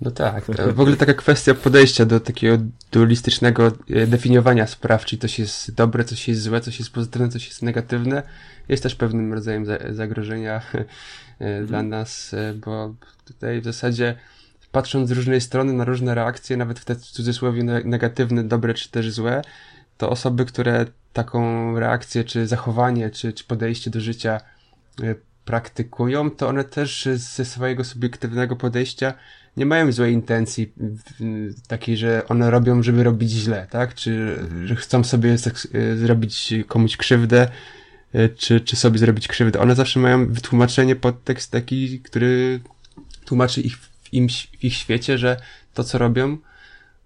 No 0.00 0.10
tak, 0.10 0.46
tak. 0.46 0.72
W 0.76 0.80
ogóle 0.80 0.96
taka 0.96 1.14
kwestia 1.14 1.54
podejścia 1.54 2.04
do 2.04 2.20
takiego 2.20 2.58
dualistycznego 2.92 3.72
e, 3.90 4.06
definiowania 4.06 4.66
spraw, 4.66 5.04
czyli 5.04 5.20
coś 5.20 5.38
jest 5.38 5.74
dobre, 5.74 6.04
coś 6.04 6.28
jest 6.28 6.42
złe, 6.42 6.60
coś 6.60 6.78
jest 6.78 6.90
pozytywne, 6.90 7.28
coś 7.28 7.46
jest 7.46 7.62
negatywne, 7.62 8.22
jest 8.68 8.82
też 8.82 8.94
pewnym 8.94 9.32
rodzajem 9.32 9.66
zagrożenia 9.90 10.62
mhm. 11.40 11.66
dla 11.66 11.82
nas, 11.82 12.34
e, 12.34 12.54
bo 12.54 12.94
tutaj 13.24 13.60
w 13.60 13.64
zasadzie 13.64 14.16
patrząc 14.72 15.08
z 15.08 15.12
różnej 15.12 15.40
strony 15.40 15.72
na 15.72 15.84
różne 15.84 16.14
reakcje, 16.14 16.56
nawet 16.56 16.78
w 16.78 16.84
te 16.84 16.94
w 16.94 17.00
cudzysłowie 17.00 17.62
negatywne, 17.84 18.44
dobre 18.44 18.74
czy 18.74 18.90
też 18.90 19.12
złe, 19.12 19.42
to 19.98 20.10
osoby, 20.10 20.44
które 20.44 20.86
taką 21.12 21.74
reakcję, 21.78 22.24
czy 22.24 22.46
zachowanie, 22.46 23.10
czy, 23.10 23.32
czy 23.32 23.44
podejście 23.44 23.90
do 23.90 24.00
życia 24.00 24.40
praktykują, 25.44 26.30
to 26.30 26.48
one 26.48 26.64
też 26.64 27.08
ze 27.14 27.44
swojego 27.44 27.84
subiektywnego 27.84 28.56
podejścia 28.56 29.14
nie 29.56 29.66
mają 29.66 29.92
złej 29.92 30.12
intencji 30.12 30.72
takiej, 31.68 31.96
że 31.96 32.28
one 32.28 32.50
robią, 32.50 32.82
żeby 32.82 33.04
robić 33.04 33.30
źle, 33.30 33.66
tak? 33.70 33.94
Czy 33.94 34.38
że 34.64 34.76
chcą 34.76 35.04
sobie 35.04 35.36
e, 35.72 35.96
zrobić 35.96 36.54
komuś 36.66 36.96
krzywdę, 36.96 37.48
e, 38.12 38.28
czy, 38.28 38.60
czy 38.60 38.76
sobie 38.76 38.98
zrobić 38.98 39.28
krzywdę. 39.28 39.60
One 39.60 39.74
zawsze 39.74 40.00
mają 40.00 40.32
wytłumaczenie, 40.32 40.96
podtekst 40.96 41.50
taki, 41.50 42.00
który 42.00 42.60
tłumaczy 43.24 43.60
ich 43.60 43.78
w, 43.78 43.90
im, 44.12 44.28
w 44.28 44.64
ich 44.64 44.74
świecie, 44.74 45.18
że 45.18 45.36
to, 45.74 45.84
co 45.84 45.98
robią, 45.98 46.38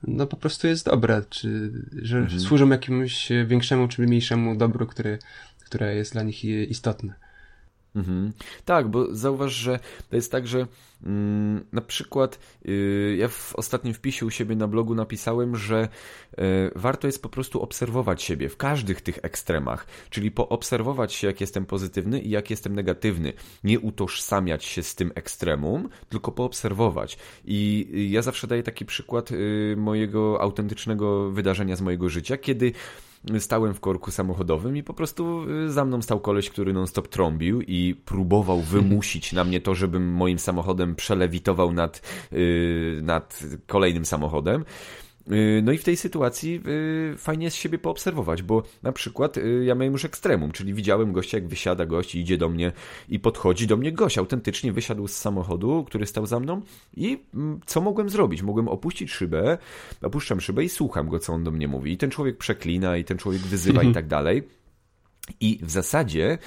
no 0.03 0.27
po 0.27 0.37
prostu 0.37 0.67
jest 0.67 0.87
dobre, 0.87 1.23
czy 1.31 1.73
że 2.03 2.19
mhm. 2.19 2.41
służą 2.41 2.69
jakiemuś 2.69 3.29
większemu 3.47 3.89
czy 3.89 4.03
mniejszemu 4.03 4.57
dobru, 4.57 4.87
który, 4.87 5.19
które 5.65 5.95
jest 5.95 6.13
dla 6.13 6.23
nich 6.23 6.45
istotne. 6.45 7.24
Mhm. 7.95 8.33
Tak, 8.65 8.89
bo 8.89 9.15
zauważ, 9.15 9.53
że 9.53 9.79
to 10.11 10.17
jest 10.17 10.33
tak, 10.33 10.47
że 10.47 10.67
mm, 11.07 11.65
na 11.73 11.81
przykład 11.81 12.39
yy, 12.65 13.17
ja 13.19 13.29
w 13.29 13.55
ostatnim 13.57 13.95
wpisie 13.95 14.27
u 14.27 14.31
siebie 14.31 14.57
na 14.57 14.69
blogu 14.69 14.95
napisałem, 14.95 15.57
że 15.57 15.89
yy, 16.39 16.45
warto 16.75 17.07
jest 17.07 17.23
po 17.23 17.29
prostu 17.29 17.63
obserwować 17.63 18.23
siebie 18.23 18.49
w 18.49 18.57
każdych 18.57 19.01
tych 19.01 19.19
ekstremach, 19.23 19.87
czyli 20.11 20.31
poobserwować 20.31 21.13
się, 21.13 21.27
jak 21.27 21.41
jestem 21.41 21.67
pozytywny 21.67 22.21
i 22.21 22.31
jak 22.31 22.51
jestem 22.51 22.75
negatywny. 22.75 23.33
Nie 23.65 23.81
utożsamiać 23.81 24.65
się 24.65 24.83
z 24.83 24.95
tym 24.95 25.13
ekstremum, 25.15 25.89
tylko 26.09 26.33
poobserwować. 26.33 27.19
I 27.45 27.87
ja 28.11 28.23
zawsze 28.23 28.47
daję 28.47 28.63
taki 28.63 28.85
przykład 28.85 29.31
mojego 29.77 30.41
autentycznego 30.41 31.31
wydarzenia 31.31 31.77
z 31.77 31.81
mojego 31.81 32.09
życia, 32.09 32.37
kiedy 32.37 32.73
stałem 33.39 33.75
w 33.75 33.81
korku 33.81 34.11
samochodowym 34.11 34.77
i 34.77 34.83
po 34.83 34.95
prostu 34.95 35.51
y, 35.51 35.73
za 35.73 35.85
mną 35.85 36.03
stał 36.03 36.21
koleś, 36.21 36.51
który 36.51 36.73
non-stop 36.73 37.09
trąbił 37.09 37.63
i 37.63 37.95
próbował 38.05 38.61
wymusić 38.61 39.33
na 39.33 39.45
mnie 39.45 39.61
to, 39.61 39.75
żebym 39.75 40.13
moim 40.13 40.39
samochodem 40.39 40.95
przelewitował 40.95 41.73
nad, 41.73 42.03
yy, 42.33 43.01
nad 43.03 43.41
kolejnym 43.67 44.05
samochodem. 44.05 44.65
Y, 45.33 45.63
no 45.65 45.73
i 45.73 45.79
w 45.79 45.85
tej 45.85 45.97
sytuacji 45.97 46.61
y, 47.15 47.19
fajnie 47.19 47.45
jest 47.45 47.57
siebie 47.57 47.79
poobserwować, 47.79 48.43
bo 48.43 48.63
na 48.83 48.93
przykład 48.93 49.37
y, 49.37 49.65
ja 49.65 49.75
miałem 49.75 49.93
już 49.93 50.05
ekstremum, 50.05 50.53
czyli 50.53 50.75
widziałem 50.75 51.13
gościa, 51.13 51.39
jak 51.39 51.49
wysiada 51.49 51.87
gość 51.87 52.15
i 52.15 52.21
idzie 52.21 52.39
do 52.39 52.49
mnie 52.49 52.73
i 53.09 53.21
podchodzi 53.21 53.67
do 53.67 53.77
mnie 53.77 53.93
gość. 53.93 54.19
Autentycznie 54.19 54.73
wysiadł 54.73 55.09
z 55.09 55.17
samochodu, 55.17 55.85
który 55.85 56.07
stał 56.07 56.27
za 56.27 56.41
mną 56.41 56.63
i 56.97 57.19
mm, 57.35 57.61
co 57.67 57.81
mogłem 57.81 58.09
zrobić? 58.11 58.43
Mogłem 58.43 58.69
opuścić 58.69 59.11
szybę, 59.11 59.59
opuszczam 60.03 60.41
szybę 60.41 60.65
i 60.65 60.69
słucham 60.69 61.09
go, 61.09 61.19
co 61.19 61.33
on 61.33 61.45
do 61.45 61.51
mnie 61.51 61.69
mówi. 61.69 61.93
I 61.93 61.97
ten 61.97 62.11
człowiek 62.11 62.39
przeklina, 62.39 62.97
i 62.97 63.05
ten 63.05 63.19
człowiek 63.19 63.43
wyzywa 63.43 63.83
i 63.83 63.93
tak 63.93 64.07
dalej. 64.07 64.43
I 65.41 65.59
w 65.63 65.71
zasadzie 65.71 66.39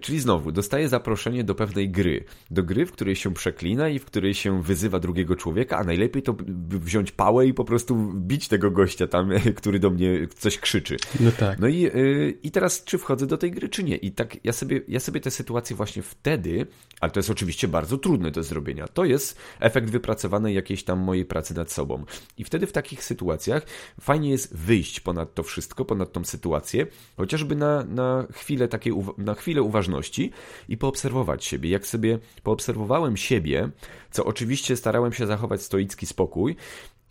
czyli 0.00 0.20
znowu, 0.20 0.52
dostaję 0.52 0.88
zaproszenie 0.88 1.44
do 1.44 1.54
pewnej 1.54 1.90
gry. 1.90 2.24
Do 2.50 2.62
gry, 2.62 2.86
w 2.86 2.92
której 2.92 3.16
się 3.16 3.34
przeklina 3.34 3.88
i 3.88 3.98
w 3.98 4.04
której 4.04 4.34
się 4.34 4.62
wyzywa 4.62 4.98
drugiego 4.98 5.36
człowieka, 5.36 5.78
a 5.78 5.84
najlepiej 5.84 6.22
to 6.22 6.36
wziąć 6.68 7.12
pałę 7.12 7.46
i 7.46 7.54
po 7.54 7.64
prostu 7.64 8.12
bić 8.14 8.48
tego 8.48 8.70
gościa 8.70 9.06
tam, 9.06 9.30
który 9.56 9.78
do 9.78 9.90
mnie 9.90 10.28
coś 10.38 10.58
krzyczy. 10.58 10.96
No 11.20 11.32
tak. 11.32 11.58
No 11.58 11.68
i, 11.68 11.80
yy, 11.80 12.34
i 12.42 12.50
teraz, 12.50 12.84
czy 12.84 12.98
wchodzę 12.98 13.26
do 13.26 13.38
tej 13.38 13.50
gry, 13.50 13.68
czy 13.68 13.84
nie? 13.84 13.96
I 13.96 14.12
tak 14.12 14.44
ja 14.44 14.52
sobie, 14.52 14.80
ja 14.88 15.00
sobie 15.00 15.20
tę 15.20 15.30
sytuację 15.30 15.76
właśnie 15.76 16.02
wtedy, 16.02 16.66
ale 17.00 17.12
to 17.12 17.18
jest 17.18 17.30
oczywiście 17.30 17.68
bardzo 17.68 17.98
trudne 17.98 18.30
do 18.30 18.42
zrobienia, 18.42 18.88
to 18.88 19.04
jest 19.04 19.38
efekt 19.60 19.90
wypracowanej 19.90 20.54
jakiejś 20.54 20.84
tam 20.84 20.98
mojej 20.98 21.24
pracy 21.24 21.54
nad 21.54 21.72
sobą. 21.72 22.04
I 22.38 22.44
wtedy 22.44 22.66
w 22.66 22.72
takich 22.72 23.04
sytuacjach 23.04 23.66
fajnie 24.00 24.30
jest 24.30 24.56
wyjść 24.56 25.00
ponad 25.00 25.34
to 25.34 25.42
wszystko, 25.42 25.84
ponad 25.84 26.12
tą 26.12 26.24
sytuację, 26.24 26.86
chociażby 27.16 27.56
na, 27.56 27.84
na 27.84 28.26
chwilę 28.32 28.68
takiej, 28.68 28.92
na 29.18 29.34
chwilę 29.38 29.62
uważności 29.62 30.30
i 30.68 30.76
poobserwować 30.76 31.44
siebie. 31.44 31.70
Jak 31.70 31.86
sobie 31.86 32.18
poobserwowałem 32.42 33.16
siebie, 33.16 33.70
co 34.10 34.24
oczywiście 34.24 34.76
starałem 34.76 35.12
się 35.12 35.26
zachować 35.26 35.62
stoicki 35.62 36.06
spokój, 36.06 36.56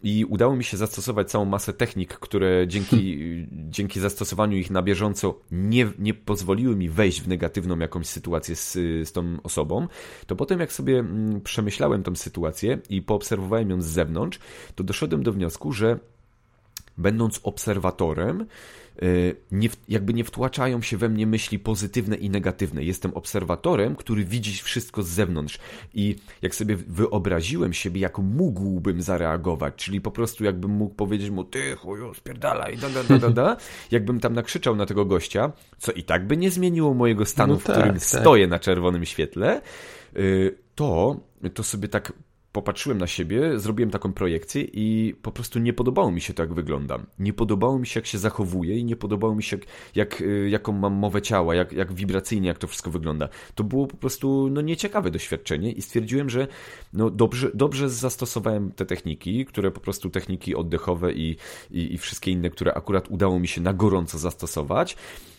i 0.04 0.26
udało 0.26 0.56
mi 0.56 0.64
się 0.64 0.78
zastosować 0.78 1.32
całą 1.32 1.46
masę 1.46 1.74
technik, 1.74 2.14
które 2.14 2.68
dzięki, 2.68 3.18
dzięki 3.76 4.00
zastosowaniu 4.00 4.58
ich 4.58 4.72
na 4.72 4.82
bieżąco 4.82 5.40
nie, 5.52 5.88
nie 6.00 6.14
pozwoliły 6.14 6.76
mi 6.76 6.90
wejść 6.90 7.22
w 7.22 7.28
negatywną 7.28 7.80
jakąś 7.80 8.08
sytuację 8.08 8.56
z, 8.56 8.74
z 9.08 9.12
tą 9.12 9.38
osobą, 9.44 9.88
to 10.28 10.36
potem 10.36 10.60
jak 10.60 10.74
sobie 10.74 11.00
mm, 11.00 11.42
przemyślałem 11.42 12.04
tą 12.04 12.16
sytuację 12.16 12.80
i 12.90 13.02
poobserwowałem 13.02 13.70
ją 13.70 13.82
z 13.82 13.86
zewnątrz, 13.86 14.40
to 14.76 14.84
doszedłem 14.84 15.24
do 15.24 15.34
wniosku, 15.34 15.72
że 15.72 16.00
będąc 16.98 17.40
obserwatorem, 17.44 18.46
nie, 19.52 19.70
jakby 19.90 20.14
nie 20.14 20.24
wtłaczają 20.24 20.82
się 20.82 20.98
we 20.98 21.10
mnie 21.10 21.28
myśli 21.28 21.60
pozytywne 21.60 22.16
i 22.16 22.30
negatywne. 22.30 22.84
Jestem 22.84 23.14
obserwatorem, 23.14 23.96
który 23.96 24.26
widzi 24.26 24.64
wszystko 24.64 25.04
z 25.04 25.08
zewnątrz. 25.08 25.60
I 25.94 26.16
jak 26.42 26.56
sobie 26.56 26.76
wyobraziłem 26.76 27.74
siebie, 27.74 28.02
jak 28.02 28.18
mógłbym 28.18 29.02
zareagować, 29.02 29.74
czyli 29.76 30.02
po 30.02 30.12
prostu 30.12 30.44
jakbym 30.44 30.72
mógł 30.72 30.96
powiedzieć 30.96 31.30
mu, 31.30 31.44
ty 31.44 31.76
chuju, 31.76 32.14
spierdalaj, 32.14 32.78
da, 32.78 32.90
da, 32.90 33.04
da, 33.04 33.18
da, 33.18 33.30
da, 33.30 33.58
jakbym 33.92 34.20
tam 34.20 34.34
nakrzyczał 34.34 34.76
na 34.76 34.86
tego 34.86 35.06
gościa, 35.06 35.52
co 35.78 35.92
i 35.92 36.04
tak 36.04 36.28
by 36.28 36.38
nie 36.38 36.52
zmieniło 36.52 36.94
mojego 36.94 37.26
stanu, 37.26 37.54
no 37.54 37.60
tak, 37.60 37.68
w 37.68 37.72
którym 37.72 37.94
tak. 37.94 38.04
stoję 38.04 38.48
na 38.48 38.60
czerwonym 38.60 39.06
świetle, 39.06 39.62
y, 40.18 40.58
to, 40.76 41.20
to 41.54 41.64
sobie 41.64 41.88
tak 41.88 42.14
popatrzyłem 42.56 42.98
na 42.98 43.08
siebie, 43.08 43.60
zrobiłem 43.60 43.92
taką 43.92 44.14
projekcję 44.14 44.62
i 44.62 45.16
po 45.22 45.32
prostu 45.32 45.60
nie 45.60 45.74
podobało 45.74 46.12
mi 46.12 46.22
się 46.22 46.34
to, 46.34 46.44
jak 46.44 46.54
wyglądam. 46.54 47.06
Nie 47.20 47.34
podobało 47.34 47.80
mi 47.80 47.88
się, 47.88 48.00
jak 48.00 48.08
się 48.08 48.18
zachowuję 48.18 48.78
i 48.78 48.86
nie 48.86 48.96
podobało 48.96 49.36
mi 49.36 49.44
się, 49.44 49.58
jak, 49.58 49.68
jak, 49.96 50.22
y, 50.22 50.50
jaką 50.50 50.72
mam 50.72 50.94
mowę 50.94 51.22
ciała, 51.22 51.56
jak, 51.56 51.74
jak 51.74 51.94
wibracyjnie, 51.94 52.48
jak 52.48 52.58
to 52.58 52.68
wszystko 52.68 52.92
wygląda. 52.92 53.30
To 53.56 53.64
było 53.64 53.88
po 53.88 53.98
prostu 53.98 54.50
no, 54.52 54.62
nieciekawe 54.62 55.12
doświadczenie 55.12 55.72
i 55.72 55.82
stwierdziłem, 55.82 56.30
że 56.30 56.48
no, 56.94 57.10
dobrze, 57.10 57.52
dobrze 57.54 57.90
zastosowałem 57.90 58.72
te 58.72 58.86
techniki, 58.86 59.46
które 59.46 59.72
po 59.72 59.80
prostu 59.80 60.10
techniki 60.10 60.56
oddechowe 60.56 61.14
i, 61.14 61.38
i, 61.72 61.94
i 61.94 61.98
wszystkie 61.98 62.32
inne, 62.32 62.50
które 62.50 62.74
akurat 62.74 63.12
udało 63.12 63.40
mi 63.40 63.48
się 63.48 63.62
na 63.62 63.74
gorąco 63.74 64.18
zastosować 64.18 64.98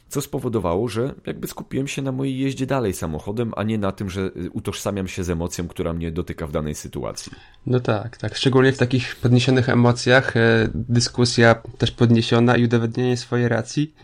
co 0.08 0.22
spowodowało, 0.22 0.88
że 0.88 1.14
jakby 1.26 1.48
skupiłem 1.48 1.88
się 1.88 2.02
na 2.02 2.12
mojej 2.12 2.38
jeździe 2.38 2.66
dalej 2.66 2.92
samochodem, 2.92 3.52
a 3.56 3.62
nie 3.62 3.78
na 3.78 3.92
tym, 3.92 4.10
że 4.10 4.30
utożsamiam 4.52 5.08
się 5.08 5.24
z 5.24 5.30
emocją, 5.30 5.68
która 5.68 5.92
mnie 5.92 6.12
dotyka 6.12 6.46
w 6.46 6.52
danej 6.52 6.74
sytuacji. 6.74 7.32
No 7.66 7.80
tak, 7.80 8.16
tak. 8.16 8.36
Szczególnie 8.36 8.72
w 8.72 8.78
takich 8.78 9.16
podniesionych 9.16 9.68
emocjach 9.68 10.36
e, 10.36 10.68
dyskusja 10.74 11.54
też 11.78 11.90
podniesiona 11.90 12.56
i 12.56 12.64
udowodnienie 12.64 13.16
swojej 13.16 13.48
racji 13.48 13.94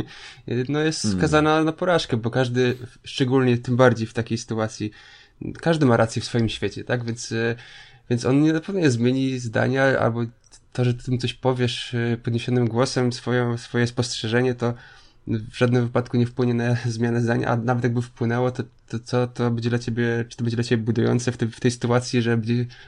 e, 0.48 0.54
no 0.72 0.80
jest 0.80 1.02
hmm. 1.02 1.20
skazana 1.20 1.64
na 1.64 1.72
porażkę, 1.72 2.16
bo 2.16 2.30
każdy, 2.30 2.76
szczególnie 3.04 3.58
tym 3.58 3.76
bardziej 3.76 4.06
w 4.06 4.14
takiej 4.14 4.38
sytuacji, 4.38 4.90
każdy 5.60 5.86
ma 5.86 5.96
rację 5.96 6.22
w 6.22 6.24
swoim 6.24 6.48
świecie, 6.48 6.84
tak? 6.84 7.04
Więc, 7.04 7.32
e, 7.32 7.56
więc 8.10 8.24
on 8.24 8.42
nie 8.42 8.52
na 8.52 8.60
pewno 8.60 8.80
nie 8.80 8.90
zmieni 8.90 9.38
zdania 9.38 9.98
albo 9.98 10.20
to, 10.72 10.84
że 10.84 10.94
ty 10.94 11.04
tym 11.04 11.18
coś 11.18 11.34
powiesz 11.34 11.96
podniesionym 12.22 12.68
głosem, 12.68 13.12
swoje, 13.12 13.58
swoje 13.58 13.86
spostrzeżenie, 13.86 14.54
to 14.54 14.74
w 15.26 15.56
żadnym 15.56 15.82
wypadku 15.82 16.16
nie 16.16 16.26
wpłynie 16.26 16.54
na 16.54 16.76
zmianę 16.86 17.20
zdania, 17.20 17.48
a 17.48 17.56
nawet 17.56 17.84
jakby 17.84 18.02
wpłynęło, 18.02 18.50
to, 18.50 18.62
to 18.88 18.98
co 18.98 19.26
to 19.26 19.50
będzie 19.50 19.70
dla 19.70 19.78
ciebie, 19.78 20.24
czy 20.28 20.36
to 20.36 20.44
będzie 20.44 20.56
dla 20.56 20.64
ciebie 20.64 20.82
budujące 20.82 21.32
w, 21.32 21.36
te, 21.36 21.46
w 21.46 21.60
tej 21.60 21.70
sytuacji, 21.70 22.22
że, 22.22 22.40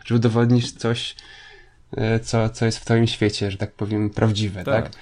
że 0.04 0.14
udowodnisz 0.14 0.72
coś, 0.72 1.16
e, 1.96 2.20
co, 2.20 2.48
co 2.48 2.66
jest 2.66 2.78
w 2.78 2.84
twoim 2.84 3.06
świecie, 3.06 3.50
że 3.50 3.58
tak 3.58 3.72
powiem, 3.72 4.10
prawdziwe, 4.10 4.64
tak? 4.64 4.84
tak? 4.84 4.92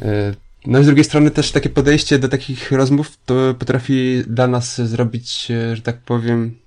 E, 0.00 0.34
no 0.66 0.78
i 0.78 0.82
z 0.82 0.86
drugiej 0.86 1.04
strony 1.04 1.30
też 1.30 1.52
takie 1.52 1.68
podejście 1.68 2.18
do 2.18 2.28
takich 2.28 2.72
rozmów 2.72 3.18
to 3.26 3.54
potrafi 3.54 4.22
dla 4.26 4.46
nas 4.46 4.80
zrobić, 4.80 5.50
e, 5.50 5.76
że 5.76 5.82
tak 5.82 5.98
powiem, 5.98 6.58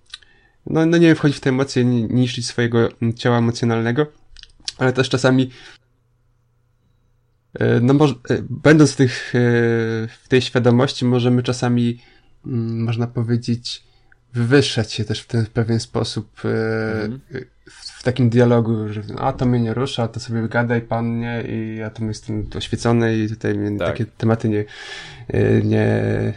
no, 0.66 0.86
no 0.86 0.98
nie 0.98 1.08
wiem, 1.08 1.16
wchodzić 1.16 1.38
w 1.38 1.42
te 1.42 1.50
emocje, 1.50 1.86
niszczyć 1.86 2.48
swojego 2.48 2.90
ciała 3.16 3.38
emocjonalnego, 3.38 4.08
ale 4.78 4.94
też 4.94 5.10
czasami 5.10 5.50
no 7.82 7.94
może, 7.94 8.14
e, 8.30 8.38
będąc 8.50 8.92
w, 8.92 8.96
tych, 8.96 9.36
e, 9.36 9.40
w 10.08 10.28
tej 10.28 10.42
świadomości, 10.42 11.06
możemy 11.06 11.44
czasami, 11.44 12.00
mm, 12.46 12.84
można 12.84 13.08
powiedzieć, 13.08 13.84
wywyższać 14.34 14.94
się 14.94 15.06
też 15.06 15.22
w 15.22 15.28
ten 15.28 15.46
pewien 15.46 15.80
sposób 15.80 16.42
mhm. 16.46 17.20
w, 17.66 18.04
takim 18.04 18.30
dialogu, 18.30 18.94
że 18.94 19.02
a 19.18 19.34
to 19.34 19.46
mnie 19.46 19.60
nie 19.60 19.74
rusza, 19.74 20.08
to 20.08 20.20
sobie 20.20 20.48
gadaj 20.48 20.82
pan, 20.82 21.20
nie, 21.20 21.44
i 21.50 21.76
ja 21.78 21.90
tam 21.90 22.08
jestem 22.08 22.50
oświecony 22.56 23.18
i 23.18 23.30
tutaj 23.30 23.56
mnie 23.56 23.80
tak. 23.80 23.88
takie 23.88 24.06
tematy 24.06 24.50
nie, 24.50 24.66
nie, 25.64 25.88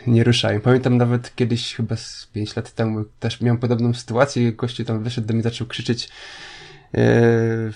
nie 0.07 0.25
ruszają. 0.25 0.61
Pamiętam 0.61 0.97
nawet 0.97 1.35
kiedyś, 1.35 1.75
chyba 1.75 1.97
z 1.97 2.29
5 2.33 2.57
lat 2.57 2.73
temu, 2.73 3.05
też 3.21 3.41
miałem 3.41 3.59
podobną 3.59 3.95
sytuację, 3.95 4.53
gościu 4.53 4.85
tam 4.85 5.03
wyszedł 5.03 5.27
do 5.27 5.35
mnie, 5.35 5.43
zaczął 5.43 5.67
krzyczeć 5.67 6.09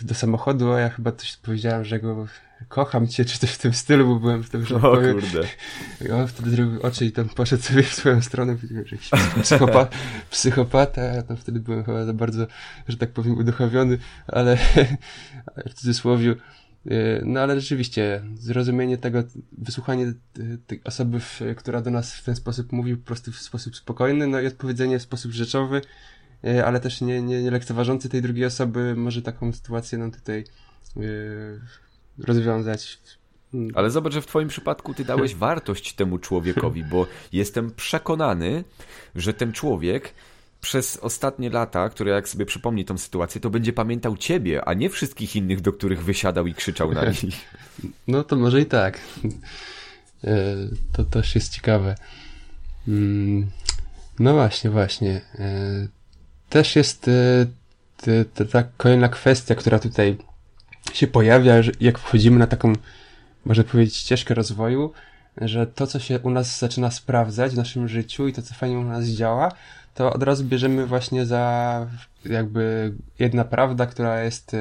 do 0.03 0.15
samochodu, 0.15 0.73
a 0.73 0.81
ja 0.81 0.89
chyba 0.89 1.13
coś 1.13 1.37
powiedziałem, 1.37 1.85
że 1.85 2.01
go 2.01 2.27
kocham 2.69 3.09
cię, 3.09 3.25
czy 3.25 3.39
coś 3.39 3.51
w 3.51 3.59
tym 3.59 3.73
stylu, 3.73 4.07
bo 4.07 4.21
byłem 4.21 4.43
w 4.43 4.51
tym, 4.51 4.67
że 4.67 4.77
O 4.77 4.81
powiem. 4.81 5.21
kurde. 5.21 5.49
I 6.07 6.11
on 6.11 6.29
wtedy 6.29 6.51
zrobił 6.51 6.83
oczy 6.83 7.07
i 7.07 7.13
tam 7.13 7.29
poszedł 7.29 7.63
sobie 7.63 7.83
w 7.83 7.95
swoją 7.95 8.23
stronę, 8.23 8.57
widziałem, 8.57 8.87
że 8.87 8.97
jakiś 8.97 9.11
psychopa, 9.43 9.89
psychopata, 10.31 11.03
ja 11.03 11.23
tam 11.23 11.37
wtedy 11.37 11.61
byłem 11.61 11.85
chyba 11.85 12.05
za 12.05 12.13
bardzo, 12.13 12.47
że 12.89 12.97
tak 12.97 13.11
powiem, 13.11 13.39
uduchowiony, 13.39 13.99
ale 14.27 14.57
w 15.71 15.75
cudzysłowie, 15.75 16.35
no 17.23 17.41
ale 17.41 17.61
rzeczywiście, 17.61 18.23
zrozumienie 18.35 18.99
tego, 18.99 19.23
wysłuchanie 19.59 20.13
tej 20.67 20.81
osoby, 20.85 21.21
która 21.57 21.81
do 21.81 21.91
nas 21.91 22.15
w 22.15 22.25
ten 22.25 22.37
sposób 22.37 22.73
mówi, 22.73 22.97
po 22.97 23.07
prostu 23.07 23.33
w 23.33 23.39
sposób 23.39 23.77
spokojny, 23.77 24.27
no 24.27 24.41
i 24.41 24.47
odpowiedzenie 24.47 24.99
w 24.99 25.03
sposób 25.03 25.33
rzeczowy, 25.33 25.81
ale 26.65 26.81
też 26.81 27.01
nie, 27.01 27.23
nie, 27.23 27.43
nie 27.43 27.51
lekceważący 27.51 28.09
tej 28.09 28.23
drugiej 28.23 28.45
osoby, 28.45 28.95
może 28.97 29.23
taką 29.23 29.53
sytuację 29.53 29.99
nam 29.99 30.11
tutaj 30.11 30.45
rozwiązać. 32.19 32.99
Ale 33.75 33.91
zobacz, 33.91 34.13
że 34.13 34.23
w 34.23 34.27
Twoim 34.27 34.49
przypadku 34.49 34.95
Ty 34.95 35.05
dałeś 35.05 35.35
wartość 35.45 35.95
temu 35.95 36.19
człowiekowi, 36.19 36.85
bo 36.85 37.07
jestem 37.33 37.71
przekonany, 37.71 38.65
że 39.15 39.35
ten 39.35 39.53
człowiek 39.53 40.15
przez 40.61 40.97
ostatnie 40.97 41.51
lata, 41.51 41.89
które 41.89 42.13
jak 42.13 42.29
sobie 42.29 42.47
przypomni 42.47 42.85
tą 42.85 42.99
sytuację, 42.99 43.41
to 43.41 43.51
będzie 43.51 43.73
pamiętał 43.73 44.17
Ciebie, 44.17 44.65
a 44.65 44.75
nie 44.75 44.91
wszystkich 44.91 45.37
innych, 45.37 45.61
do 45.61 45.73
których 45.73 46.05
wysiadał 46.05 46.47
i 46.47 46.55
krzyczał 46.55 46.93
na 46.93 47.05
nich. 47.05 47.21
No 48.09 48.25
to 48.25 48.37
może 48.37 48.61
i 48.61 48.67
tak. 48.67 49.01
E, 50.25 50.57
to 50.93 51.05
też 51.05 51.35
jest 51.35 51.53
ciekawe. 51.53 51.95
Mm, 52.89 53.51
no 54.19 54.33
właśnie, 54.33 54.71
właśnie. 54.71 55.21
Też 56.51 56.77
jest 56.77 57.11
e, 58.07 58.45
ta 58.53 58.63
kolejna 58.77 59.09
kwestia, 59.09 59.55
która 59.55 59.79
tutaj 59.79 60.17
się 60.93 61.07
pojawia, 61.07 61.63
że 61.63 61.73
jak 61.81 61.99
wchodzimy 61.99 62.39
na 62.39 62.47
taką, 62.47 62.73
można 63.45 63.65
powiedzieć, 63.65 63.97
ścieżkę 63.97 64.35
rozwoju, 64.35 64.93
że 65.41 65.67
to, 65.67 65.87
co 65.87 65.99
się 65.99 66.19
u 66.19 66.31
nas 66.31 66.59
zaczyna 66.59 66.91
sprawdzać 66.91 67.53
w 67.53 67.57
naszym 67.57 67.89
życiu 67.89 68.29
i 68.29 68.33
to, 68.33 68.43
co 68.43 68.55
fajnie 68.55 68.79
u 68.79 68.85
nas 68.85 69.05
działa, 69.05 69.53
to 69.95 70.13
od 70.13 70.23
razu 70.23 70.45
bierzemy 70.45 70.87
właśnie 70.87 71.27
za 71.27 71.87
jakby 72.25 72.95
jedna 73.19 73.45
prawda, 73.45 73.87
która 73.87 74.23
jest 74.23 74.57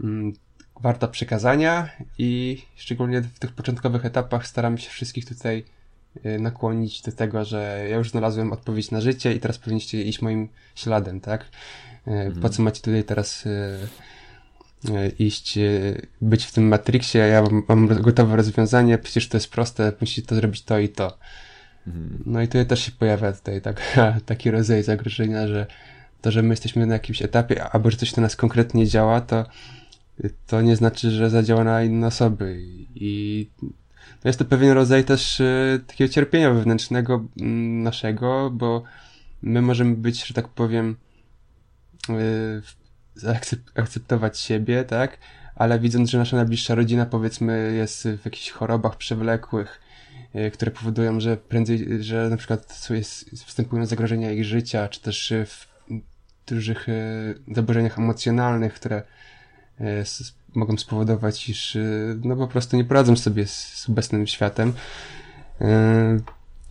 mm, 0.00 0.32
warta 0.80 1.08
przekazania 1.08 1.88
i 2.18 2.62
szczególnie 2.76 3.20
w 3.20 3.38
tych 3.38 3.52
początkowych 3.52 4.04
etapach 4.04 4.46
staramy 4.46 4.78
się 4.78 4.90
wszystkich 4.90 5.28
tutaj 5.28 5.58
y, 5.58 5.81
nakłonić 6.38 7.02
do 7.02 7.12
tego, 7.12 7.44
że 7.44 7.86
ja 7.90 7.96
już 7.96 8.10
znalazłem 8.10 8.52
odpowiedź 8.52 8.90
na 8.90 9.00
życie 9.00 9.34
i 9.34 9.40
teraz 9.40 9.58
powinniście 9.58 10.02
iść 10.02 10.22
moim 10.22 10.48
śladem, 10.74 11.20
tak? 11.20 11.42
Y, 11.42 11.48
po 12.04 12.10
mhm. 12.10 12.52
co 12.52 12.62
macie 12.62 12.80
tutaj 12.80 13.04
teraz 13.04 13.46
y, 13.46 13.78
iść, 15.18 15.58
być 16.20 16.44
w 16.44 16.52
tym 16.52 16.68
Matrixie, 16.68 17.20
ja 17.20 17.44
mam, 17.68 17.88
gotowe 17.88 18.36
rozwiązanie, 18.36 18.98
przecież 18.98 19.28
to 19.28 19.36
jest 19.36 19.50
proste, 19.50 19.92
musi 20.00 20.22
to 20.22 20.34
zrobić 20.34 20.62
to 20.62 20.78
i 20.78 20.88
to. 20.88 21.18
Mhm. 21.86 22.22
No 22.26 22.42
i 22.42 22.46
tutaj 22.46 22.66
też 22.66 22.80
się 22.80 22.92
pojawia 22.92 23.32
tutaj 23.32 23.60
tak, 23.60 23.98
taki 24.26 24.50
rodzaj 24.50 24.82
zagrożenia, 24.82 25.48
że 25.48 25.66
to, 26.20 26.30
że 26.30 26.42
my 26.42 26.50
jesteśmy 26.50 26.86
na 26.86 26.94
jakimś 26.94 27.22
etapie, 27.22 27.64
albo 27.64 27.90
że 27.90 27.96
coś 27.96 28.16
na 28.16 28.22
nas 28.22 28.36
konkretnie 28.36 28.86
działa, 28.86 29.20
to, 29.20 29.46
to 30.46 30.62
nie 30.62 30.76
znaczy, 30.76 31.10
że 31.10 31.30
zadziała 31.30 31.64
na 31.64 31.82
inne 31.82 32.06
osoby. 32.06 32.58
I 32.94 33.50
jest 34.28 34.38
to 34.38 34.44
pewien 34.44 34.70
rodzaj 34.70 35.04
też 35.04 35.40
y, 35.40 35.80
takiego 35.86 36.12
cierpienia 36.12 36.50
wewnętrznego 36.50 37.24
mm, 37.40 37.82
naszego, 37.82 38.50
bo 38.50 38.82
my 39.42 39.62
możemy 39.62 39.96
być, 39.96 40.26
że 40.26 40.34
tak 40.34 40.48
powiem, 40.48 40.96
y, 42.10 42.62
akceptować 43.74 44.38
siebie, 44.38 44.84
tak? 44.84 45.18
Ale 45.54 45.78
widząc, 45.78 46.10
że 46.10 46.18
nasza 46.18 46.36
najbliższa 46.36 46.74
rodzina, 46.74 47.06
powiedzmy, 47.06 47.72
jest 47.76 48.08
w 48.08 48.24
jakichś 48.24 48.50
chorobach 48.50 48.96
przewlekłych, 48.96 49.80
y, 50.34 50.50
które 50.50 50.70
powodują, 50.70 51.20
że 51.20 51.36
prędzej, 51.36 52.02
że 52.02 52.28
na 52.30 52.36
przykład 52.36 52.90
jest, 52.90 53.30
występują 53.30 53.86
zagrożenia 53.86 54.32
ich 54.32 54.44
życia, 54.44 54.88
czy 54.88 55.00
też 55.00 55.32
w 55.46 55.66
dużych 56.46 56.86
zaburzeniach 57.54 57.98
emocjonalnych, 57.98 58.74
które 58.74 59.02
mogą 60.54 60.76
spowodować, 60.76 61.48
iż 61.48 61.78
no 62.24 62.36
po 62.36 62.46
prostu 62.46 62.76
nie 62.76 62.84
poradzą 62.84 63.16
sobie 63.16 63.46
z, 63.46 63.86
obecnym 63.88 64.26
światem. 64.26 64.72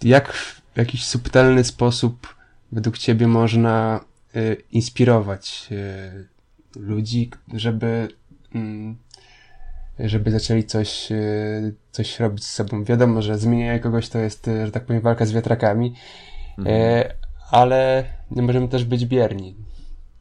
Jak 0.03 0.33
w 0.33 0.77
jakiś 0.77 1.05
subtelny 1.05 1.63
sposób 1.63 2.35
według 2.71 2.97
Ciebie 2.97 3.27
można 3.27 4.05
y, 4.35 4.57
inspirować 4.71 5.67
y, 5.71 6.27
ludzi, 6.79 7.29
żeby, 7.53 8.07
mm, 8.55 8.97
żeby 9.99 10.31
zaczęli 10.31 10.63
coś, 10.63 11.11
y, 11.11 11.75
coś 11.91 12.19
robić 12.19 12.45
z 12.45 12.53
sobą. 12.53 12.83
Wiadomo, 12.83 13.21
że 13.21 13.37
zmienianie 13.37 13.79
kogoś 13.79 14.09
to 14.09 14.19
jest, 14.19 14.45
że 14.65 14.71
tak 14.71 14.85
powiem, 14.85 15.01
walka 15.01 15.25
z 15.25 15.31
wiatrakami, 15.31 15.95
mhm. 16.57 17.03
ale 17.51 18.05
nie 18.31 18.41
możemy 18.41 18.67
też 18.67 18.85
być 18.85 19.05
bierni. 19.05 19.55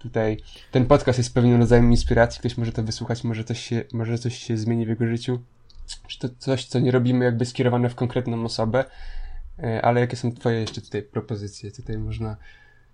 Tutaj 0.02 0.36
ten 0.70 0.86
podcast 0.86 1.18
jest 1.18 1.34
pewnym 1.34 1.60
rodzajem 1.60 1.90
inspiracji, 1.90 2.40
ktoś 2.40 2.58
może 2.58 2.72
to 2.72 2.82
wysłuchać, 2.82 3.24
może 3.24 3.44
coś 3.44 3.60
się, 3.60 3.84
może 3.92 4.18
coś 4.18 4.38
się 4.38 4.56
zmieni 4.56 4.86
w 4.86 4.88
jego 4.88 5.06
życiu. 5.06 5.40
Czy 6.08 6.18
to 6.18 6.28
coś, 6.38 6.64
co 6.64 6.80
nie 6.80 6.90
robimy 6.90 7.24
jakby 7.24 7.46
skierowane 7.46 7.90
w 7.90 7.94
konkretną 7.94 8.44
osobę, 8.44 8.84
E, 9.62 9.82
ale 9.82 10.00
jakie 10.00 10.16
są 10.16 10.32
twoje 10.32 10.60
jeszcze 10.60 10.80
tutaj 10.80 11.02
propozycje? 11.02 11.70
Tutaj 11.70 11.98
można 11.98 12.36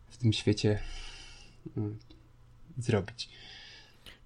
w 0.09 0.17
tym 0.17 0.33
świecie 0.33 0.79
mm, 1.77 1.99
zrobić? 2.79 3.29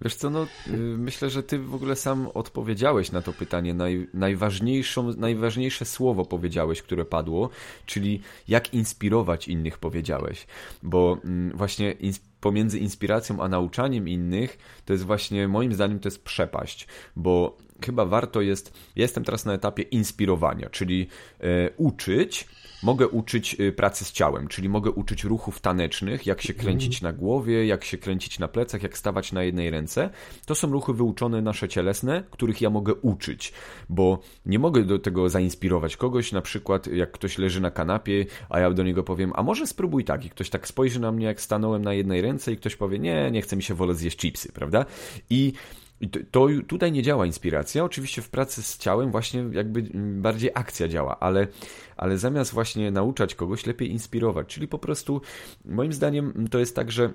Wiesz 0.02 0.14
co, 0.14 0.30
no 0.30 0.46
y, 0.66 0.76
myślę, 0.98 1.30
że 1.30 1.42
ty 1.42 1.58
w 1.58 1.74
ogóle 1.74 1.96
sam 1.96 2.28
odpowiedziałeś 2.34 3.12
na 3.12 3.22
to 3.22 3.32
pytanie. 3.32 3.74
Naj, 3.74 4.08
najważniejszą, 4.14 5.12
najważniejsze 5.16 5.84
słowo 5.84 6.24
powiedziałeś, 6.24 6.82
które 6.82 7.04
padło, 7.04 7.50
czyli 7.86 8.20
jak 8.48 8.74
inspirować 8.74 9.48
innych 9.48 9.78
powiedziałeś. 9.78 10.46
Bo 10.82 11.18
mm, 11.24 11.56
właśnie 11.56 11.94
pomiędzy 12.41 12.78
inspiracją 12.78 13.43
a 13.43 13.49
nauczaniem 13.49 14.09
innych, 14.09 14.59
to 14.84 14.93
jest 14.93 15.05
właśnie, 15.05 15.49
moim 15.49 15.74
zdaniem, 15.74 16.01
to 16.01 16.07
jest 16.09 16.24
przepaść, 16.24 16.86
bo 17.16 17.59
chyba 17.84 18.05
warto 18.05 18.41
jest, 18.41 18.72
ja 18.97 19.03
jestem 19.03 19.24
teraz 19.24 19.45
na 19.45 19.53
etapie 19.53 19.82
inspirowania, 19.82 20.70
czyli 20.70 21.07
e, 21.41 21.70
uczyć, 21.76 22.47
mogę 22.82 23.08
uczyć 23.08 23.56
y, 23.60 23.72
pracy 23.72 24.04
z 24.04 24.12
ciałem, 24.12 24.48
czyli 24.48 24.68
mogę 24.68 24.90
uczyć 24.90 25.24
ruchów 25.24 25.60
tanecznych, 25.60 26.26
jak 26.26 26.42
się 26.42 26.54
kręcić 26.54 27.02
na 27.02 27.12
głowie, 27.12 27.66
jak 27.66 27.84
się 27.84 27.98
kręcić 27.98 28.38
na 28.38 28.48
plecach, 28.48 28.82
jak 28.82 28.98
stawać 28.98 29.32
na 29.32 29.42
jednej 29.42 29.70
ręce. 29.70 30.10
To 30.46 30.54
są 30.54 30.72
ruchy 30.72 30.92
wyuczone 30.92 31.42
nasze 31.42 31.68
cielesne, 31.68 32.24
których 32.30 32.60
ja 32.60 32.70
mogę 32.70 32.94
uczyć, 32.94 33.52
bo 33.88 34.18
nie 34.46 34.58
mogę 34.58 34.84
do 34.84 34.98
tego 34.98 35.28
zainspirować 35.28 35.96
kogoś, 35.96 36.32
na 36.32 36.42
przykład 36.42 36.86
jak 36.86 37.12
ktoś 37.12 37.38
leży 37.38 37.60
na 37.60 37.70
kanapie, 37.70 38.26
a 38.48 38.60
ja 38.60 38.70
do 38.70 38.82
niego 38.82 39.02
powiem, 39.02 39.32
a 39.34 39.42
może 39.42 39.66
spróbuj 39.66 40.04
tak, 40.04 40.24
i 40.24 40.30
ktoś 40.30 40.50
tak 40.50 40.68
spojrzy 40.68 41.00
na 41.00 41.12
mnie, 41.12 41.26
jak 41.26 41.40
stanąłem 41.40 41.82
na 41.82 41.94
jednej 41.94 42.22
ręce 42.22 42.52
i 42.52 42.56
ktoś 42.56 42.76
powie, 42.76 42.98
nie, 42.98 43.30
nie 43.30 43.42
chce 43.42 43.56
mi 43.56 43.62
się, 43.62 43.74
wolę 43.74 43.94
zjeść 43.94 44.18
chipsy, 44.18 44.52
prawda? 44.52 44.84
I 45.30 45.52
i 46.00 46.08
to, 46.08 46.20
to, 46.30 46.46
tutaj 46.66 46.92
nie 46.92 47.02
działa 47.02 47.26
inspiracja. 47.26 47.84
Oczywiście 47.84 48.22
w 48.22 48.28
pracy 48.28 48.62
z 48.62 48.78
ciałem 48.78 49.10
właśnie 49.10 49.44
jakby 49.52 49.82
bardziej 49.94 50.50
akcja 50.54 50.88
działa, 50.88 51.18
ale, 51.18 51.46
ale 52.01 52.18
zamiast 52.18 52.53
właśnie 52.53 52.90
nauczać 52.90 53.34
kogoś, 53.34 53.66
lepiej 53.66 53.90
inspirować. 53.90 54.46
Czyli 54.46 54.68
po 54.68 54.78
prostu 54.78 55.20
moim 55.64 55.92
zdaniem 55.92 56.48
to 56.51 56.59
jest 56.59 56.76
tak, 56.76 56.92
że 56.92 57.12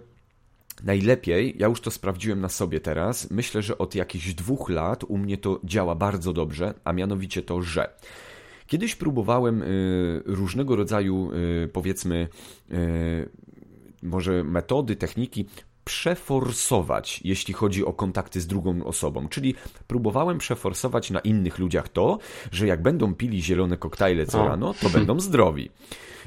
Najlepiej, 0.83 1.55
ja 1.59 1.67
już 1.67 1.81
to 1.81 1.91
sprawdziłem 1.91 2.41
na 2.41 2.49
sobie 2.49 2.79
teraz, 2.79 3.31
myślę, 3.31 3.61
że 3.61 3.77
od 3.77 3.95
jakichś 3.95 4.33
dwóch 4.33 4.69
lat 4.69 5.03
u 5.03 5.17
mnie 5.17 5.37
to 5.37 5.59
działa 5.63 5.95
bardzo 5.95 6.33
dobrze, 6.33 6.73
a 6.83 6.93
mianowicie 6.93 7.41
to, 7.41 7.61
że 7.61 7.89
kiedyś 8.67 8.95
próbowałem 8.95 9.63
y, 9.63 10.21
różnego 10.25 10.75
rodzaju, 10.75 11.31
y, 11.33 11.67
powiedzmy, 11.67 12.27
y, 12.71 13.29
może 14.03 14.43
metody, 14.43 14.95
techniki 14.95 15.45
przeforsować, 15.85 17.21
jeśli 17.23 17.53
chodzi 17.53 17.85
o 17.85 17.93
kontakty 17.93 18.41
z 18.41 18.47
drugą 18.47 18.83
osobą. 18.83 19.27
Czyli 19.27 19.55
próbowałem 19.87 20.37
przeforsować 20.37 21.11
na 21.11 21.19
innych 21.19 21.59
ludziach 21.59 21.89
to, 21.89 22.17
że 22.51 22.67
jak 22.67 22.81
będą 22.81 23.15
pili 23.15 23.43
zielone 23.43 23.77
koktajle 23.77 24.25
co 24.25 24.47
rano, 24.47 24.73
to 24.81 24.89
będą 24.89 25.19
zdrowi. 25.29 25.69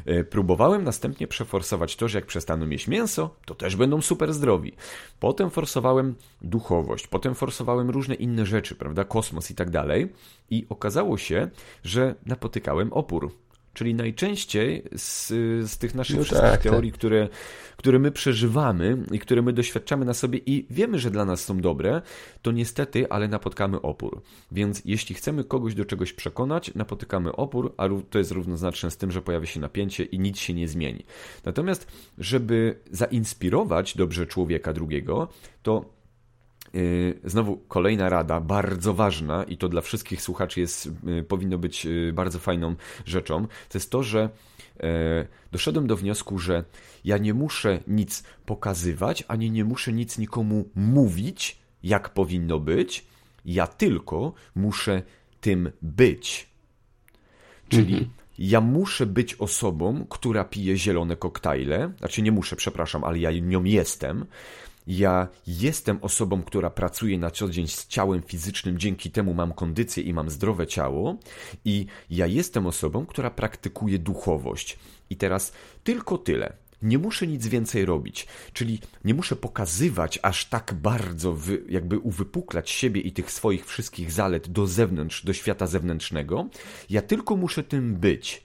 E, 0.07 0.25
próbowałem 0.25 0.85
następnie 0.85 1.27
przeforsować 1.27 1.97
to, 1.97 2.09
że 2.09 2.19
jak 2.19 2.27
przestaną 2.27 2.69
jeść 2.69 2.89
mięso, 2.89 3.35
to 3.45 3.55
też 3.55 3.77
będą 3.77 4.01
super 4.01 4.35
zdrowi. 4.35 4.73
Potem 5.21 5.51
forsowałem 5.51 6.15
duchowość, 6.43 7.07
potem 7.07 7.35
forsowałem 7.35 7.91
różne 7.91 8.15
inne 8.15 8.47
rzeczy, 8.47 8.75
prawda, 8.75 9.05
kosmos 9.05 9.51
i 9.51 9.55
tak 9.55 9.71
dalej. 9.71 10.13
I 10.51 10.67
okazało 10.69 11.19
się, 11.19 11.49
że 11.85 12.15
napotykałem 12.27 12.93
opór. 12.93 13.33
Czyli 13.79 13.95
najczęściej 13.95 14.83
z, 14.97 15.29
z 15.71 15.79
tych 15.79 15.95
naszych 15.95 16.17
no 16.17 16.25
wszystkich 16.25 16.51
tak, 16.51 16.63
teorii, 16.63 16.91
tak. 16.91 16.99
Które, 16.99 17.29
które 17.77 17.99
my 17.99 18.11
przeżywamy 18.11 18.99
i 19.13 19.19
które 19.19 19.43
my 19.43 19.53
doświadczamy 19.53 20.05
na 20.05 20.15
sobie 20.15 20.39
i 20.47 20.67
wiemy, 20.71 20.99
że 20.99 21.11
dla 21.11 21.25
nas 21.25 21.45
są 21.45 21.61
dobre, 21.61 22.03
to 22.43 22.53
niestety, 22.53 23.09
ale 23.11 23.29
napotkamy 23.29 23.81
opór. 23.81 24.23
Więc 24.53 24.83
jeśli 24.85 25.15
chcemy 25.15 25.45
kogoś 25.45 25.75
do 25.75 25.85
czegoś 25.85 26.13
przekonać, 26.13 26.75
napotykamy 26.75 27.33
opór, 27.33 27.75
a 27.77 27.89
to 28.11 28.19
jest 28.19 28.31
równoznaczne 28.31 28.91
z 28.91 28.97
tym, 28.97 29.13
że 29.13 29.23
pojawia 29.23 29.47
się 29.47 29.61
napięcie 29.61 30.05
i 30.05 30.19
nic 30.19 30.39
się 30.39 30.55
nie 30.55 30.69
zmieni. 30.69 31.05
Natomiast, 31.45 31.87
żeby 32.19 32.79
zainspirować 32.91 33.97
dobrze 33.97 34.27
człowieka 34.27 34.73
drugiego, 34.73 35.29
to 35.63 35.98
znowu 37.25 37.57
kolejna 37.57 38.09
rada, 38.09 38.41
bardzo 38.41 38.95
ważna 38.95 39.45
i 39.45 39.57
to 39.57 39.69
dla 39.69 39.81
wszystkich 39.81 40.23
słuchaczy 40.23 40.61
jest, 40.61 40.91
y, 41.19 41.23
powinno 41.23 41.59
być 41.59 41.87
y, 41.87 42.13
bardzo 42.15 42.39
fajną 42.39 42.75
rzeczą, 43.07 43.47
to 43.47 43.79
jest 43.79 43.91
to, 43.91 44.03
że 44.03 44.29
doszedłem 45.53 45.87
do 45.87 45.97
wniosku, 45.97 46.39
że 46.39 46.65
ja 47.05 47.19
nie 47.19 47.35
muszę 47.35 47.81
nic 47.87 48.23
pokazywać, 48.47 49.25
ani 49.29 49.51
nie 49.51 49.65
muszę 49.65 49.93
nic 49.93 50.19
nikomu 50.19 50.69
mówić, 50.75 51.59
jak 51.83 52.09
powinno 52.09 52.61
być, 52.61 53.07
ja 53.45 53.67
tylko 53.67 54.33
muszę 54.55 55.03
tym 55.41 55.73
być. 55.83 56.49
Czyli 57.69 57.93
mhm. 57.93 58.11
ja 58.39 58.61
muszę 58.61 59.07
być 59.07 59.35
osobą, 59.35 60.07
która 60.09 60.45
pije 60.45 60.77
zielone 60.77 61.17
koktajle, 61.17 61.93
znaczy 61.99 62.23
nie 62.23 62.33
muszę, 62.33 62.57
przepraszam, 62.57 63.05
ale 63.05 63.19
ja 63.19 63.31
nią 63.33 63.65
jestem. 63.65 64.25
Ja 64.89 65.29
jestem 65.47 65.99
osobą, 66.03 66.43
która 66.43 66.71
pracuje 66.71 67.19
na 67.19 67.31
co 67.31 67.49
dzień 67.49 67.69
z 67.69 67.87
ciałem 67.87 68.23
fizycznym, 68.23 68.79
dzięki 68.79 69.11
temu 69.11 69.35
mam 69.35 69.53
kondycję 69.53 70.03
i 70.03 70.15
mam 70.15 70.31
zdrowe 70.31 70.67
ciało, 70.67 71.19
i 71.65 71.87
ja 72.11 72.27
jestem 72.27 72.67
osobą, 72.67 73.07
która 73.07 73.31
praktykuje 73.31 73.99
duchowość. 73.99 74.79
I 75.11 75.17
teraz 75.17 75.53
tylko 75.85 76.19
tyle. 76.19 76.53
Nie 76.83 76.99
muszę 76.99 77.27
nic 77.27 77.47
więcej 77.47 77.85
robić, 77.85 78.27
czyli 78.53 78.81
nie 79.05 79.15
muszę 79.15 79.37
pokazywać 79.37 80.19
aż 80.23 80.47
tak 80.47 80.75
bardzo, 80.75 81.33
wy, 81.33 81.65
jakby 81.69 81.99
uwypuklać 81.99 82.71
siebie 82.71 83.01
i 83.01 83.13
tych 83.13 83.31
swoich 83.31 83.67
wszystkich 83.67 84.13
zalet 84.13 84.49
do 84.49 84.67
zewnątrz, 84.67 85.25
do 85.25 85.33
świata 85.33 85.67
zewnętrznego. 85.67 86.49
Ja 86.91 87.03
tylko 87.03 87.37
muszę 87.37 87.63
tym 87.63 87.97
być. 87.97 88.45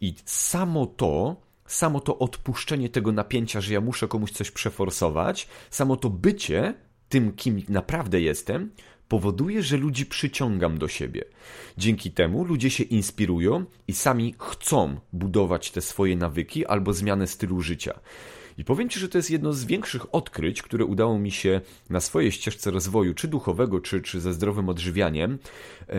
I 0.00 0.14
samo 0.24 0.86
to 0.86 1.36
samo 1.70 2.00
to 2.00 2.18
odpuszczenie 2.18 2.88
tego 2.88 3.12
napięcia, 3.12 3.60
że 3.60 3.74
ja 3.74 3.80
muszę 3.80 4.08
komuś 4.08 4.30
coś 4.30 4.50
przeforsować, 4.50 5.48
samo 5.70 5.96
to 5.96 6.10
bycie 6.10 6.74
tym, 7.08 7.32
kim 7.32 7.62
naprawdę 7.68 8.20
jestem, 8.20 8.70
powoduje, 9.08 9.62
że 9.62 9.76
ludzi 9.76 10.06
przyciągam 10.06 10.78
do 10.78 10.88
siebie. 10.88 11.24
Dzięki 11.78 12.10
temu 12.10 12.44
ludzie 12.44 12.70
się 12.70 12.84
inspirują 12.84 13.64
i 13.88 13.92
sami 13.92 14.34
chcą 14.38 15.00
budować 15.12 15.70
te 15.70 15.80
swoje 15.80 16.16
nawyki 16.16 16.66
albo 16.66 16.92
zmianę 16.92 17.26
stylu 17.26 17.60
życia. 17.60 18.00
I 18.60 18.64
powiem 18.64 18.88
Ci, 18.88 19.00
że 19.00 19.08
to 19.08 19.18
jest 19.18 19.30
jedno 19.30 19.52
z 19.52 19.64
większych 19.64 20.14
odkryć, 20.14 20.62
które 20.62 20.84
udało 20.84 21.18
mi 21.18 21.30
się 21.30 21.60
na 21.90 22.00
swojej 22.00 22.32
ścieżce 22.32 22.70
rozwoju, 22.70 23.14
czy 23.14 23.28
duchowego, 23.28 23.80
czy, 23.80 24.00
czy 24.00 24.20
ze 24.20 24.32
zdrowym 24.32 24.68
odżywianiem, 24.68 25.38
e, 25.88 25.94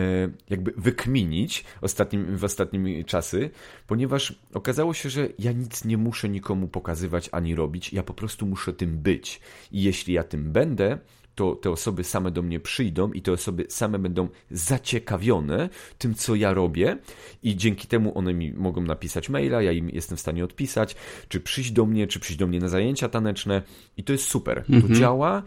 jakby 0.50 0.72
wykminić 0.76 1.64
ostatnim, 1.80 2.36
w 2.36 2.44
ostatnimi 2.44 3.04
czasy, 3.04 3.50
ponieważ 3.86 4.34
okazało 4.54 4.94
się, 4.94 5.10
że 5.10 5.28
ja 5.38 5.52
nic 5.52 5.84
nie 5.84 5.98
muszę 5.98 6.28
nikomu 6.28 6.68
pokazywać 6.68 7.28
ani 7.32 7.54
robić, 7.54 7.92
ja 7.92 8.02
po 8.02 8.14
prostu 8.14 8.46
muszę 8.46 8.72
tym 8.72 8.98
być. 8.98 9.40
I 9.72 9.82
jeśli 9.82 10.14
ja 10.14 10.24
tym 10.24 10.52
będę, 10.52 10.98
to 11.34 11.56
te 11.56 11.70
osoby 11.70 12.04
same 12.04 12.30
do 12.30 12.42
mnie 12.42 12.60
przyjdą 12.60 13.12
i 13.12 13.22
te 13.22 13.32
osoby 13.32 13.66
same 13.68 13.98
będą 13.98 14.28
zaciekawione 14.50 15.68
tym, 15.98 16.14
co 16.14 16.34
ja 16.34 16.54
robię 16.54 16.98
i 17.42 17.56
dzięki 17.56 17.88
temu 17.88 18.18
one 18.18 18.34
mi 18.34 18.52
mogą 18.52 18.82
napisać 18.82 19.28
maila, 19.28 19.62
ja 19.62 19.72
im 19.72 19.90
jestem 19.90 20.16
w 20.16 20.20
stanie 20.20 20.44
odpisać, 20.44 20.96
czy 21.28 21.40
przyjść 21.40 21.70
do 21.70 21.86
mnie, 21.86 22.06
czy 22.06 22.20
przyjść 22.20 22.38
do 22.38 22.46
mnie 22.46 22.60
na 22.60 22.68
zajęcia 22.68 23.08
taneczne 23.08 23.62
i 23.96 24.04
to 24.04 24.12
jest 24.12 24.24
super. 24.24 24.58
Mhm. 24.58 24.82
To 24.82 25.00
działa. 25.00 25.42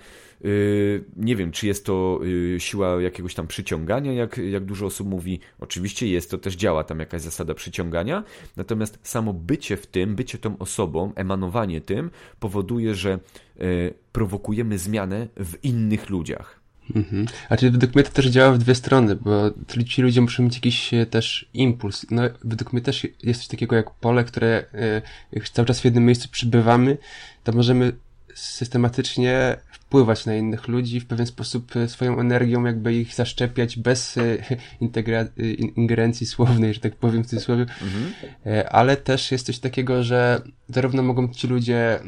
Y, 0.46 1.04
nie 1.16 1.36
wiem, 1.36 1.52
czy 1.52 1.68
jest 1.68 1.86
to 1.86 2.20
y, 2.56 2.60
siła 2.60 3.02
jakiegoś 3.02 3.36
tam 3.36 3.48
przyciągania, 3.48 4.14
jak, 4.14 4.38
jak 4.38 4.66
dużo 4.66 4.86
osób 4.86 5.08
mówi. 5.08 5.40
Oczywiście 5.60 6.08
jest, 6.08 6.32
to 6.32 6.38
też 6.38 6.56
działa 6.56 6.84
tam 6.84 7.00
jakaś 7.00 7.22
zasada 7.22 7.54
przyciągania, 7.54 8.24
natomiast 8.56 9.00
samo 9.04 9.34
bycie 9.34 9.78
w 9.78 9.88
tym, 9.88 10.16
bycie 10.16 10.38
tą 10.38 10.58
osobą, 10.58 11.14
emanowanie 11.16 11.82
tym 11.82 12.12
powoduje, 12.40 12.96
że 12.96 13.20
y, 13.62 13.94
prowokujemy 14.12 14.78
zmianę 14.78 15.28
w 15.38 15.64
innych 15.64 16.10
ludziach. 16.10 16.60
Mhm. 16.96 17.26
A 17.50 17.58
czyli 17.58 17.72
według 17.72 17.96
mnie 17.96 18.04
to 18.04 18.12
też 18.12 18.26
działa 18.26 18.52
w 18.52 18.58
dwie 18.58 18.76
strony, 18.76 19.16
bo 19.16 19.52
ci 19.88 20.02
ludzie 20.02 20.22
muszą 20.22 20.44
mieć 20.44 20.56
jakiś 20.56 20.92
też 21.10 21.50
impuls. 21.54 22.06
No, 22.12 22.22
według 22.44 22.74
mnie 22.74 22.82
też 22.82 23.08
jest 23.24 23.40
coś 23.40 23.48
takiego 23.48 23.76
jak 23.76 23.92
pole, 23.92 24.24
które 24.24 24.66
jak 25.32 25.50
cały 25.50 25.66
czas 25.66 25.80
w 25.82 25.86
jednym 25.86 26.06
miejscu 26.06 26.30
przybywamy, 26.32 26.98
to 27.44 27.52
możemy 27.52 27.94
systematycznie 28.36 29.58
wpływać 29.88 30.26
na 30.26 30.36
innych 30.36 30.68
ludzi, 30.68 31.00
w 31.00 31.06
pewien 31.06 31.26
sposób 31.26 31.76
e, 31.76 31.90
swoją 31.90 32.20
energią 32.20 32.66
jakby 32.66 32.94
ich 32.94 33.16
zaszczepiać 33.16 33.80
bez 33.80 34.18
e, 34.18 34.22
e, 34.22 35.54
ingerencji 35.54 36.28
słownej, 36.28 36.74
że 36.74 36.80
tak 36.80 36.96
powiem 36.96 37.24
w 37.24 37.28
cudzysłowie. 37.28 37.62
Mhm. 37.62 38.14
Ale 38.72 38.98
też 38.98 39.32
jest 39.32 39.46
coś 39.46 39.60
takiego, 39.60 40.04
że 40.04 40.42
zarówno 40.70 41.04
mogą 41.04 41.28
ci 41.28 41.48
ludzie 41.48 42.00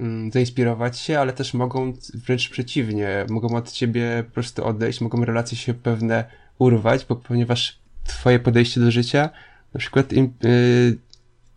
mm, 0.00 0.32
zainspirować 0.32 0.98
się, 0.98 1.18
ale 1.18 1.32
też 1.32 1.54
mogą 1.54 1.92
wręcz 2.14 2.48
przeciwnie, 2.48 3.26
mogą 3.28 3.56
od 3.56 3.72
ciebie 3.72 4.24
po 4.26 4.34
prostu 4.34 4.64
odejść, 4.64 5.00
mogą 5.00 5.24
relacje 5.24 5.58
się 5.58 5.74
pewne 5.74 6.24
urwać, 6.58 7.04
bo 7.08 7.16
ponieważ 7.16 7.78
twoje 8.04 8.38
podejście 8.38 8.80
do 8.80 8.90
życia 8.90 9.30
na 9.74 9.80
przykład 9.80 10.12
im, 10.12 10.32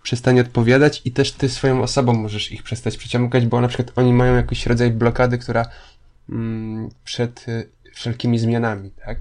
przestanie 0.04 0.42
odpowiadać 0.42 1.02
i 1.06 1.12
też 1.12 1.32
ty 1.32 1.50
swoją 1.50 1.82
osobą 1.82 2.14
możesz 2.14 2.52
ich 2.52 2.64
przestać 2.64 2.98
przyciągać, 2.98 3.46
bo 3.46 3.62
na 3.62 3.68
przykład 3.68 3.92
oni 3.96 4.14
mają 4.14 4.36
jakiś 4.36 4.66
rodzaj 4.66 4.92
blokady, 4.92 5.38
która 5.38 5.66
mm, 6.30 6.90
przed 7.04 7.48
y, 7.48 7.70
wszelkimi 7.94 8.40
zmianami, 8.40 8.92
tak? 9.06 9.20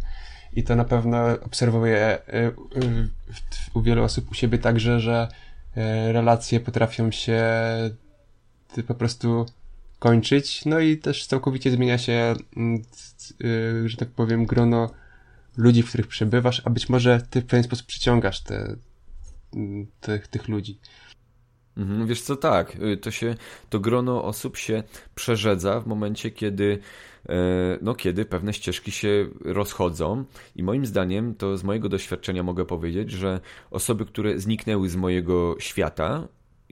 I 0.53 0.65
to 0.65 0.77
na 0.77 0.85
pewno 0.85 1.27
obserwuję 1.47 2.19
y, 2.29 2.37
y, 2.37 3.09
u 3.75 3.83
wielu 3.83 4.05
osób 4.05 4.31
u 4.31 4.35
siebie 4.35 4.59
także, 4.59 5.01
że 5.01 5.29
y, 5.77 6.13
relacje 6.13 6.61
potrafią 6.61 7.11
się 7.11 7.43
y, 8.79 8.83
po 8.83 8.95
prostu 8.95 9.47
kończyć, 9.99 10.65
no 10.65 10.81
i 10.81 10.99
też 10.99 11.27
całkowicie 11.27 11.71
zmienia 11.71 11.99
się, 11.99 12.35
mm, 12.57 12.83
y, 13.45 13.89
że 13.89 13.97
tak 13.97 14.09
powiem, 14.09 14.47
grono 14.47 14.91
ludzi, 15.57 15.83
w 15.83 15.89
których 15.89 16.07
przebywasz, 16.07 16.63
a 16.65 16.71
być 16.71 16.89
może 16.89 17.21
ty 17.31 17.41
w 17.41 17.47
pewien 17.47 17.65
sposób 17.65 17.87
przyciągasz 17.87 18.41
te, 18.41 18.77
tych, 20.01 20.29
tych 20.29 20.49
ludzi. 20.49 20.79
Mhm, 21.77 22.07
wiesz 22.07 22.23
co, 22.23 22.37
tak, 22.37 22.77
y, 22.77 22.97
to 22.97 23.11
się, 23.11 23.35
to 23.71 23.81
grono 23.81 24.25
osób 24.25 24.57
się 24.57 24.83
przerzedza 25.15 25.81
w 25.81 25.87
momencie, 25.87 26.31
kiedy 26.31 26.79
e, 27.29 27.35
no, 27.83 27.95
kiedy 27.95 28.25
pewne 28.25 28.53
ścieżki 28.53 28.91
się 28.91 29.29
rozchodzą 29.45 30.25
i 30.57 30.63
moim 30.63 30.87
zdaniem, 30.87 31.35
to 31.35 31.57
z 31.57 31.65
mojego 31.65 31.89
doświadczenia 31.89 32.43
mogę 32.43 32.65
powiedzieć, 32.65 33.11
że 33.11 33.41
osoby, 33.71 34.07
które 34.07 34.39
zniknęły 34.39 34.89
z 34.89 34.97
mojego 34.97 35.57
świata, 35.59 36.29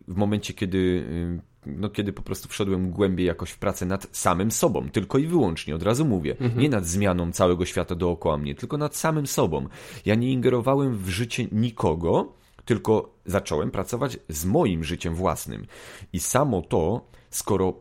w 0.08 0.16
momencie, 0.16 0.54
kiedy 0.54 0.78
y, 0.78 1.40
no, 1.66 1.88
kiedy 1.88 2.12
po 2.12 2.22
prostu 2.22 2.48
wszedłem 2.48 2.90
głębiej 2.90 3.26
jakoś 3.26 3.50
w 3.50 3.58
pracę 3.58 3.86
nad 3.86 4.16
samym 4.16 4.50
sobą, 4.50 4.88
tylko 4.88 5.18
i 5.18 5.26
wyłącznie, 5.26 5.74
od 5.74 5.82
razu 5.82 6.04
mówię, 6.04 6.36
mhm. 6.40 6.60
nie 6.60 6.68
nad 6.68 6.86
zmianą 6.86 7.32
całego 7.32 7.64
świata 7.64 7.94
dookoła 7.94 8.38
mnie, 8.38 8.54
tylko 8.54 8.78
nad 8.78 8.96
samym 8.96 9.26
sobą. 9.26 9.66
Ja 10.06 10.14
nie 10.14 10.32
ingerowałem 10.32 10.96
w 10.96 11.08
życie 11.08 11.46
nikogo, 11.52 12.32
tylko 12.68 13.14
zacząłem 13.26 13.70
pracować 13.70 14.18
z 14.28 14.44
moim 14.44 14.84
życiem 14.84 15.14
własnym. 15.14 15.66
I 16.12 16.20
samo 16.20 16.62
to 16.62 17.06
skoro, 17.30 17.74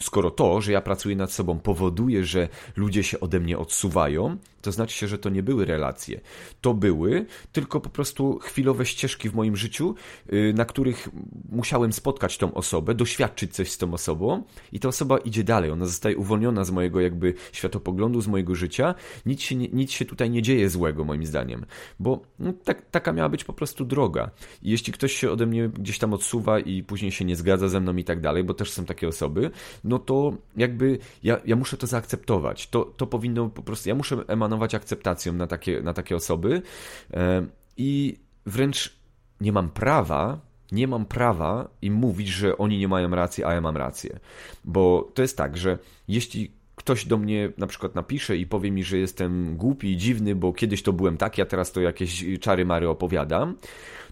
skoro 0.00 0.30
to, 0.30 0.60
że 0.60 0.72
ja 0.72 0.80
pracuję 0.80 1.16
nad 1.16 1.32
sobą, 1.32 1.58
powoduje, 1.58 2.24
że 2.24 2.48
ludzie 2.76 3.02
się 3.02 3.20
ode 3.20 3.40
mnie 3.40 3.58
odsuwają, 3.58 4.36
to 4.64 4.72
znaczy 4.72 4.96
się, 4.96 5.08
że 5.08 5.18
to 5.18 5.30
nie 5.30 5.42
były 5.42 5.64
relacje. 5.64 6.20
To 6.60 6.74
były 6.74 7.26
tylko 7.52 7.80
po 7.80 7.90
prostu 7.90 8.38
chwilowe 8.38 8.86
ścieżki 8.86 9.28
w 9.28 9.34
moim 9.34 9.56
życiu, 9.56 9.94
y, 10.32 10.52
na 10.56 10.64
których 10.64 11.08
musiałem 11.52 11.92
spotkać 11.92 12.38
tą 12.38 12.54
osobę, 12.54 12.94
doświadczyć 12.94 13.54
coś 13.54 13.70
z 13.70 13.78
tą 13.78 13.94
osobą 13.94 14.42
i 14.72 14.80
ta 14.80 14.88
osoba 14.88 15.18
idzie 15.18 15.44
dalej. 15.44 15.70
Ona 15.70 15.86
zostaje 15.86 16.16
uwolniona 16.16 16.64
z 16.64 16.70
mojego 16.70 17.00
jakby 17.00 17.34
światopoglądu, 17.52 18.20
z 18.20 18.26
mojego 18.26 18.54
życia. 18.54 18.94
Nic 19.26 19.42
się, 19.42 19.56
nic 19.56 19.90
się 19.90 20.04
tutaj 20.04 20.30
nie 20.30 20.42
dzieje 20.42 20.70
złego, 20.70 21.04
moim 21.04 21.26
zdaniem, 21.26 21.66
bo 22.00 22.20
no, 22.38 22.52
tak, 22.64 22.90
taka 22.90 23.12
miała 23.12 23.28
być 23.28 23.44
po 23.44 23.52
prostu 23.52 23.84
droga. 23.84 24.30
I 24.62 24.70
jeśli 24.70 24.92
ktoś 24.92 25.12
się 25.12 25.30
ode 25.30 25.46
mnie 25.46 25.68
gdzieś 25.68 25.98
tam 25.98 26.12
odsuwa 26.12 26.58
i 26.58 26.82
później 26.82 27.12
się 27.12 27.24
nie 27.24 27.36
zgadza 27.36 27.68
ze 27.68 27.80
mną 27.80 27.96
i 27.96 28.04
tak 28.04 28.20
dalej, 28.20 28.44
bo 28.44 28.54
też 28.54 28.70
są 28.70 28.84
takie 28.84 29.08
osoby, 29.08 29.50
no 29.84 29.98
to 29.98 30.32
jakby 30.56 30.98
ja, 31.22 31.40
ja 31.44 31.56
muszę 31.56 31.76
to 31.76 31.86
zaakceptować. 31.86 32.68
To, 32.68 32.84
to 32.96 33.06
powinno 33.06 33.48
po 33.48 33.62
prostu, 33.62 33.88
ja 33.88 33.94
muszę 33.94 34.16
emanować 34.28 34.53
akceptacją 34.74 35.32
na 35.32 35.46
takie, 35.46 35.82
na 35.82 35.94
takie 35.94 36.16
osoby 36.16 36.62
i 37.76 38.18
wręcz 38.46 38.96
nie 39.40 39.52
mam 39.52 39.70
prawa 39.70 40.40
nie 40.72 40.88
mam 40.88 41.04
prawa 41.06 41.68
im 41.82 41.94
mówić, 41.94 42.28
że 42.28 42.58
oni 42.58 42.78
nie 42.78 42.88
mają 42.88 43.10
racji, 43.10 43.44
a 43.44 43.52
ja 43.52 43.60
mam 43.60 43.76
rację. 43.76 44.18
Bo 44.64 45.10
to 45.14 45.22
jest 45.22 45.36
tak, 45.36 45.56
że 45.56 45.78
jeśli 46.08 46.50
ktoś 46.76 47.06
do 47.06 47.18
mnie 47.18 47.52
na 47.58 47.66
przykład 47.66 47.94
napisze 47.94 48.36
i 48.36 48.46
powie 48.46 48.70
mi, 48.70 48.84
że 48.84 48.98
jestem 48.98 49.56
głupi 49.56 49.92
i 49.92 49.96
dziwny, 49.96 50.34
bo 50.34 50.52
kiedyś 50.52 50.82
to 50.82 50.92
byłem 50.92 51.16
tak, 51.16 51.38
ja 51.38 51.46
teraz 51.46 51.72
to 51.72 51.80
jakieś 51.80 52.24
czary 52.40 52.64
mary 52.64 52.88
opowiadam, 52.88 53.56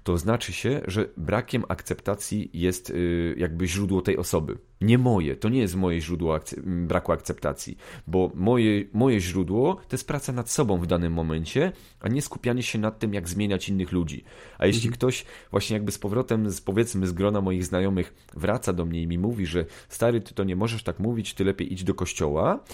to 0.03 0.19
znaczy 0.19 0.53
się, 0.53 0.81
że 0.87 1.09
brakiem 1.17 1.65
akceptacji 1.69 2.51
jest 2.53 2.91
y, 2.91 3.35
jakby 3.39 3.69
źródło 3.69 4.03
tej 4.03 4.17
osoby. 4.17 4.59
Nie 4.81 4.99
moje, 4.99 5.37
to 5.37 5.49
nie 5.49 5.61
jest 5.61 5.75
moje 5.75 6.01
źródło 6.01 6.41
braku 6.67 7.13
akceptacji, 7.13 7.77
bo 8.07 8.31
moje, 8.35 8.85
moje 8.93 9.21
źródło 9.21 9.75
to 9.75 9.97
jest 9.97 10.07
praca 10.07 10.33
nad 10.33 10.51
sobą 10.51 10.79
w 10.79 10.87
danym 10.87 11.13
momencie, 11.13 11.73
a 12.01 12.09
nie 12.09 12.23
skupianie 12.23 12.63
się 12.63 12.79
nad 12.79 12.99
tym, 12.99 13.15
jak 13.15 13.29
zmieniać 13.29 13.69
innych 13.69 13.93
ludzi. 13.93 14.25
A 14.59 14.67
jeśli 14.67 14.89
mhm. 14.89 14.95
ktoś 14.95 15.25
właśnie 15.51 15.75
jakby 15.75 15.93
z 15.93 15.99
powrotem, 15.99 16.51
z, 16.51 16.61
powiedzmy 16.61 17.07
z 17.07 17.13
grona 17.13 17.41
moich 17.41 17.65
znajomych 17.65 18.15
wraca 18.35 18.73
do 18.73 18.85
mnie 18.85 19.03
i 19.03 19.07
mi 19.07 19.19
mówi, 19.19 19.47
że 19.47 19.65
stary, 19.89 20.21
ty 20.21 20.35
to 20.35 20.45
nie 20.45 20.57
możesz 20.57 20.83
tak 20.83 20.99
mówić, 20.99 21.35
ty 21.35 21.45
lepiej 21.45 21.73
idź 21.73 21.85
do 21.85 21.95
kościoła, 21.95 22.65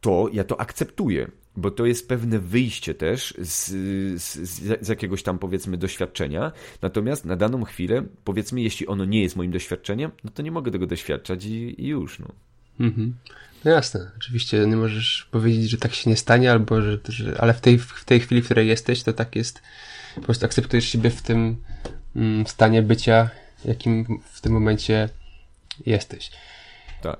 to 0.00 0.28
ja 0.32 0.44
to 0.44 0.60
akceptuję, 0.60 1.30
bo 1.56 1.70
to 1.70 1.86
jest 1.86 2.08
pewne 2.08 2.38
wyjście 2.38 2.94
też 2.94 3.34
z, 3.38 3.68
z, 4.22 4.36
z, 4.82 4.88
jakiegoś 4.88 5.22
tam 5.22 5.38
powiedzmy 5.38 5.76
doświadczenia. 5.76 6.52
Natomiast 6.82 7.24
na 7.24 7.36
daną 7.36 7.64
chwilę, 7.64 8.02
powiedzmy, 8.24 8.60
jeśli 8.60 8.86
ono 8.86 9.04
nie 9.04 9.22
jest 9.22 9.36
moim 9.36 9.52
doświadczeniem, 9.52 10.10
no 10.24 10.30
to 10.30 10.42
nie 10.42 10.50
mogę 10.50 10.70
tego 10.70 10.86
doświadczać 10.86 11.44
i, 11.44 11.84
i 11.84 11.86
już. 11.86 12.18
No. 12.18 12.28
Mhm. 12.80 13.14
No 13.64 13.70
jasne, 13.70 14.10
oczywiście 14.16 14.66
nie 14.66 14.76
możesz 14.76 15.28
powiedzieć, 15.30 15.70
że 15.70 15.78
tak 15.78 15.94
się 15.94 16.10
nie 16.10 16.16
stanie, 16.16 16.52
albo 16.52 16.82
że, 16.82 16.98
że 17.08 17.40
ale 17.40 17.54
w 17.54 17.60
tej, 17.60 17.78
w 17.78 18.04
tej 18.04 18.20
chwili, 18.20 18.42
w 18.42 18.44
której 18.44 18.68
jesteś, 18.68 19.02
to 19.02 19.12
tak 19.12 19.36
jest, 19.36 19.62
po 20.14 20.20
prostu 20.20 20.46
akceptujesz 20.46 20.84
siebie 20.88 21.10
w 21.10 21.22
tym 21.22 21.56
mm, 22.16 22.46
stanie 22.46 22.82
bycia, 22.82 23.30
jakim 23.64 24.20
w 24.32 24.40
tym 24.40 24.52
momencie 24.52 25.08
jesteś. 25.86 26.30
Tak. 27.02 27.18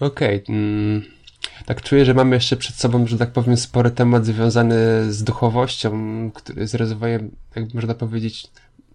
Okej. 0.00 0.42
Okay. 0.42 1.17
Tak 1.66 1.82
czuję, 1.82 2.04
że 2.04 2.14
mamy 2.14 2.36
jeszcze 2.36 2.56
przed 2.56 2.76
sobą, 2.76 3.06
że 3.06 3.18
tak 3.18 3.32
powiem, 3.32 3.56
spory 3.56 3.90
temat 3.90 4.26
związany 4.26 4.76
z 5.12 5.24
duchowością, 5.24 5.90
który, 6.34 6.66
z 6.66 6.74
rozwojem, 6.74 7.30
jak 7.56 7.74
można 7.74 7.94
powiedzieć, 7.94 8.50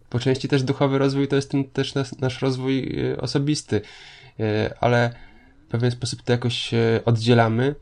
po 0.09 0.19
części 0.19 0.47
też 0.47 0.63
duchowy 0.63 0.97
rozwój 0.97 1.27
to 1.27 1.35
jest 1.35 1.51
ten 1.51 1.63
też 1.63 1.95
nas, 1.95 2.19
nasz 2.19 2.41
rozwój 2.41 2.99
e, 3.11 3.21
osobisty, 3.21 3.81
e, 4.39 4.73
ale 4.79 5.13
w 5.67 5.71
pewien 5.71 5.91
sposób 5.91 6.21
to 6.21 6.31
jakoś 6.31 6.71
oddzielamy. 7.05 7.75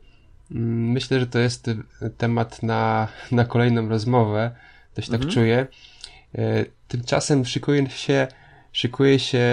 Mm, 0.50 0.90
myślę, 0.90 1.20
że 1.20 1.26
to 1.26 1.38
jest 1.38 1.70
temat 2.18 2.62
na, 2.62 3.08
na 3.30 3.44
kolejną 3.44 3.88
rozmowę, 3.88 4.50
też 4.94 5.06
tak 5.06 5.14
mhm. 5.14 5.30
czuję. 5.32 5.66
E, 6.34 6.64
tymczasem 6.88 7.44
szykuje 7.44 7.90
się 7.90 8.26
szykuje 8.72 9.18
się 9.18 9.46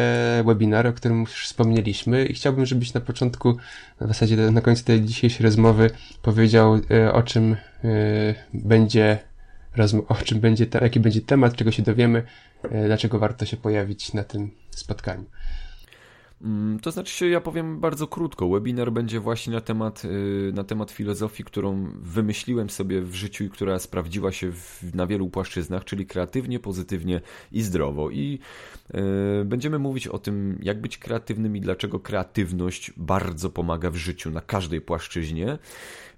webinar, 0.46 0.88
o 0.88 0.94
którym 0.94 1.20
już 1.20 1.46
wspomnieliśmy 1.46 2.26
i 2.26 2.34
chciałbym, 2.34 2.66
żebyś 2.66 2.94
na 2.94 3.02
początku, 3.02 3.58
w 4.02 4.08
zasadzie 4.08 4.36
na 4.36 4.62
końcu 4.62 4.84
tej 4.84 5.02
dzisiejszej 5.02 5.46
rozmowy 5.46 5.90
powiedział, 6.22 6.80
e, 6.92 7.14
o 7.14 7.24
czym 7.24 7.54
e, 7.84 7.88
będzie 8.54 9.20
o 10.08 10.16
czym 10.16 10.40
będzie, 10.40 10.68
jaki 10.82 11.00
będzie 11.00 11.22
temat, 11.22 11.56
czego 11.56 11.72
się 11.72 11.84
dowiemy, 11.84 12.24
e, 12.64 12.86
dlaczego 12.86 13.20
warto 13.20 13.46
się 13.46 13.58
pojawić 13.58 14.14
na 14.14 14.24
tym 14.24 14.52
spotkaniu. 14.70 15.26
Mm, 16.42 16.80
to 16.80 16.92
znaczy 16.92 17.30
ja 17.30 17.42
powiem 17.42 17.80
bardzo 17.80 18.08
krótko. 18.08 18.50
Webinar 18.50 18.92
będzie 18.92 19.20
właśnie 19.20 19.54
na 19.54 19.62
temat, 19.62 20.06
y, 20.06 20.52
na 20.54 20.64
temat 20.64 20.92
filozofii, 20.92 21.44
którą 21.44 21.92
wymyśliłem 22.02 22.70
sobie 22.70 23.02
w 23.02 23.16
życiu 23.16 23.44
i 23.44 23.50
która 23.50 23.80
sprawdziła 23.80 24.32
się 24.32 24.52
w, 24.52 24.96
na 24.96 25.08
wielu 25.08 25.30
płaszczyznach, 25.30 25.86
czyli 25.86 26.06
kreatywnie, 26.06 26.60
pozytywnie 26.60 27.22
i 27.52 27.62
zdrowo. 27.62 28.10
I 28.10 28.40
y, 29.42 29.46
będziemy 29.46 29.80
mówić 29.80 30.08
o 30.08 30.20
tym, 30.20 30.60
jak 30.62 30.82
być 30.82 30.98
kreatywnym 30.98 31.58
i 31.58 31.62
dlaczego 31.62 32.00
kreatywność 32.00 32.94
bardzo 32.98 33.50
pomaga 33.50 33.92
w 33.92 33.96
życiu 33.96 34.32
na 34.32 34.42
każdej 34.42 34.82
płaszczyźnie. 34.82 35.58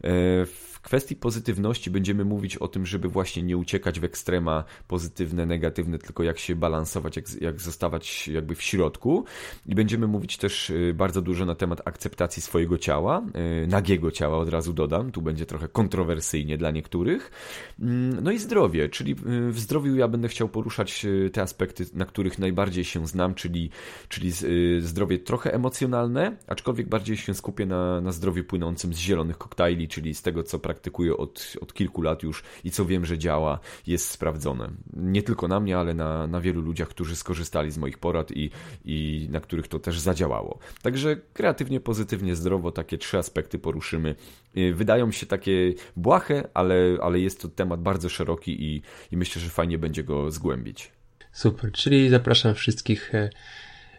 Y, 0.05 0.70
w 0.81 0.83
kwestii 0.83 1.15
pozytywności 1.15 1.91
będziemy 1.91 2.25
mówić 2.25 2.57
o 2.57 2.67
tym, 2.67 2.85
żeby 2.85 3.09
właśnie 3.09 3.43
nie 3.43 3.57
uciekać 3.57 3.99
w 3.99 4.03
ekstrema 4.03 4.63
pozytywne, 4.87 5.45
negatywne, 5.45 5.97
tylko 5.97 6.23
jak 6.23 6.39
się 6.39 6.55
balansować, 6.55 7.15
jak, 7.15 7.41
jak 7.41 7.61
zostawać 7.61 8.27
jakby 8.27 8.55
w 8.55 8.61
środku. 8.61 9.25
I 9.65 9.75
będziemy 9.75 10.07
mówić 10.07 10.37
też 10.37 10.69
y, 10.69 10.93
bardzo 10.97 11.21
dużo 11.21 11.45
na 11.45 11.55
temat 11.55 11.81
akceptacji 11.85 12.41
swojego 12.41 12.77
ciała, 12.77 13.23
y, 13.63 13.67
nagiego 13.67 14.11
ciała 14.11 14.37
od 14.37 14.49
razu 14.49 14.73
dodam, 14.73 15.11
tu 15.11 15.21
będzie 15.21 15.45
trochę 15.45 15.67
kontrowersyjnie 15.67 16.57
dla 16.57 16.71
niektórych. 16.71 17.31
Mm, 17.79 18.23
no 18.23 18.31
i 18.31 18.39
zdrowie, 18.39 18.89
czyli 18.89 19.11
y, 19.11 19.51
w 19.51 19.59
zdrowiu 19.59 19.95
ja 19.95 20.07
będę 20.07 20.27
chciał 20.27 20.49
poruszać 20.49 21.05
te 21.33 21.41
aspekty, 21.41 21.85
na 21.93 22.05
których 22.05 22.39
najbardziej 22.39 22.83
się 22.83 23.07
znam, 23.07 23.35
czyli, 23.35 23.69
czyli 24.07 24.31
zdrowie 24.79 25.19
trochę 25.19 25.53
emocjonalne, 25.53 26.37
aczkolwiek 26.47 26.89
bardziej 26.89 27.17
się 27.17 27.33
skupię 27.33 27.65
na, 27.65 28.01
na 28.01 28.11
zdrowiu 28.11 28.43
płynącym 28.43 28.93
z 28.93 28.97
zielonych 28.97 29.37
koktajli, 29.37 29.87
czyli 29.87 30.13
z 30.13 30.21
tego, 30.21 30.43
co 30.43 30.59
praktykuję 30.71 31.17
od, 31.17 31.53
od 31.61 31.73
kilku 31.73 32.01
lat 32.01 32.23
już 32.23 32.43
i 32.63 32.71
co 32.71 32.85
wiem, 32.85 33.05
że 33.05 33.17
działa, 33.17 33.59
jest 33.87 34.09
sprawdzone. 34.09 34.71
Nie 34.93 35.23
tylko 35.23 35.47
na 35.47 35.59
mnie, 35.59 35.77
ale 35.77 35.93
na, 35.93 36.27
na 36.27 36.41
wielu 36.41 36.61
ludziach, 36.61 36.87
którzy 36.87 37.15
skorzystali 37.15 37.71
z 37.71 37.77
moich 37.77 37.97
porad 37.97 38.31
i, 38.31 38.49
i 38.85 39.27
na 39.31 39.39
których 39.39 39.67
to 39.67 39.79
też 39.79 39.99
zadziałało. 39.99 40.59
Także 40.81 41.15
kreatywnie, 41.33 41.79
pozytywnie, 41.79 42.35
zdrowo 42.35 42.71
takie 42.71 42.97
trzy 42.97 43.17
aspekty 43.17 43.59
poruszymy. 43.59 44.15
Y, 44.57 44.73
wydają 44.73 45.11
się 45.11 45.25
takie 45.25 45.73
błahe, 45.95 46.47
ale, 46.53 46.97
ale 47.01 47.19
jest 47.19 47.41
to 47.41 47.47
temat 47.47 47.81
bardzo 47.81 48.09
szeroki 48.09 48.63
i, 48.63 48.81
i 49.11 49.17
myślę, 49.17 49.41
że 49.41 49.49
fajnie 49.49 49.77
będzie 49.77 50.03
go 50.03 50.31
zgłębić. 50.31 50.91
Super, 51.31 51.71
czyli 51.71 52.09
zapraszam 52.09 52.55
wszystkich 52.55 53.15
e, 53.15 53.29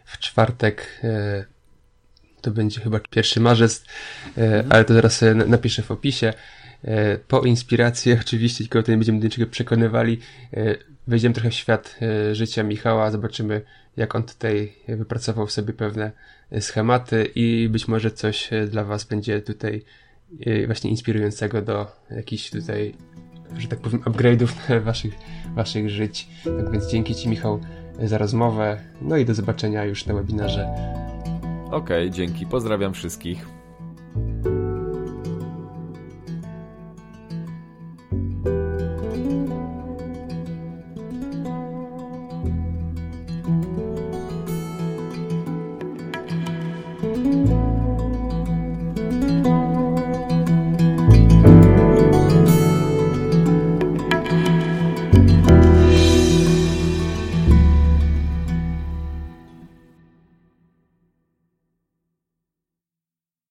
w 0.05 0.19
czwartek 0.19 0.99
e, 1.03 1.45
to 2.41 2.51
będzie 2.51 2.81
chyba 2.81 2.99
1 3.15 3.43
marzec, 3.43 3.85
mhm. 4.37 4.71
ale 4.71 4.85
to 4.85 4.93
zaraz 4.93 5.23
napiszę 5.47 5.81
w 5.81 5.91
opisie. 5.91 6.33
E, 6.83 7.17
po 7.17 7.41
inspiracji, 7.41 8.13
oczywiście, 8.21 8.63
tylko 8.63 8.79
tutaj 8.79 8.95
będziemy 8.97 9.19
do 9.19 9.25
niczego 9.25 9.51
przekonywali. 9.51 10.19
E, 10.53 10.75
wejdziemy 11.07 11.35
trochę 11.35 11.49
w 11.49 11.53
świat 11.53 11.95
e, 12.01 12.35
życia 12.35 12.63
Michała, 12.63 13.11
zobaczymy, 13.11 13.61
jak 13.97 14.15
on 14.15 14.23
tutaj 14.23 14.73
wypracował 14.87 15.47
sobie 15.47 15.73
pewne 15.73 16.11
schematy 16.59 17.31
i 17.35 17.69
być 17.69 17.87
może 17.87 18.11
coś 18.11 18.49
dla 18.69 18.83
Was 18.83 19.03
będzie 19.03 19.41
tutaj 19.41 19.83
właśnie 20.65 20.89
inspirującego 20.89 21.61
do 21.61 21.91
jakichś 22.11 22.49
tutaj, 22.49 22.95
że 23.57 23.67
tak 23.67 23.79
powiem, 23.79 24.01
upgrade'ów 24.01 24.49
waszych, 24.85 25.13
waszych 25.55 25.89
żyć. 25.89 26.27
Tak 26.43 26.71
więc 26.71 26.87
dzięki 26.87 27.15
Ci, 27.15 27.29
Michał, 27.29 27.59
za 28.03 28.17
rozmowę. 28.17 28.81
No 29.01 29.17
i 29.17 29.25
do 29.25 29.33
zobaczenia 29.33 29.85
już 29.85 30.05
na 30.05 30.13
webinarze. 30.13 30.67
Okej, 31.65 32.07
okay, 32.07 32.11
dzięki. 32.11 32.45
Pozdrawiam 32.45 32.93
wszystkich. 32.93 33.47